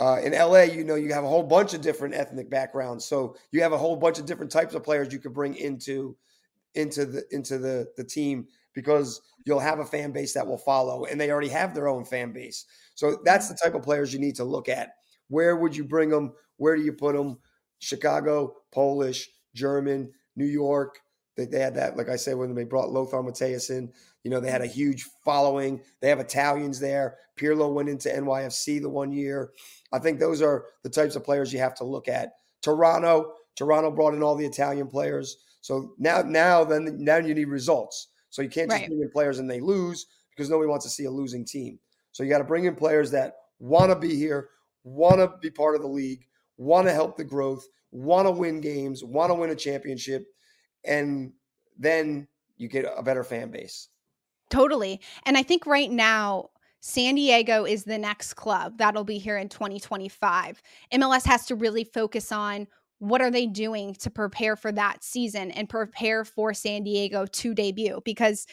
uh, 0.01 0.21
in 0.23 0.33
LA, 0.33 0.63
you 0.63 0.85
know, 0.85 0.95
you 0.95 1.13
have 1.13 1.25
a 1.25 1.29
whole 1.29 1.43
bunch 1.43 1.75
of 1.75 1.81
different 1.81 2.15
ethnic 2.15 2.49
backgrounds. 2.49 3.05
So 3.05 3.37
you 3.51 3.63
have 3.63 3.73
a 3.73 3.79
whole 3.79 3.97
bunch 3.97 4.19
of 4.19 4.27
different 4.27 4.53
types 4.53 4.75
of 4.75 4.85
players 4.85 5.13
you 5.13 5.19
could 5.19 5.35
bring 5.35 5.57
into 5.57 6.17
into 6.75 7.07
the 7.07 7.25
into 7.31 7.59
the 7.59 7.89
the 7.97 8.05
team 8.05 8.47
because 8.75 9.21
you'll 9.45 9.59
have 9.59 9.81
a 9.81 9.85
fan 9.85 10.13
base 10.13 10.35
that 10.35 10.47
will 10.47 10.59
follow 10.59 11.05
and 11.05 11.21
they 11.21 11.31
already 11.31 11.49
have 11.49 11.75
their 11.75 11.89
own 11.89 12.05
fan 12.05 12.33
base. 12.33 12.67
So 12.95 13.19
that's 13.25 13.49
the 13.49 13.57
type 13.57 13.75
of 13.75 13.83
players 13.83 14.13
you 14.13 14.21
need 14.21 14.37
to 14.37 14.45
look 14.45 14.69
at. 14.69 14.91
Where 15.29 15.57
would 15.57 15.77
you 15.77 15.85
bring 15.85 16.11
them? 16.11 16.33
Where 16.59 16.77
do 16.77 16.83
you 16.83 16.93
put 16.93 17.17
them? 17.17 17.39
Chicago, 17.81 18.55
Polish, 18.73 19.29
German, 19.55 20.13
New 20.37 20.47
York. 20.47 21.01
They, 21.39 21.47
they 21.47 21.61
had 21.61 21.77
that, 21.77 21.97
like 21.97 22.09
I 22.09 22.17
said, 22.17 22.37
when 22.37 22.53
they 22.53 22.65
brought 22.65 22.91
Lothar 22.91 23.23
Matthäus 23.23 23.71
in, 23.71 23.93
you 24.25 24.31
know, 24.31 24.41
they 24.41 24.51
had 24.51 24.61
a 24.61 24.67
huge 24.67 25.05
following. 25.25 25.81
They 26.01 26.09
have 26.09 26.19
Italians 26.19 26.81
there. 26.81 27.17
Pirlo 27.39 27.73
went 27.73 27.89
into 27.89 28.09
NYFC 28.09 28.83
the 28.83 28.89
one 28.89 29.13
year. 29.13 29.53
I 29.93 30.01
think 30.01 30.19
those 30.19 30.43
are 30.43 30.67
the 30.83 30.91
types 30.91 31.15
of 31.15 31.23
players 31.23 31.53
you 31.53 31.61
have 31.61 31.77
to 31.77 31.85
look 31.85 32.09
at. 32.09 32.33
Toronto, 32.61 33.35
Toronto 33.55 33.93
brought 33.93 34.15
in 34.15 34.23
all 34.23 34.35
the 34.35 34.45
Italian 34.45 34.89
players. 34.89 35.37
So 35.61 35.95
now, 35.97 36.23
now, 36.23 36.65
then, 36.65 36.97
now 36.99 37.19
you 37.19 37.35
need 37.35 37.47
results. 37.47 38.09
So 38.31 38.43
you 38.43 38.49
can't 38.49 38.69
just 38.69 38.83
right. 38.83 38.89
bring 38.89 39.01
in 39.01 39.11
players 39.11 39.39
and 39.39 39.49
they 39.49 39.61
lose 39.61 40.07
because 40.31 40.51
nobody 40.51 40.69
wants 40.69 40.85
to 40.87 40.91
see 40.91 41.05
a 41.05 41.11
losing 41.11 41.45
team. 41.45 41.79
So 42.11 42.25
you 42.25 42.31
got 42.31 42.39
to 42.39 42.45
bring 42.45 42.65
in 42.65 42.75
players 42.75 43.13
that 43.13 43.35
want 43.61 43.93
to 43.93 43.97
be 43.97 44.17
here, 44.17 44.49
want 44.83 45.19
to 45.19 45.33
be 45.41 45.51
part 45.51 45.77
of 45.77 45.83
the 45.83 45.89
league, 45.89 46.27
want 46.57 46.89
to 46.89 46.93
help 46.93 47.17
the 47.17 47.23
growth, 47.23 47.65
want 47.93 48.27
to 48.27 48.33
win 48.33 48.61
games, 48.61 49.05
want 49.05 49.31
to 49.31 49.35
win 49.35 49.51
a 49.51 49.55
championship, 49.55 50.27
and 50.85 51.33
then 51.79 52.27
you 52.57 52.69
get 52.69 52.91
a 52.97 53.03
better 53.03 53.25
fan 53.25 53.51
base. 53.51 53.89
Totally. 54.51 55.01
And 55.25 55.37
I 55.37 55.43
think 55.43 55.67
right 55.67 55.91
now, 55.91 56.51
San 56.81 57.17
Diego 57.17 57.65
is 57.65 57.85
the 57.85 57.99
next 57.99 58.35
club 58.35 58.79
that'll 58.79 59.05
be 59.05 59.19
here 59.19 59.37
in 59.37 59.49
2025. 59.49 60.63
MLS 60.93 61.27
has 61.27 61.45
to 61.47 61.55
really 61.55 61.85
focus 61.85 62.31
on 62.33 62.67
what 62.99 63.21
are 63.21 63.31
they 63.31 63.47
doing 63.47 63.95
to 63.95 64.11
prepare 64.11 64.57
for 64.57 64.73
that 64.73 65.05
season 65.05 65.51
and 65.53 65.69
prepare 65.69 66.25
for 66.25 66.53
San 66.53 66.83
Diego 66.83 67.27
to 67.27 67.55
debut? 67.55 68.01
Because 68.05 68.47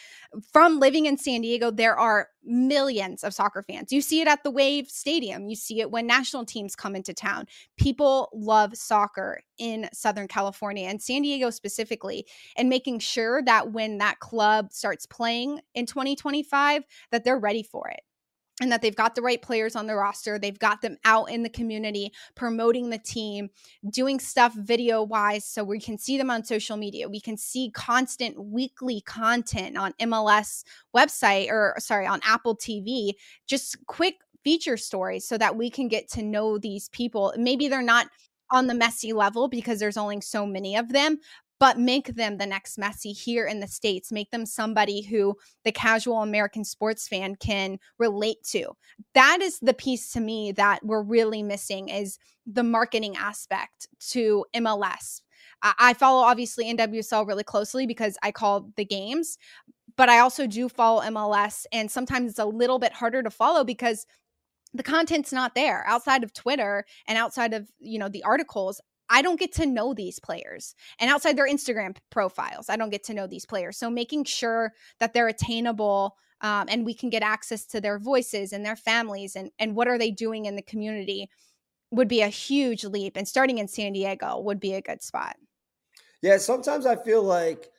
from 0.53 0.79
living 0.79 1.05
in 1.05 1.17
San 1.17 1.41
Diego, 1.41 1.71
there 1.71 1.97
are 1.97 2.29
millions 2.43 3.23
of 3.23 3.33
soccer 3.33 3.63
fans. 3.63 3.91
You 3.91 4.01
see 4.01 4.21
it 4.21 4.27
at 4.27 4.43
the 4.43 4.51
Wave 4.51 4.87
Stadium, 4.87 5.47
you 5.47 5.55
see 5.55 5.81
it 5.81 5.89
when 5.89 6.05
national 6.05 6.45
teams 6.45 6.75
come 6.75 6.95
into 6.95 7.13
town. 7.13 7.47
People 7.77 8.29
love 8.33 8.75
soccer 8.75 9.41
in 9.57 9.89
Southern 9.93 10.27
California 10.27 10.87
and 10.87 11.01
San 11.01 11.23
Diego 11.23 11.49
specifically, 11.49 12.25
and 12.55 12.69
making 12.69 12.99
sure 12.99 13.41
that 13.43 13.71
when 13.71 13.97
that 13.97 14.19
club 14.19 14.71
starts 14.71 15.05
playing 15.05 15.59
in 15.73 15.85
2025, 15.85 16.83
that 17.11 17.23
they're 17.23 17.39
ready 17.39 17.63
for 17.63 17.89
it. 17.89 18.01
And 18.61 18.71
that 18.71 18.81
they've 18.81 18.95
got 18.95 19.15
the 19.15 19.21
right 19.21 19.41
players 19.41 19.75
on 19.75 19.85
the 19.85 19.95
roster. 19.95 20.39
They've 20.39 20.57
got 20.57 20.81
them 20.81 20.97
out 21.03 21.29
in 21.29 21.43
the 21.43 21.49
community 21.49 22.13
promoting 22.35 22.89
the 22.89 22.97
team, 22.97 23.49
doing 23.89 24.17
stuff 24.17 24.53
video 24.53 25.03
wise 25.03 25.45
so 25.45 25.63
we 25.63 25.79
can 25.79 25.97
see 25.97 26.17
them 26.17 26.29
on 26.29 26.45
social 26.45 26.77
media. 26.77 27.09
We 27.09 27.19
can 27.19 27.35
see 27.35 27.69
constant 27.73 28.41
weekly 28.41 29.01
content 29.01 29.77
on 29.77 29.91
MLS 29.99 30.63
website 30.95 31.49
or 31.49 31.75
sorry, 31.79 32.07
on 32.07 32.21
Apple 32.23 32.55
TV, 32.55 33.11
just 33.45 33.85
quick 33.87 34.15
feature 34.45 34.77
stories 34.77 35.27
so 35.27 35.37
that 35.37 35.57
we 35.57 35.69
can 35.69 35.89
get 35.89 36.07
to 36.11 36.23
know 36.23 36.57
these 36.57 36.87
people. 36.89 37.33
Maybe 37.35 37.67
they're 37.67 37.81
not 37.81 38.07
on 38.51 38.67
the 38.67 38.73
Messi 38.73 39.13
level 39.13 39.47
because 39.47 39.79
there's 39.79 39.97
only 39.97 40.21
so 40.21 40.45
many 40.45 40.77
of 40.77 40.89
them, 40.89 41.17
but 41.59 41.79
make 41.79 42.15
them 42.15 42.37
the 42.37 42.45
next 42.45 42.77
Messi 42.77 43.17
here 43.17 43.45
in 43.45 43.59
the 43.59 43.67
States. 43.67 44.11
Make 44.11 44.31
them 44.31 44.45
somebody 44.45 45.01
who 45.01 45.35
the 45.63 45.71
casual 45.71 46.21
American 46.21 46.65
sports 46.65 47.07
fan 47.07 47.35
can 47.35 47.79
relate 47.97 48.43
to. 48.49 48.75
That 49.13 49.39
is 49.41 49.59
the 49.59 49.73
piece 49.73 50.11
to 50.13 50.19
me 50.19 50.51
that 50.53 50.85
we're 50.85 51.03
really 51.03 51.43
missing 51.43 51.89
is 51.89 52.19
the 52.45 52.63
marketing 52.63 53.15
aspect 53.17 53.87
to 54.11 54.45
MLS. 54.55 55.21
I 55.61 55.93
follow 55.93 56.21
obviously 56.21 56.65
NWSL 56.65 57.27
really 57.27 57.43
closely 57.43 57.87
because 57.87 58.17
I 58.21 58.31
call 58.31 58.69
the 58.75 58.85
games, 58.85 59.37
but 59.95 60.09
I 60.09 60.19
also 60.19 60.45
do 60.45 60.69
follow 60.69 61.01
MLS. 61.01 61.65
And 61.71 61.89
sometimes 61.89 62.31
it's 62.31 62.39
a 62.39 62.45
little 62.45 62.77
bit 62.77 62.93
harder 62.93 63.23
to 63.23 63.31
follow 63.31 63.63
because 63.63 64.05
the 64.73 64.83
content's 64.83 65.31
not 65.31 65.55
there 65.55 65.83
outside 65.87 66.23
of 66.23 66.33
Twitter 66.33 66.85
and 67.07 67.17
outside 67.17 67.53
of, 67.53 67.69
you 67.79 67.97
know, 67.97 68.09
the 68.09 68.23
articles. 68.23 68.81
I 69.09 69.21
don't 69.21 69.39
get 69.39 69.53
to 69.53 69.65
know 69.65 69.93
these 69.93 70.19
players. 70.19 70.75
And 70.99 71.09
outside 71.09 71.37
their 71.37 71.47
Instagram 71.47 71.95
profiles, 72.09 72.69
I 72.69 72.75
don't 72.75 72.89
get 72.89 73.03
to 73.05 73.13
know 73.13 73.27
these 73.27 73.45
players. 73.45 73.77
So 73.77 73.89
making 73.89 74.25
sure 74.25 74.73
that 74.99 75.13
they're 75.13 75.27
attainable 75.27 76.15
um, 76.41 76.67
and 76.69 76.85
we 76.85 76.93
can 76.93 77.09
get 77.09 77.23
access 77.23 77.65
to 77.67 77.81
their 77.81 77.99
voices 77.99 78.51
and 78.51 78.65
their 78.65 78.75
families 78.75 79.35
and, 79.35 79.51
and 79.59 79.75
what 79.75 79.87
are 79.87 79.97
they 79.97 80.11
doing 80.11 80.45
in 80.45 80.55
the 80.55 80.61
community 80.61 81.29
would 81.91 82.07
be 82.07 82.21
a 82.21 82.27
huge 82.27 82.83
leap. 82.83 83.15
And 83.15 83.27
starting 83.27 83.57
in 83.57 83.67
San 83.67 83.93
Diego 83.93 84.39
would 84.39 84.59
be 84.59 84.73
a 84.73 84.81
good 84.81 85.01
spot. 85.01 85.37
Yeah, 86.21 86.37
sometimes 86.37 86.85
I 86.85 86.95
feel 86.95 87.23
like 87.23 87.69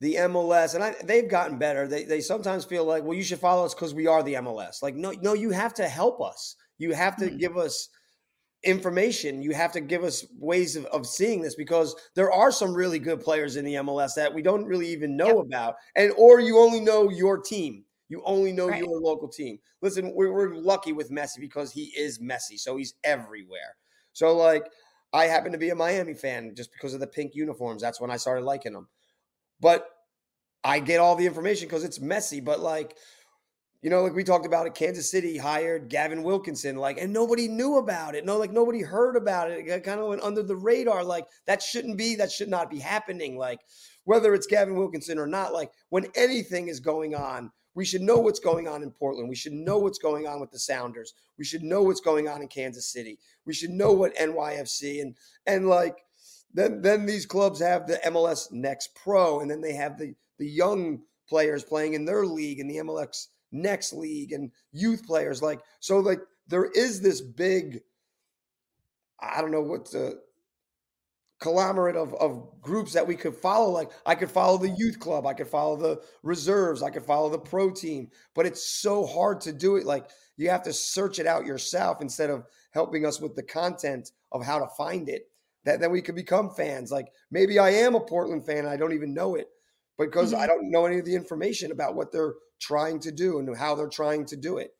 the 0.00 0.14
MLS, 0.14 0.74
and 0.74 0.82
I, 0.82 0.94
they've 1.04 1.28
gotten 1.28 1.58
better. 1.58 1.86
They, 1.86 2.04
they 2.04 2.20
sometimes 2.20 2.64
feel 2.64 2.84
like, 2.84 3.04
well, 3.04 3.16
you 3.16 3.22
should 3.22 3.38
follow 3.38 3.64
us 3.64 3.74
because 3.74 3.94
we 3.94 4.06
are 4.06 4.22
the 4.22 4.34
MLS. 4.34 4.82
Like, 4.82 4.94
no, 4.94 5.12
no, 5.20 5.34
you 5.34 5.50
have 5.50 5.74
to 5.74 5.88
help 5.88 6.22
us. 6.22 6.56
You 6.78 6.92
have 6.94 7.16
to 7.16 7.26
mm-hmm. 7.26 7.36
give 7.36 7.58
us 7.58 7.88
information. 8.62 9.42
You 9.42 9.52
have 9.52 9.72
to 9.72 9.80
give 9.80 10.04
us 10.04 10.26
ways 10.38 10.76
of, 10.76 10.84
of 10.86 11.06
seeing 11.06 11.40
this 11.40 11.54
because 11.54 11.94
there 12.14 12.32
are 12.32 12.52
some 12.52 12.74
really 12.74 12.98
good 12.98 13.20
players 13.20 13.56
in 13.56 13.64
the 13.64 13.74
MLS 13.74 14.14
that 14.14 14.32
we 14.32 14.42
don't 14.42 14.64
really 14.64 14.88
even 14.88 15.16
know 15.16 15.38
yep. 15.38 15.46
about. 15.46 15.74
And 15.96 16.12
or 16.16 16.40
you 16.40 16.58
only 16.58 16.80
know 16.80 17.10
your 17.10 17.38
team. 17.38 17.84
You 18.08 18.22
only 18.24 18.52
know 18.52 18.68
right. 18.68 18.80
your 18.80 19.00
local 19.00 19.28
team. 19.28 19.58
Listen, 19.82 20.12
we're, 20.14 20.32
we're 20.32 20.54
lucky 20.54 20.92
with 20.92 21.10
Messi 21.10 21.38
because 21.38 21.70
he 21.70 21.92
is 21.96 22.18
Messi, 22.18 22.58
so 22.58 22.76
he's 22.76 22.94
everywhere. 23.04 23.76
So 24.12 24.36
like 24.36 24.64
I 25.12 25.24
happen 25.24 25.52
to 25.52 25.58
be 25.58 25.70
a 25.70 25.74
Miami 25.74 26.14
fan 26.14 26.54
just 26.54 26.72
because 26.72 26.92
of 26.92 27.00
the 27.00 27.06
pink 27.06 27.34
uniforms. 27.34 27.80
That's 27.80 28.00
when 28.00 28.10
I 28.10 28.16
started 28.16 28.44
liking 28.44 28.72
them. 28.72 28.88
But 29.60 29.88
I 30.64 30.80
get 30.80 31.00
all 31.00 31.16
the 31.16 31.26
information 31.26 31.68
because 31.68 31.84
it's 31.84 31.98
Messi, 31.98 32.44
But 32.44 32.60
like 32.60 32.96
you 33.82 33.88
know, 33.88 34.02
like 34.02 34.14
we 34.14 34.24
talked 34.24 34.46
about 34.46 34.66
it, 34.66 34.74
Kansas 34.74 35.10
City 35.10 35.38
hired 35.38 35.88
Gavin 35.88 36.22
Wilkinson, 36.22 36.76
like, 36.76 36.98
and 37.00 37.12
nobody 37.12 37.48
knew 37.48 37.78
about 37.78 38.14
it. 38.14 38.26
No, 38.26 38.36
like 38.36 38.52
nobody 38.52 38.82
heard 38.82 39.16
about 39.16 39.50
it. 39.50 39.66
It 39.66 39.84
kind 39.84 40.00
of 40.00 40.08
went 40.08 40.22
under 40.22 40.42
the 40.42 40.56
radar. 40.56 41.02
Like 41.02 41.26
that 41.46 41.62
shouldn't 41.62 41.96
be, 41.96 42.14
that 42.16 42.30
should 42.30 42.48
not 42.50 42.70
be 42.70 42.78
happening. 42.78 43.38
Like 43.38 43.60
whether 44.04 44.34
it's 44.34 44.46
Gavin 44.46 44.76
Wilkinson 44.76 45.18
or 45.18 45.26
not, 45.26 45.54
like 45.54 45.72
when 45.88 46.06
anything 46.14 46.68
is 46.68 46.80
going 46.80 47.14
on, 47.14 47.50
we 47.74 47.84
should 47.84 48.02
know 48.02 48.18
what's 48.18 48.40
going 48.40 48.68
on 48.68 48.82
in 48.82 48.90
Portland. 48.90 49.28
We 49.28 49.36
should 49.36 49.52
know 49.52 49.78
what's 49.78 49.98
going 49.98 50.26
on 50.26 50.40
with 50.40 50.50
the 50.50 50.58
Sounders. 50.58 51.14
We 51.38 51.44
should 51.44 51.62
know 51.62 51.82
what's 51.82 52.00
going 52.00 52.28
on 52.28 52.42
in 52.42 52.48
Kansas 52.48 52.92
City. 52.92 53.18
We 53.46 53.54
should 53.54 53.70
know 53.70 53.92
what 53.92 54.14
NYFC 54.16 55.00
and 55.00 55.14
and 55.46 55.68
like 55.68 55.96
then 56.52 56.82
then 56.82 57.06
these 57.06 57.26
clubs 57.26 57.60
have 57.60 57.86
the 57.86 58.00
MLS 58.06 58.50
Next 58.50 58.94
Pro, 58.94 59.40
and 59.40 59.50
then 59.50 59.60
they 59.60 59.74
have 59.74 59.98
the 59.98 60.14
the 60.38 60.48
young 60.48 61.00
players 61.28 61.62
playing 61.62 61.94
in 61.94 62.04
their 62.04 62.26
league 62.26 62.58
in 62.58 62.66
the 62.66 62.78
MLS 62.78 63.28
next 63.52 63.92
league 63.92 64.32
and 64.32 64.50
youth 64.72 65.06
players. 65.06 65.42
Like, 65.42 65.60
so 65.80 65.98
like 65.98 66.20
there 66.46 66.66
is 66.66 67.00
this 67.00 67.20
big, 67.20 67.80
I 69.20 69.40
don't 69.40 69.50
know 69.52 69.62
what 69.62 69.90
the 69.90 70.20
conglomerate 71.40 71.96
of, 71.96 72.14
of 72.14 72.60
groups 72.60 72.92
that 72.92 73.06
we 73.06 73.16
could 73.16 73.34
follow. 73.34 73.70
Like 73.70 73.90
I 74.04 74.14
could 74.14 74.30
follow 74.30 74.58
the 74.58 74.74
youth 74.76 75.00
club, 75.00 75.26
I 75.26 75.34
could 75.34 75.48
follow 75.48 75.76
the 75.76 76.00
reserves, 76.22 76.82
I 76.82 76.90
could 76.90 77.04
follow 77.04 77.30
the 77.30 77.38
pro 77.38 77.70
team, 77.70 78.08
but 78.34 78.46
it's 78.46 78.64
so 78.64 79.06
hard 79.06 79.40
to 79.42 79.52
do 79.52 79.76
it. 79.76 79.86
Like 79.86 80.08
you 80.36 80.50
have 80.50 80.62
to 80.64 80.72
search 80.72 81.18
it 81.18 81.26
out 81.26 81.46
yourself 81.46 82.02
instead 82.02 82.30
of 82.30 82.46
helping 82.72 83.06
us 83.06 83.20
with 83.20 83.34
the 83.34 83.42
content 83.42 84.12
of 84.32 84.44
how 84.44 84.58
to 84.58 84.68
find 84.76 85.08
it. 85.08 85.28
That 85.64 85.80
then 85.80 85.90
we 85.90 86.02
could 86.02 86.14
become 86.14 86.50
fans. 86.50 86.92
Like 86.92 87.08
maybe 87.30 87.58
I 87.58 87.70
am 87.70 87.94
a 87.94 88.00
Portland 88.00 88.44
fan, 88.44 88.66
I 88.66 88.76
don't 88.76 88.94
even 88.94 89.14
know 89.14 89.34
it 89.34 89.48
because 89.98 90.32
mm-hmm. 90.32 90.42
I 90.42 90.46
don't 90.46 90.70
know 90.70 90.86
any 90.86 90.98
of 90.98 91.04
the 91.04 91.14
information 91.14 91.72
about 91.72 91.94
what 91.94 92.12
they're 92.12 92.34
trying 92.60 93.00
to 93.00 93.12
do 93.12 93.38
and 93.38 93.56
how 93.56 93.74
they're 93.74 93.88
trying 93.88 94.26
to 94.26 94.36
do 94.36 94.58
it. 94.58 94.70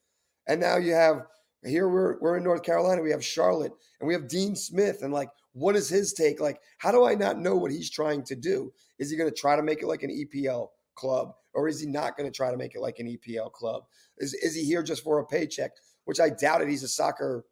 And 0.46 0.60
now 0.60 0.76
you 0.76 0.92
have 0.92 1.26
here 1.64 1.88
we're 1.88 2.18
we're 2.20 2.36
in 2.36 2.44
North 2.44 2.62
Carolina, 2.62 3.02
we 3.02 3.10
have 3.10 3.24
Charlotte 3.24 3.72
and 4.00 4.06
we 4.08 4.14
have 4.14 4.28
Dean 4.28 4.56
Smith 4.56 5.02
and 5.02 5.12
like 5.12 5.30
what 5.52 5.74
is 5.76 5.88
his 5.88 6.12
take? 6.12 6.40
Like 6.40 6.60
how 6.78 6.92
do 6.92 7.04
I 7.04 7.14
not 7.14 7.38
know 7.38 7.56
what 7.56 7.72
he's 7.72 7.90
trying 7.90 8.22
to 8.24 8.36
do? 8.36 8.72
Is 8.98 9.10
he 9.10 9.16
going 9.16 9.30
to 9.30 9.36
try 9.36 9.56
to 9.56 9.62
make 9.62 9.82
it 9.82 9.86
like 9.86 10.02
an 10.02 10.10
EPL 10.10 10.68
club 10.94 11.32
or 11.54 11.68
is 11.68 11.80
he 11.80 11.86
not 11.86 12.16
going 12.16 12.30
to 12.30 12.36
try 12.36 12.50
to 12.50 12.56
make 12.56 12.74
it 12.74 12.80
like 12.80 12.98
an 12.98 13.06
EPL 13.06 13.52
club? 13.52 13.84
Is 14.18 14.34
is 14.34 14.54
he 14.54 14.64
here 14.64 14.82
just 14.82 15.02
for 15.02 15.18
a 15.18 15.26
paycheck? 15.26 15.72
Which 16.04 16.20
I 16.20 16.30
doubt 16.30 16.62
it. 16.62 16.68
He's 16.68 16.82
a 16.82 16.88
soccer 16.88 17.44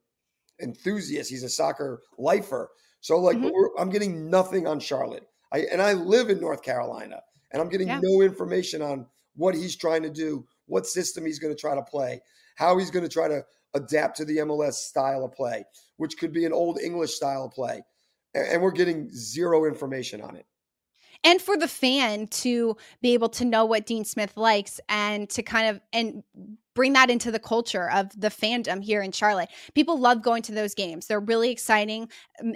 enthusiast. 0.61 1.31
He's 1.31 1.45
a 1.45 1.49
soccer 1.49 2.01
lifer. 2.19 2.71
So 3.01 3.19
like 3.19 3.37
mm-hmm. 3.37 3.81
I'm 3.81 3.91
getting 3.91 4.31
nothing 4.31 4.67
on 4.67 4.81
Charlotte. 4.81 5.27
I 5.53 5.61
and 5.71 5.81
I 5.81 5.93
live 5.93 6.31
in 6.31 6.41
North 6.41 6.63
Carolina 6.63 7.23
and 7.53 7.63
I'm 7.63 7.69
getting 7.69 7.89
yeah. 7.89 8.01
no 8.03 8.23
information 8.23 8.83
on 8.83 9.07
what 9.39 9.55
he's 9.55 9.77
trying 9.77 10.03
to 10.03 10.11
do, 10.11 10.45
what 10.67 10.87
system 10.87 11.25
he's 11.25 11.39
going 11.39 11.55
to 11.55 11.61
try 11.61 11.75
to 11.75 11.83
play, 11.83 12.21
how 12.57 12.77
he's 12.77 12.91
going 12.91 13.05
to 13.05 13.09
try 13.09 13.29
to 13.29 13.43
adapt 13.75 14.17
to 14.19 14.25
the 14.25 14.39
MLS 14.39 14.75
style 14.75 15.25
of 15.25 15.33
play, 15.33 15.65
which 15.97 16.19
could 16.19 16.33
be 16.33 16.45
an 16.45 16.53
old 16.53 16.79
English 16.79 17.15
style 17.15 17.45
of 17.45 17.53
play. 17.53 17.83
And 18.35 18.61
we're 18.61 18.73
getting 18.73 19.09
zero 19.11 19.65
information 19.65 20.21
on 20.21 20.37
it. 20.37 20.45
And 21.25 21.41
for 21.41 21.57
the 21.57 21.69
fan 21.69 22.29
to 22.29 22.77
be 23.01 23.15
able 23.15 23.29
to 23.31 23.45
know 23.45 23.65
what 23.65 23.87
Dean 23.87 24.05
Smith 24.05 24.37
likes 24.37 24.81
and 24.89 25.29
to 25.31 25.43
kind 25.43 25.69
of 25.69 25.81
and 25.93 26.23
bring 26.75 26.93
that 26.93 27.11
into 27.11 27.33
the 27.33 27.41
culture 27.41 27.91
of 27.91 28.09
the 28.21 28.29
fandom 28.29 28.81
here 28.81 29.03
in 29.03 29.11
Charlotte. 29.11 29.49
People 29.75 29.99
love 29.99 30.23
going 30.23 30.43
to 30.43 30.53
those 30.53 30.77
games. 30.77 31.07
They're 31.07 31.19
really 31.19 31.51
exciting. 31.51 32.09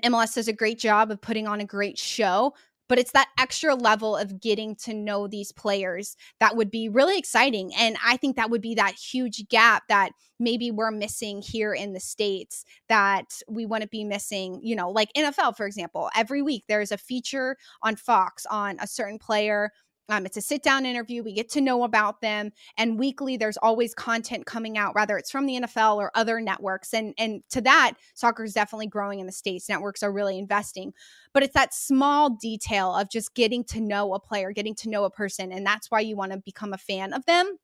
MLS 0.04 0.34
does 0.34 0.46
a 0.46 0.52
great 0.52 0.78
job 0.78 1.10
of 1.10 1.20
putting 1.20 1.48
on 1.48 1.60
a 1.60 1.64
great 1.64 1.98
show 1.98 2.54
but 2.92 2.98
it's 2.98 3.12
that 3.12 3.30
extra 3.38 3.74
level 3.74 4.18
of 4.18 4.38
getting 4.38 4.76
to 4.76 4.92
know 4.92 5.26
these 5.26 5.50
players 5.50 6.14
that 6.40 6.56
would 6.56 6.70
be 6.70 6.90
really 6.90 7.16
exciting. 7.16 7.72
And 7.74 7.96
I 8.04 8.18
think 8.18 8.36
that 8.36 8.50
would 8.50 8.60
be 8.60 8.74
that 8.74 8.92
huge 8.96 9.48
gap 9.48 9.84
that 9.88 10.10
maybe 10.38 10.70
we're 10.70 10.90
missing 10.90 11.40
here 11.40 11.72
in 11.72 11.94
the 11.94 12.00
States 12.00 12.66
that 12.90 13.24
we 13.48 13.64
wouldn't 13.64 13.90
be 13.90 14.04
missing, 14.04 14.60
you 14.62 14.76
know, 14.76 14.90
like 14.90 15.08
NFL, 15.16 15.56
for 15.56 15.64
example. 15.64 16.10
Every 16.14 16.42
week 16.42 16.64
there's 16.68 16.92
a 16.92 16.98
feature 16.98 17.56
on 17.82 17.96
Fox 17.96 18.44
on 18.50 18.76
a 18.78 18.86
certain 18.86 19.18
player 19.18 19.70
um, 20.08 20.26
it's 20.26 20.36
a 20.36 20.40
sit 20.40 20.62
down 20.62 20.84
interview. 20.84 21.22
We 21.22 21.32
get 21.32 21.50
to 21.50 21.60
know 21.60 21.84
about 21.84 22.20
them, 22.20 22.52
and 22.76 22.98
weekly 22.98 23.36
there's 23.36 23.56
always 23.56 23.94
content 23.94 24.46
coming 24.46 24.76
out, 24.76 24.94
whether 24.94 25.16
it's 25.16 25.30
from 25.30 25.46
the 25.46 25.60
NFL 25.60 25.96
or 25.96 26.10
other 26.14 26.40
networks. 26.40 26.92
And 26.92 27.14
and 27.18 27.42
to 27.50 27.60
that, 27.62 27.94
soccer 28.14 28.44
is 28.44 28.52
definitely 28.52 28.88
growing 28.88 29.20
in 29.20 29.26
the 29.26 29.32
states. 29.32 29.68
Networks 29.68 30.02
are 30.02 30.12
really 30.12 30.38
investing, 30.38 30.92
but 31.32 31.42
it's 31.42 31.54
that 31.54 31.72
small 31.72 32.30
detail 32.30 32.94
of 32.94 33.10
just 33.10 33.34
getting 33.34 33.64
to 33.64 33.80
know 33.80 34.14
a 34.14 34.20
player, 34.20 34.52
getting 34.52 34.74
to 34.76 34.90
know 34.90 35.04
a 35.04 35.10
person, 35.10 35.52
and 35.52 35.66
that's 35.66 35.90
why 35.90 36.00
you 36.00 36.16
want 36.16 36.32
to 36.32 36.38
become 36.38 36.72
a 36.72 36.78
fan 36.78 37.12
of 37.12 37.24
them. 37.26 37.58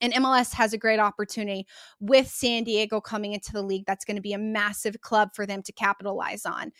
And 0.00 0.12
MLS 0.14 0.54
has 0.54 0.72
a 0.72 0.78
great 0.78 1.00
opportunity 1.00 1.66
with 2.00 2.28
San 2.28 2.64
Diego 2.64 3.00
coming 3.00 3.32
into 3.32 3.52
the 3.52 3.62
league. 3.62 3.84
That's 3.86 4.04
going 4.04 4.16
to 4.16 4.22
be 4.22 4.32
a 4.32 4.38
massive 4.38 5.00
club 5.00 5.30
for 5.34 5.46
them 5.46 5.62
to 5.62 5.72
capitalize 5.72 6.46
on 6.46 6.72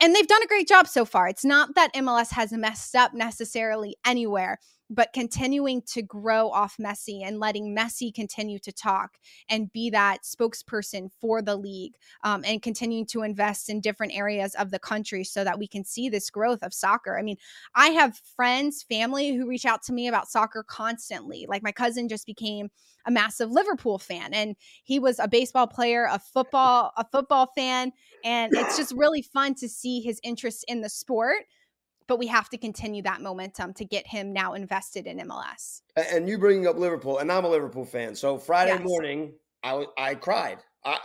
and 0.00 0.14
they've 0.14 0.26
done 0.26 0.42
a 0.42 0.46
great 0.46 0.68
job 0.68 0.86
so 0.86 1.04
far. 1.04 1.28
It's 1.28 1.44
not 1.44 1.74
that 1.74 1.94
MLS 1.94 2.30
has 2.32 2.52
messed 2.52 2.94
up 2.94 3.14
necessarily 3.14 3.96
anywhere, 4.04 4.58
but 4.88 5.12
continuing 5.12 5.82
to 5.82 6.02
grow 6.02 6.48
off 6.50 6.76
Messi 6.78 7.22
and 7.24 7.40
letting 7.40 7.74
Messi 7.76 8.14
continue 8.14 8.58
to 8.60 8.72
talk 8.72 9.18
and 9.48 9.72
be 9.72 9.90
that 9.90 10.18
spokesperson 10.22 11.10
for 11.20 11.42
the 11.42 11.56
league 11.56 11.94
um, 12.22 12.44
and 12.46 12.62
continuing 12.62 13.06
to 13.06 13.22
invest 13.22 13.68
in 13.68 13.80
different 13.80 14.16
areas 14.16 14.54
of 14.54 14.70
the 14.70 14.78
country 14.78 15.24
so 15.24 15.42
that 15.44 15.58
we 15.58 15.66
can 15.66 15.84
see 15.84 16.08
this 16.08 16.30
growth 16.30 16.62
of 16.62 16.72
soccer. 16.72 17.18
I 17.18 17.22
mean, 17.22 17.36
I 17.74 17.88
have 17.88 18.20
friends, 18.36 18.82
family 18.82 19.34
who 19.34 19.48
reach 19.48 19.66
out 19.66 19.82
to 19.84 19.92
me 19.92 20.08
about 20.08 20.28
soccer 20.28 20.62
constantly. 20.62 21.46
Like 21.48 21.62
my 21.62 21.72
cousin 21.72 22.08
just 22.08 22.26
became 22.26 22.70
a 23.06 23.10
massive 23.10 23.50
Liverpool 23.50 23.98
fan 23.98 24.34
and 24.34 24.56
he 24.84 24.98
was 24.98 25.18
a 25.18 25.28
baseball 25.28 25.66
player, 25.66 26.08
a 26.10 26.18
football, 26.18 26.92
a 26.96 27.04
football 27.10 27.50
fan. 27.56 27.92
And 28.24 28.52
it's 28.54 28.76
just 28.76 28.92
really 28.94 29.22
fun 29.22 29.54
to 29.56 29.68
see 29.68 30.00
his 30.00 30.20
interest 30.22 30.64
in 30.68 30.80
the 30.80 30.88
sport 30.88 31.44
but 32.06 32.18
we 32.18 32.26
have 32.28 32.48
to 32.50 32.58
continue 32.58 33.02
that 33.02 33.20
momentum 33.20 33.72
to 33.74 33.84
get 33.84 34.06
him 34.06 34.32
now 34.32 34.54
invested 34.54 35.06
in 35.06 35.18
MLS. 35.18 35.82
And 35.96 36.28
you 36.28 36.38
bringing 36.38 36.66
up 36.66 36.76
Liverpool, 36.76 37.18
and 37.18 37.30
I'm 37.30 37.44
a 37.44 37.48
Liverpool 37.48 37.84
fan. 37.84 38.14
So 38.14 38.38
Friday 38.38 38.72
yes. 38.72 38.82
morning, 38.84 39.32
I 39.62 39.86
I 39.98 40.14
cried. 40.14 40.58
I, 40.84 40.98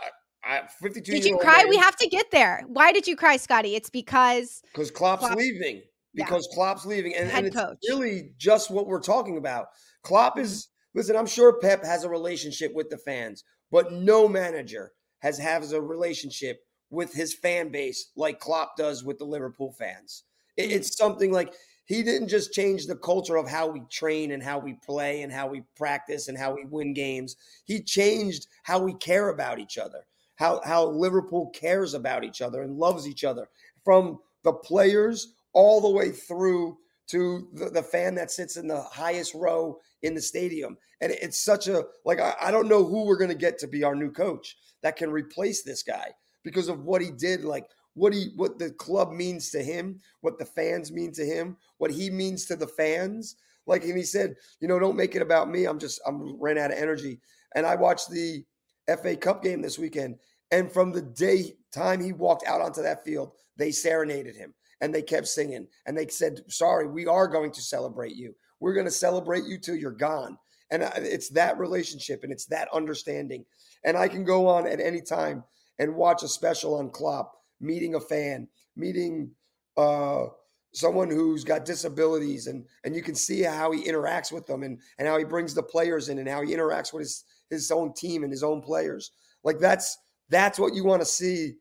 I 0.44 0.62
52 0.80 1.12
Did 1.12 1.24
you 1.24 1.38
cry? 1.38 1.58
Man, 1.58 1.68
we 1.68 1.76
have 1.76 1.96
to 1.96 2.08
get 2.08 2.30
there. 2.30 2.64
Why 2.66 2.92
did 2.92 3.06
you 3.06 3.16
cry, 3.16 3.36
Scotty? 3.36 3.74
It's 3.74 3.90
because 3.90 4.62
because 4.72 4.90
Klopp's 4.90 5.24
Klopp, 5.24 5.36
leaving. 5.36 5.82
Because 6.14 6.46
yeah. 6.50 6.54
Klopp's 6.54 6.84
leaving, 6.84 7.14
and, 7.14 7.30
and 7.30 7.46
it's 7.46 7.56
coach. 7.56 7.78
really 7.88 8.32
just 8.36 8.70
what 8.70 8.86
we're 8.86 9.00
talking 9.00 9.38
about. 9.38 9.66
Klopp 10.02 10.38
is 10.38 10.66
mm-hmm. 10.66 10.98
listen. 10.98 11.16
I'm 11.16 11.26
sure 11.26 11.58
Pep 11.58 11.84
has 11.84 12.04
a 12.04 12.08
relationship 12.08 12.74
with 12.74 12.90
the 12.90 12.98
fans, 12.98 13.44
but 13.70 13.92
no 13.92 14.28
manager 14.28 14.92
has 15.20 15.38
has 15.38 15.72
a 15.72 15.80
relationship 15.80 16.60
with 16.90 17.14
his 17.14 17.34
fan 17.34 17.70
base 17.70 18.10
like 18.16 18.38
Klopp 18.38 18.76
does 18.76 19.02
with 19.02 19.18
the 19.18 19.24
Liverpool 19.24 19.74
fans. 19.78 20.24
Mm-hmm. 20.58 20.70
it's 20.70 20.96
something 20.96 21.32
like 21.32 21.52
he 21.86 22.02
didn't 22.02 22.28
just 22.28 22.52
change 22.52 22.86
the 22.86 22.96
culture 22.96 23.36
of 23.36 23.48
how 23.48 23.66
we 23.66 23.82
train 23.90 24.32
and 24.32 24.42
how 24.42 24.58
we 24.58 24.74
play 24.84 25.22
and 25.22 25.32
how 25.32 25.48
we 25.48 25.62
practice 25.76 26.28
and 26.28 26.38
how 26.38 26.54
we 26.54 26.64
win 26.64 26.94
games. 26.94 27.36
He 27.64 27.82
changed 27.82 28.46
how 28.62 28.78
we 28.78 28.94
care 28.94 29.30
about 29.30 29.58
each 29.58 29.78
other 29.78 30.04
how 30.42 30.60
how 30.64 30.86
Liverpool 30.86 31.50
cares 31.50 31.94
about 31.94 32.24
each 32.24 32.42
other 32.42 32.62
and 32.62 32.76
loves 32.76 33.06
each 33.06 33.24
other 33.24 33.48
from 33.84 34.18
the 34.42 34.52
players 34.52 35.34
all 35.52 35.80
the 35.80 35.90
way 35.90 36.10
through 36.10 36.76
to 37.06 37.48
the, 37.52 37.70
the 37.70 37.82
fan 37.82 38.14
that 38.16 38.30
sits 38.30 38.56
in 38.56 38.66
the 38.66 38.82
highest 38.82 39.34
row 39.34 39.78
in 40.02 40.14
the 40.14 40.20
stadium. 40.20 40.76
And 41.00 41.12
it's 41.12 41.44
such 41.44 41.68
a 41.68 41.84
like 42.04 42.18
I, 42.18 42.34
I 42.40 42.50
don't 42.50 42.68
know 42.68 42.84
who 42.84 43.04
we're 43.04 43.18
gonna 43.18 43.34
get 43.34 43.58
to 43.58 43.68
be 43.68 43.84
our 43.84 43.94
new 43.94 44.10
coach 44.10 44.56
that 44.82 44.96
can 44.96 45.10
replace 45.10 45.62
this 45.62 45.84
guy 45.84 46.10
because 46.42 46.68
of 46.68 46.84
what 46.84 47.02
he 47.02 47.12
did, 47.12 47.44
like 47.44 47.66
what 47.94 48.12
he 48.12 48.30
what 48.36 48.58
the 48.58 48.70
club 48.70 49.12
means 49.12 49.50
to 49.50 49.62
him, 49.62 50.00
what 50.20 50.38
the 50.38 50.44
fans 50.44 50.92
mean 50.92 51.12
to 51.12 51.24
him, 51.24 51.56
what 51.78 51.90
he 51.90 52.10
means 52.10 52.46
to 52.46 52.56
the 52.56 52.66
fans. 52.66 53.36
Like 53.66 53.84
and 53.84 53.96
he 53.96 54.02
said, 54.02 54.36
you 54.60 54.68
know, 54.68 54.78
don't 54.78 54.96
make 54.96 55.14
it 55.14 55.22
about 55.22 55.50
me. 55.50 55.66
I'm 55.66 55.78
just 55.78 56.00
I'm 56.06 56.40
ran 56.40 56.58
out 56.58 56.72
of 56.72 56.78
energy. 56.78 57.20
And 57.54 57.66
I 57.66 57.76
watched 57.76 58.10
the 58.10 58.44
FA 58.88 59.16
Cup 59.16 59.42
game 59.42 59.62
this 59.62 59.78
weekend. 59.78 60.16
And 60.50 60.70
from 60.70 60.92
the 60.92 61.02
day 61.02 61.54
time 61.72 62.02
he 62.02 62.12
walked 62.12 62.46
out 62.46 62.60
onto 62.60 62.82
that 62.82 63.04
field, 63.04 63.32
they 63.56 63.70
serenaded 63.70 64.36
him 64.36 64.54
and 64.80 64.94
they 64.94 65.02
kept 65.02 65.28
singing 65.28 65.66
and 65.86 65.96
they 65.96 66.08
said, 66.08 66.40
"Sorry, 66.48 66.86
we 66.86 67.06
are 67.06 67.28
going 67.28 67.52
to 67.52 67.62
celebrate 67.62 68.16
you. 68.16 68.34
We're 68.60 68.74
going 68.74 68.86
to 68.86 68.92
celebrate 68.92 69.44
you 69.44 69.58
till 69.58 69.76
you're 69.76 69.92
gone." 69.92 70.38
And 70.70 70.82
it's 70.96 71.28
that 71.30 71.58
relationship 71.58 72.24
and 72.24 72.32
it's 72.32 72.46
that 72.46 72.68
understanding. 72.72 73.44
And 73.84 73.96
I 73.96 74.08
can 74.08 74.24
go 74.24 74.48
on 74.48 74.66
at 74.66 74.80
any 74.80 75.02
time 75.02 75.44
and 75.78 75.94
watch 75.94 76.22
a 76.22 76.28
special 76.28 76.76
on 76.76 76.90
Klopp, 76.90 77.32
meeting 77.62 77.94
a 77.94 78.00
fan, 78.00 78.48
meeting 78.76 79.30
uh, 79.76 80.26
someone 80.74 81.10
who's 81.10 81.44
got 81.44 81.64
disabilities, 81.64 82.46
and 82.46 82.66
and 82.84 82.94
you 82.94 83.02
can 83.02 83.14
see 83.14 83.42
how 83.42 83.70
he 83.72 83.84
interacts 83.84 84.32
with 84.32 84.46
them 84.46 84.62
and 84.62 84.80
and 84.98 85.08
how 85.08 85.18
he 85.18 85.24
brings 85.24 85.54
the 85.54 85.62
players 85.62 86.08
in 86.08 86.18
and 86.18 86.28
how 86.28 86.42
he 86.42 86.54
interacts 86.54 86.92
with 86.92 87.02
his 87.02 87.24
his 87.50 87.70
own 87.70 87.94
team 87.94 88.22
and 88.24 88.32
his 88.32 88.42
own 88.42 88.60
players. 88.60 89.12
Like 89.44 89.58
that's 89.58 89.96
that's 90.28 90.58
what 90.58 90.74
you 90.74 90.84
want 90.84 91.02
to 91.02 91.06
see 91.06 91.54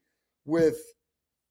with 0.45 0.77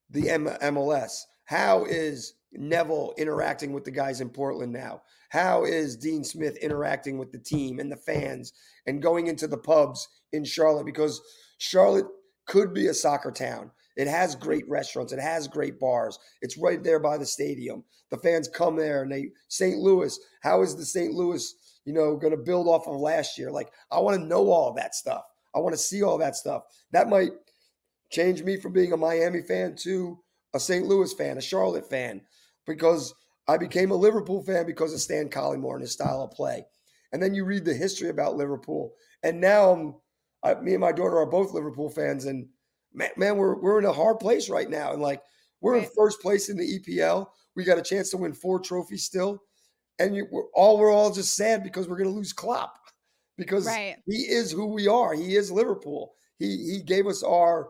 the 0.09 0.29
M- 0.29 0.57
MLS. 0.61 1.21
How 1.45 1.85
is 1.85 2.33
Neville 2.53 3.13
interacting 3.17 3.73
with 3.73 3.83
the 3.83 3.91
guys 3.91 4.21
in 4.21 4.29
Portland 4.29 4.73
now? 4.73 5.01
How 5.29 5.63
is 5.63 5.95
Dean 5.95 6.23
Smith 6.23 6.57
interacting 6.57 7.17
with 7.17 7.31
the 7.31 7.37
team 7.39 7.79
and 7.79 7.91
the 7.91 7.97
fans 7.97 8.53
and 8.85 9.01
going 9.01 9.27
into 9.27 9.47
the 9.47 9.57
pubs 9.57 10.07
in 10.33 10.43
Charlotte? 10.43 10.85
Because 10.85 11.21
Charlotte 11.57 12.07
could 12.47 12.73
be 12.73 12.87
a 12.87 12.93
soccer 12.93 13.31
town. 13.31 13.71
It 13.97 14.07
has 14.07 14.35
great 14.35 14.67
restaurants. 14.69 15.13
It 15.13 15.19
has 15.19 15.47
great 15.47 15.79
bars. 15.79 16.17
It's 16.41 16.57
right 16.57 16.83
there 16.83 16.99
by 16.99 17.17
the 17.17 17.25
stadium. 17.25 17.83
The 18.09 18.17
fans 18.17 18.47
come 18.47 18.75
there 18.75 19.03
and 19.03 19.11
they 19.11 19.29
St. 19.49 19.77
Louis. 19.77 20.17
How 20.41 20.61
is 20.61 20.75
the 20.75 20.85
St. 20.85 21.13
Louis 21.13 21.53
you 21.85 21.93
know, 21.93 22.15
going 22.15 22.31
to 22.31 22.37
build 22.37 22.67
off 22.67 22.87
of 22.87 22.99
last 22.99 23.37
year. 23.37 23.51
Like, 23.51 23.71
I 23.91 23.99
want 23.99 24.19
to 24.19 24.27
know 24.27 24.51
all 24.51 24.73
that 24.73 24.95
stuff. 24.95 25.23
I 25.55 25.59
want 25.59 25.73
to 25.73 25.81
see 25.81 26.03
all 26.03 26.17
that 26.19 26.35
stuff. 26.35 26.63
That 26.91 27.09
might 27.09 27.31
change 28.11 28.43
me 28.43 28.57
from 28.57 28.73
being 28.73 28.93
a 28.93 28.97
Miami 28.97 29.41
fan 29.41 29.75
to 29.81 30.19
a 30.53 30.59
St. 30.59 30.85
Louis 30.85 31.13
fan, 31.13 31.37
a 31.37 31.41
Charlotte 31.41 31.89
fan, 31.89 32.21
because 32.67 33.13
I 33.47 33.57
became 33.57 33.91
a 33.91 33.95
Liverpool 33.95 34.43
fan 34.43 34.65
because 34.65 34.93
of 34.93 35.01
Stan 35.01 35.29
Collymore 35.29 35.73
and 35.73 35.81
his 35.81 35.93
style 35.93 36.21
of 36.21 36.31
play. 36.31 36.65
And 37.11 37.21
then 37.21 37.33
you 37.33 37.45
read 37.45 37.65
the 37.65 37.73
history 37.73 38.09
about 38.09 38.37
Liverpool. 38.37 38.93
And 39.23 39.41
now 39.41 40.01
I, 40.43 40.55
me 40.55 40.73
and 40.73 40.81
my 40.81 40.91
daughter 40.91 41.17
are 41.17 41.25
both 41.25 41.53
Liverpool 41.53 41.89
fans. 41.89 42.25
And 42.25 42.47
man, 42.93 43.09
man, 43.17 43.37
we're, 43.37 43.55
we're 43.59 43.79
in 43.79 43.85
a 43.85 43.93
hard 43.93 44.19
place 44.19 44.49
right 44.49 44.69
now. 44.69 44.93
And 44.93 45.01
like, 45.01 45.21
we're 45.61 45.77
in 45.77 45.87
first 45.95 46.21
place 46.21 46.49
in 46.49 46.57
the 46.57 46.79
EPL. 46.79 47.27
We 47.55 47.63
got 47.63 47.77
a 47.77 47.83
chance 47.83 48.09
to 48.11 48.17
win 48.17 48.33
four 48.33 48.59
trophies 48.59 49.03
still 49.03 49.41
and 50.01 50.15
you, 50.15 50.27
we're 50.31 50.49
all 50.53 50.77
we're 50.77 50.91
all 50.91 51.11
just 51.11 51.35
sad 51.35 51.63
because 51.63 51.87
we're 51.87 51.97
going 51.97 52.09
to 52.09 52.15
lose 52.15 52.33
Klopp 52.33 52.75
because 53.37 53.65
right. 53.65 53.97
he 54.07 54.23
is 54.23 54.51
who 54.51 54.67
we 54.67 54.87
are. 54.87 55.13
He 55.13 55.35
is 55.35 55.51
Liverpool. 55.51 56.13
He 56.37 56.71
he 56.71 56.81
gave 56.81 57.07
us 57.07 57.23
our 57.23 57.69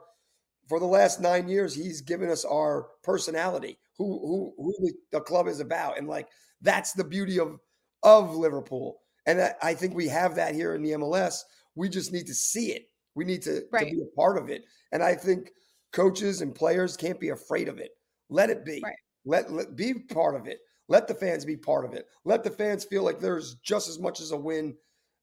for 0.67 0.79
the 0.79 0.85
last 0.85 1.19
nine 1.19 1.47
years. 1.49 1.75
He's 1.75 2.01
given 2.01 2.29
us 2.29 2.45
our 2.45 2.87
personality, 3.03 3.77
who 3.97 4.05
who 4.05 4.53
who 4.57 4.73
the, 4.85 4.93
the 5.11 5.21
club 5.21 5.47
is 5.47 5.59
about, 5.59 5.97
and 5.97 6.07
like 6.07 6.27
that's 6.61 6.93
the 6.93 7.03
beauty 7.03 7.39
of 7.39 7.59
of 8.03 8.35
Liverpool. 8.35 8.99
And 9.27 9.39
I, 9.39 9.53
I, 9.61 9.73
think 9.75 9.93
we 9.93 10.07
have 10.07 10.33
that 10.35 10.55
here 10.55 10.73
in 10.73 10.81
the 10.81 10.93
MLS. 10.93 11.41
We 11.75 11.89
just 11.89 12.11
need 12.11 12.25
to 12.25 12.33
see 12.33 12.71
it. 12.71 12.85
We 13.13 13.23
need 13.23 13.43
to, 13.43 13.61
right. 13.71 13.87
to 13.87 13.95
be 13.95 14.01
a 14.01 14.15
part 14.15 14.39
of 14.39 14.49
it. 14.49 14.63
And 14.91 15.03
I 15.03 15.15
think 15.15 15.51
coaches 15.93 16.41
and 16.41 16.53
players 16.53 16.97
can't 16.97 17.19
be 17.19 17.29
afraid 17.29 17.67
of 17.67 17.79
it. 17.79 17.91
Let 18.29 18.49
it 18.49 18.65
be. 18.65 18.81
Right. 18.83 18.95
Let, 19.25 19.51
let 19.51 19.75
be 19.75 19.93
part 19.93 20.35
of 20.35 20.47
it. 20.47 20.59
Let 20.87 21.07
the 21.07 21.13
fans 21.13 21.45
be 21.45 21.55
part 21.55 21.85
of 21.85 21.93
it. 21.93 22.05
Let 22.25 22.43
the 22.43 22.49
fans 22.49 22.83
feel 22.83 23.03
like 23.03 23.19
there's 23.19 23.55
just 23.63 23.87
as 23.87 23.99
much 23.99 24.19
as 24.19 24.31
a 24.31 24.37
win. 24.37 24.75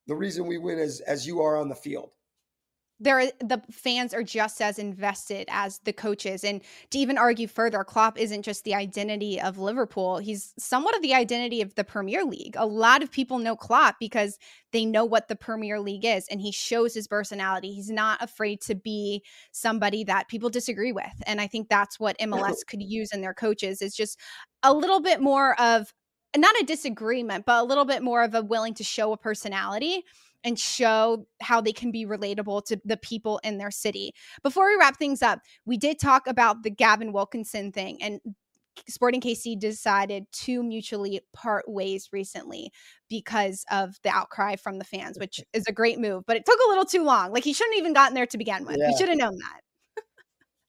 The 0.06 0.14
reason 0.14 0.46
we 0.46 0.56
win 0.56 0.78
as 0.78 1.00
as 1.00 1.26
you 1.26 1.42
are 1.42 1.58
on 1.58 1.68
the 1.68 1.74
field 1.74 2.10
there 3.00 3.30
the 3.40 3.62
fans 3.70 4.12
are 4.12 4.22
just 4.22 4.60
as 4.60 4.78
invested 4.78 5.46
as 5.50 5.78
the 5.84 5.92
coaches. 5.92 6.42
And 6.42 6.62
to 6.90 6.98
even 6.98 7.16
argue 7.16 7.46
further 7.46 7.84
Klopp 7.84 8.18
isn't 8.18 8.42
just 8.42 8.64
the 8.64 8.74
identity 8.74 9.40
of 9.40 9.58
Liverpool. 9.58 10.18
He's 10.18 10.52
somewhat 10.58 10.96
of 10.96 11.02
the 11.02 11.14
identity 11.14 11.62
of 11.62 11.74
the 11.76 11.84
Premier 11.84 12.24
League. 12.24 12.54
A 12.56 12.66
lot 12.66 13.02
of 13.02 13.12
people 13.12 13.38
know 13.38 13.56
Klopp 13.56 13.96
because 14.00 14.38
they 14.72 14.84
know 14.84 15.04
what 15.04 15.28
the 15.28 15.36
Premier 15.36 15.80
League 15.80 16.04
is 16.04 16.26
and 16.30 16.40
he 16.40 16.50
shows 16.50 16.94
his 16.94 17.06
personality. 17.06 17.72
He's 17.72 17.90
not 17.90 18.22
afraid 18.22 18.60
to 18.62 18.74
be 18.74 19.22
somebody 19.52 20.04
that 20.04 20.28
people 20.28 20.50
disagree 20.50 20.92
with. 20.92 21.22
And 21.26 21.40
I 21.40 21.46
think 21.46 21.68
that's 21.68 22.00
what 22.00 22.18
MLS 22.18 22.66
could 22.66 22.82
use 22.82 23.12
in 23.12 23.20
their 23.20 23.34
coaches 23.34 23.80
is 23.80 23.94
just 23.94 24.18
a 24.62 24.74
little 24.74 25.00
bit 25.00 25.20
more 25.20 25.58
of 25.60 25.92
not 26.36 26.54
a 26.60 26.64
disagreement 26.64 27.46
but 27.46 27.62
a 27.62 27.64
little 27.64 27.86
bit 27.86 28.02
more 28.02 28.22
of 28.22 28.34
a 28.34 28.42
willing 28.42 28.74
to 28.74 28.84
show 28.84 29.12
a 29.12 29.16
personality 29.16 30.04
and 30.44 30.58
show 30.58 31.26
how 31.40 31.60
they 31.60 31.72
can 31.72 31.90
be 31.90 32.06
relatable 32.06 32.64
to 32.64 32.80
the 32.84 32.96
people 32.96 33.40
in 33.42 33.58
their 33.58 33.70
city. 33.70 34.12
Before 34.42 34.66
we 34.66 34.76
wrap 34.76 34.98
things 34.98 35.22
up, 35.22 35.40
we 35.64 35.76
did 35.76 35.98
talk 35.98 36.26
about 36.26 36.62
the 36.62 36.70
Gavin 36.70 37.12
Wilkinson 37.12 37.72
thing 37.72 37.98
and 38.02 38.20
Sporting 38.88 39.20
KC 39.20 39.58
decided 39.58 40.30
to 40.30 40.62
mutually 40.62 41.20
part 41.32 41.68
ways 41.68 42.08
recently 42.12 42.70
because 43.08 43.64
of 43.70 43.96
the 44.02 44.10
outcry 44.10 44.56
from 44.56 44.78
the 44.78 44.84
fans, 44.84 45.18
which 45.20 45.40
is 45.52 45.64
a 45.66 45.72
great 45.72 45.98
move, 45.98 46.24
but 46.26 46.36
it 46.36 46.44
took 46.44 46.58
a 46.66 46.68
little 46.68 46.84
too 46.84 47.02
long. 47.02 47.32
Like 47.32 47.44
he 47.44 47.52
shouldn't 47.52 47.78
even 47.78 47.92
gotten 47.92 48.14
there 48.14 48.26
to 48.26 48.38
begin 48.38 48.64
with. 48.64 48.76
Yeah. 48.78 48.88
We 48.88 48.96
should 48.96 49.08
have 49.08 49.18
known 49.18 49.36
that. 49.36 49.60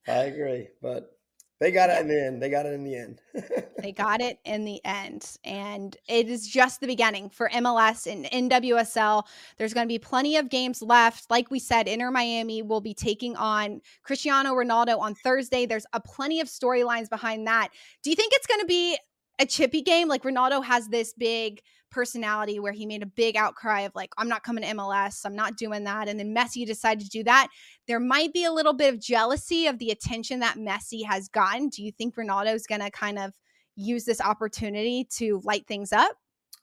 I 0.07 0.24
agree, 0.24 0.70
but 0.82 1.18
they 1.60 1.72
got 1.72 1.89
it 1.89 1.99
in 1.99 2.07
the 2.07 2.26
end. 2.26 2.41
They 2.41 2.49
got 2.49 2.66
it 2.66 2.74
in 2.74 2.86
the 2.86 2.95
end. 2.95 3.22
they 3.82 3.91
got 3.91 4.22
it 4.22 4.39
in 4.45 4.64
the 4.64 4.80
end. 4.86 5.38
And 5.43 5.95
it 6.07 6.30
is 6.30 6.47
just 6.47 6.80
the 6.80 6.88
beginning 6.88 7.30
for 7.30 7.49
MLS 7.49 8.10
and 8.10 8.26
NWSL. 8.51 9.26
There's 9.57 9.74
going 9.74 9.86
to 9.86 9.91
be 9.91 9.99
plenty 9.99 10.38
of 10.38 10.49
games 10.49 10.82
left. 10.82 11.30
Like 11.30 11.51
we 11.51 11.60
said, 11.60 11.89
Inter 11.89 12.12
Miami 12.12 12.62
will 12.62 12.80
be 12.80 12.93
taking 12.93 13.36
on 13.36 13.82
Cristiano 14.03 14.53
Ronaldo 14.53 14.99
on 14.99 15.16
Thursday. 15.16 15.66
There's 15.66 15.86
a 15.91 15.99
plenty 15.99 16.39
of 16.39 16.47
storylines 16.47 17.10
behind 17.10 17.45
that. 17.47 17.70
Do 18.03 18.10
you 18.10 18.16
think 18.16 18.32
it's 18.34 18.47
going 18.47 18.62
to 18.62 18.68
be 18.68 18.97
a 19.39 19.45
chippy 19.45 19.82
game? 19.82 20.07
Like 20.07 20.24
Ronaldo 20.24 20.64
has 20.64 20.88
this 20.88 21.14
big 21.14 21.62
personality 21.92 22.60
where 22.60 22.72
he 22.72 22.86
made 22.86 23.04
a 23.04 23.08
big 23.08 23.36
outcry 23.36 23.82
of 23.82 23.94
like, 23.96 24.12
I'm 24.18 24.30
not 24.30 24.44
coming 24.44 24.64
to 24.64 24.74
MLS, 24.76 25.26
I'm 25.26 25.36
not 25.36 25.58
doing 25.58 25.84
that. 25.86 26.08
And 26.08 26.20
then 26.20 26.36
Messi 26.36 26.66
decided 26.66 27.04
to 27.04 27.10
do 27.10 27.24
that. 27.24 27.48
There 27.88 28.00
might 28.00 28.34
be 28.34 28.46
a 28.46 28.52
little 28.52 28.74
bit 28.74 28.94
of 28.94 29.00
jealousy 29.00 29.68
of 29.68 29.80
the 29.80 29.92
attention 29.92 30.40
that 30.40 30.58
Messi 30.58 31.06
has 31.06 31.28
gotten. 31.28 31.70
Do 31.70 31.84
you 31.84 31.92
think 31.92 32.16
Ronaldo's 32.16 32.68
going 32.68 32.82
to 32.82 32.92
kind 32.92 33.20
of 33.20 33.34
use 33.76 34.06
this 34.06 34.22
opportunity 34.22 35.08
to 35.18 35.42
light 35.44 35.66
things 35.68 35.94
up? 35.94 36.16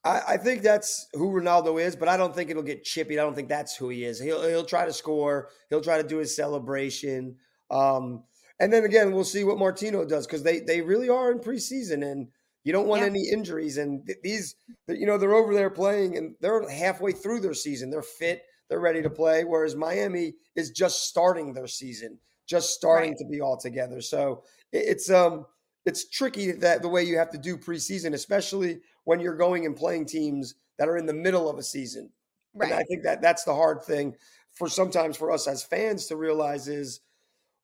I, 0.04 0.22
I, 0.28 0.36
think 0.36 0.62
that's 0.62 1.08
who 1.14 1.32
Ronaldo 1.32 1.82
is, 1.82 1.96
but 1.96 2.08
I 2.08 2.16
don't 2.16 2.34
think 2.34 2.50
it'll 2.50 2.62
get 2.62 2.84
chippy. 2.84 3.18
I 3.18 3.22
don't 3.22 3.34
think 3.34 3.48
that's 3.48 3.74
who 3.74 3.88
he 3.88 4.04
is. 4.04 4.20
He'll 4.20 4.46
he'll 4.46 4.64
try 4.64 4.84
to 4.84 4.92
score. 4.92 5.48
He'll 5.68 5.80
try 5.80 6.00
to 6.00 6.06
do 6.06 6.18
his 6.18 6.36
celebration. 6.36 7.36
Um, 7.70 8.22
and 8.60 8.72
then 8.72 8.84
again, 8.84 9.12
we'll 9.12 9.24
see 9.24 9.42
what 9.42 9.58
Martino 9.58 10.04
does 10.04 10.26
because 10.26 10.42
they 10.42 10.60
they 10.60 10.80
really 10.80 11.08
are 11.08 11.32
in 11.32 11.40
preseason 11.40 12.08
and 12.10 12.28
you 12.66 12.72
don't 12.72 12.88
want 12.88 13.02
yeah. 13.02 13.06
any 13.06 13.28
injuries. 13.28 13.76
And 13.76 14.04
th- 14.04 14.18
these, 14.24 14.56
you 14.88 15.06
know, 15.06 15.18
they're 15.18 15.34
over 15.34 15.54
there 15.54 15.70
playing 15.70 16.16
and 16.16 16.34
they're 16.40 16.68
halfway 16.68 17.12
through 17.12 17.38
their 17.38 17.54
season. 17.54 17.90
They're 17.90 18.02
fit, 18.02 18.42
they're 18.68 18.80
ready 18.80 19.02
to 19.02 19.08
play. 19.08 19.44
Whereas 19.44 19.76
Miami 19.76 20.34
is 20.56 20.72
just 20.72 21.08
starting 21.08 21.52
their 21.52 21.68
season, 21.68 22.18
just 22.44 22.70
starting 22.70 23.10
right. 23.10 23.18
to 23.18 23.24
be 23.24 23.40
all 23.40 23.56
together. 23.56 24.00
So 24.00 24.42
it's 24.72 25.08
um 25.08 25.46
it's 25.84 26.08
tricky 26.08 26.50
that 26.50 26.82
the 26.82 26.88
way 26.88 27.04
you 27.04 27.16
have 27.18 27.30
to 27.30 27.38
do 27.38 27.56
preseason, 27.56 28.14
especially 28.14 28.80
when 29.04 29.20
you're 29.20 29.36
going 29.36 29.64
and 29.64 29.76
playing 29.76 30.06
teams 30.06 30.56
that 30.80 30.88
are 30.88 30.96
in 30.96 31.06
the 31.06 31.14
middle 31.14 31.48
of 31.48 31.58
a 31.58 31.62
season. 31.62 32.10
Right. 32.52 32.72
And 32.72 32.80
I 32.80 32.82
think 32.82 33.04
that 33.04 33.22
that's 33.22 33.44
the 33.44 33.54
hard 33.54 33.84
thing 33.84 34.16
for 34.54 34.68
sometimes 34.68 35.16
for 35.16 35.30
us 35.30 35.46
as 35.46 35.62
fans 35.62 36.06
to 36.06 36.16
realize 36.16 36.66
is 36.66 36.98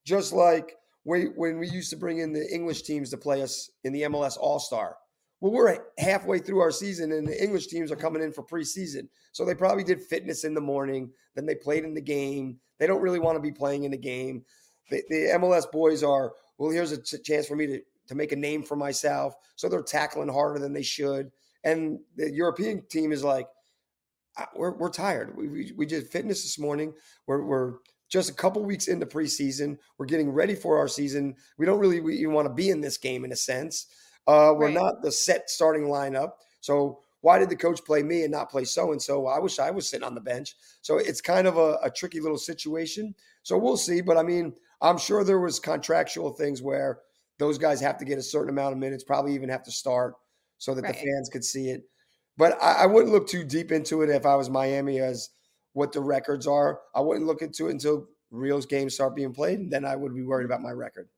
just 0.06 0.32
like 0.32 0.76
we, 1.04 1.24
when 1.24 1.58
we 1.58 1.68
used 1.68 1.90
to 1.90 1.96
bring 1.96 2.18
in 2.18 2.32
the 2.32 2.46
English 2.52 2.82
teams 2.82 3.10
to 3.10 3.16
play 3.16 3.42
us 3.42 3.70
in 3.84 3.92
the 3.92 4.02
MLS 4.02 4.36
All 4.38 4.58
Star. 4.58 4.96
Well, 5.40 5.52
we're 5.52 5.76
halfway 5.98 6.38
through 6.38 6.60
our 6.60 6.70
season, 6.70 7.10
and 7.10 7.26
the 7.26 7.42
English 7.42 7.66
teams 7.66 7.90
are 7.90 7.96
coming 7.96 8.22
in 8.22 8.32
for 8.32 8.44
preseason. 8.44 9.08
So 9.32 9.44
they 9.44 9.56
probably 9.56 9.82
did 9.82 10.00
fitness 10.00 10.44
in 10.44 10.54
the 10.54 10.60
morning, 10.60 11.10
then 11.34 11.46
they 11.46 11.56
played 11.56 11.84
in 11.84 11.94
the 11.94 12.00
game. 12.00 12.58
They 12.78 12.86
don't 12.86 13.02
really 13.02 13.18
want 13.18 13.36
to 13.36 13.42
be 13.42 13.50
playing 13.50 13.84
in 13.84 13.90
the 13.90 13.98
game. 13.98 14.44
The, 14.90 15.02
the 15.08 15.16
MLS 15.38 15.70
boys 15.70 16.04
are, 16.04 16.32
well, 16.58 16.70
here's 16.70 16.92
a 16.92 17.02
t- 17.02 17.18
chance 17.18 17.46
for 17.46 17.56
me 17.56 17.66
to, 17.66 17.80
to 18.08 18.14
make 18.14 18.32
a 18.32 18.36
name 18.36 18.62
for 18.62 18.76
myself. 18.76 19.34
So 19.56 19.68
they're 19.68 19.82
tackling 19.82 20.28
harder 20.28 20.60
than 20.60 20.72
they 20.72 20.82
should. 20.82 21.32
And 21.64 21.98
the 22.16 22.30
European 22.30 22.82
team 22.88 23.12
is 23.12 23.24
like, 23.24 23.46
we're, 24.54 24.76
we're 24.76 24.90
tired. 24.90 25.36
We, 25.36 25.48
we, 25.48 25.72
we 25.76 25.86
did 25.86 26.08
fitness 26.08 26.42
this 26.42 26.58
morning. 26.58 26.92
We're, 27.26 27.44
we're 27.44 27.74
just 28.12 28.28
a 28.28 28.34
couple 28.34 28.62
weeks 28.62 28.88
into 28.88 29.06
preseason. 29.06 29.78
We're 29.96 30.04
getting 30.04 30.30
ready 30.30 30.54
for 30.54 30.76
our 30.76 30.86
season. 30.86 31.34
We 31.56 31.64
don't 31.64 31.78
really 31.78 32.00
we, 32.00 32.26
want 32.26 32.46
to 32.46 32.52
be 32.52 32.68
in 32.68 32.82
this 32.82 32.98
game 32.98 33.24
in 33.24 33.32
a 33.32 33.36
sense. 33.36 33.86
Uh, 34.26 34.52
we're 34.54 34.66
right. 34.66 34.74
not 34.74 35.00
the 35.00 35.10
set 35.10 35.48
starting 35.48 35.84
lineup. 35.84 36.32
So 36.60 37.00
why 37.22 37.38
did 37.38 37.48
the 37.48 37.56
coach 37.56 37.82
play 37.82 38.02
me 38.02 38.24
and 38.24 38.30
not 38.30 38.50
play 38.50 38.64
so 38.64 38.92
and 38.92 39.00
so? 39.00 39.26
I 39.26 39.38
wish 39.38 39.58
I 39.58 39.70
was 39.70 39.88
sitting 39.88 40.06
on 40.06 40.14
the 40.14 40.20
bench. 40.20 40.54
So 40.82 40.98
it's 40.98 41.22
kind 41.22 41.46
of 41.46 41.56
a, 41.56 41.78
a, 41.82 41.90
tricky 41.90 42.20
little 42.20 42.36
situation. 42.36 43.14
So 43.44 43.56
we'll 43.56 43.78
see. 43.78 44.02
But 44.02 44.18
I 44.18 44.22
mean, 44.22 44.52
I'm 44.82 44.98
sure 44.98 45.24
there 45.24 45.40
was 45.40 45.58
contractual 45.58 46.32
things 46.32 46.60
where 46.60 47.00
those 47.38 47.56
guys 47.56 47.80
have 47.80 47.96
to 47.98 48.04
get 48.04 48.18
a 48.18 48.22
certain 48.22 48.50
amount 48.50 48.74
of 48.74 48.78
minutes, 48.78 49.04
probably 49.04 49.34
even 49.34 49.48
have 49.48 49.62
to 49.64 49.72
start 49.72 50.14
so 50.58 50.74
that 50.74 50.82
right. 50.82 50.92
the 50.92 51.00
fans 51.00 51.30
could 51.32 51.44
see 51.44 51.70
it. 51.70 51.84
But 52.36 52.62
I, 52.62 52.82
I, 52.82 52.86
wouldn't 52.86 53.12
look 53.12 53.26
too 53.26 53.44
deep 53.44 53.72
into 53.72 54.02
it 54.02 54.10
if 54.10 54.26
I 54.26 54.36
was 54.36 54.50
Miami 54.50 55.00
as 55.00 55.30
what 55.72 55.92
the 55.92 56.00
records 56.00 56.46
are. 56.46 56.80
I 56.94 57.00
wouldn't 57.00 57.26
look 57.26 57.42
into 57.42 57.68
it 57.68 57.72
until 57.72 58.06
Real's 58.30 58.66
games 58.66 58.94
start 58.94 59.14
being 59.14 59.32
played, 59.32 59.58
and 59.58 59.70
then 59.70 59.84
I 59.84 59.96
would 59.96 60.14
be 60.14 60.22
worried 60.22 60.46
about 60.46 60.62
my 60.62 60.70
record. 60.70 61.08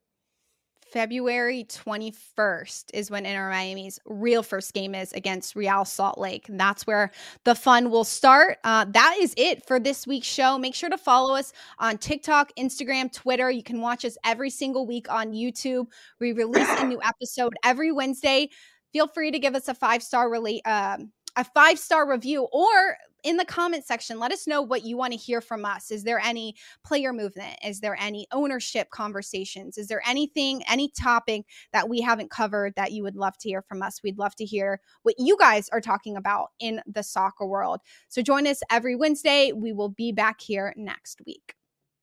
February 0.95 1.65
21st 1.65 2.85
is 2.95 3.11
when 3.11 3.27
Inter 3.27 3.51
Miami's 3.51 3.99
real 4.07 4.45
first 4.45 4.73
game 4.75 4.95
is 4.95 5.13
against 5.13 5.57
Real 5.57 5.85
Salt 5.85 6.19
Lake. 6.19 6.49
And 6.49 6.61
that's 6.61 6.87
where 6.87 7.11
the 7.43 7.57
fun 7.57 7.91
will 7.91 8.05
start. 8.05 8.59
Uh, 8.63 8.85
that 8.91 9.17
is 9.19 9.35
it 9.37 9.67
for 9.67 9.81
this 9.81 10.07
week's 10.07 10.29
show. 10.29 10.57
Make 10.57 10.77
sure 10.77 10.91
to 10.91 10.97
follow 10.97 11.35
us 11.35 11.53
on 11.81 11.99
TikTok, 11.99 12.53
Instagram, 12.57 13.13
Twitter. 13.13 13.51
You 13.51 13.65
can 13.65 13.81
watch 13.81 14.05
us 14.05 14.17
every 14.25 14.51
single 14.51 14.87
week 14.87 15.11
on 15.11 15.33
YouTube. 15.33 15.87
We 16.21 16.33
release 16.33 16.69
a 16.79 16.87
new 16.87 17.01
episode 17.03 17.55
every 17.65 17.91
Wednesday. 17.91 18.51
Feel 18.93 19.09
free 19.09 19.33
to 19.33 19.41
give 19.41 19.57
us 19.57 19.67
a 19.67 19.75
five 19.75 20.01
star 20.01 20.31
relate. 20.31 20.63
Um, 20.65 21.11
a 21.35 21.43
five 21.43 21.81
star 21.81 22.09
review 22.09 22.47
or 22.53 22.97
in 23.25 23.39
the 23.39 23.45
comment 23.45 23.85
section, 23.85 24.21
let 24.21 24.33
us 24.33 24.47
know 24.47 24.63
what 24.63 24.85
you 24.85 24.97
want 24.97 25.13
to 25.13 25.19
hear 25.19 25.41
from 25.41 25.65
us. 25.65 25.91
Is 25.91 26.05
there 26.05 26.21
any 26.21 26.55
player 26.85 27.13
movement? 27.13 27.59
Is 27.65 27.81
there 27.81 27.97
any 27.99 28.27
ownership 28.31 28.91
conversations? 28.91 29.79
Is 29.79 29.89
there 29.89 30.03
anything, 30.07 30.63
any 30.69 30.91
topic 30.91 31.47
that 31.73 31.89
we 31.89 32.01
haven't 32.01 32.31
covered 32.31 32.75
that 32.77 32.93
you 32.93 33.03
would 33.03 33.17
love 33.17 33.37
to 33.39 33.49
hear 33.49 33.63
from 33.63 33.83
us? 33.83 34.03
We'd 34.05 34.19
love 34.19 34.37
to 34.37 34.45
hear 34.45 34.81
what 35.03 35.15
you 35.19 35.37
guys 35.39 35.69
are 35.71 35.81
talking 35.81 36.17
about 36.17 36.51
in 36.61 36.81
the 36.87 37.03
soccer 37.03 37.47
world. 37.47 37.81
So 38.09 38.23
join 38.23 38.47
us 38.47 38.61
every 38.71 38.95
Wednesday. 38.95 39.53
We 39.53 39.73
will 39.73 39.89
be 39.89 40.13
back 40.13 40.41
here 40.41 40.75
next 40.77 41.21
week. 41.27 41.55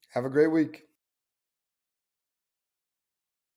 Have 0.09 0.25
a 0.25 0.29
great 0.29 0.51
week. 0.51 0.90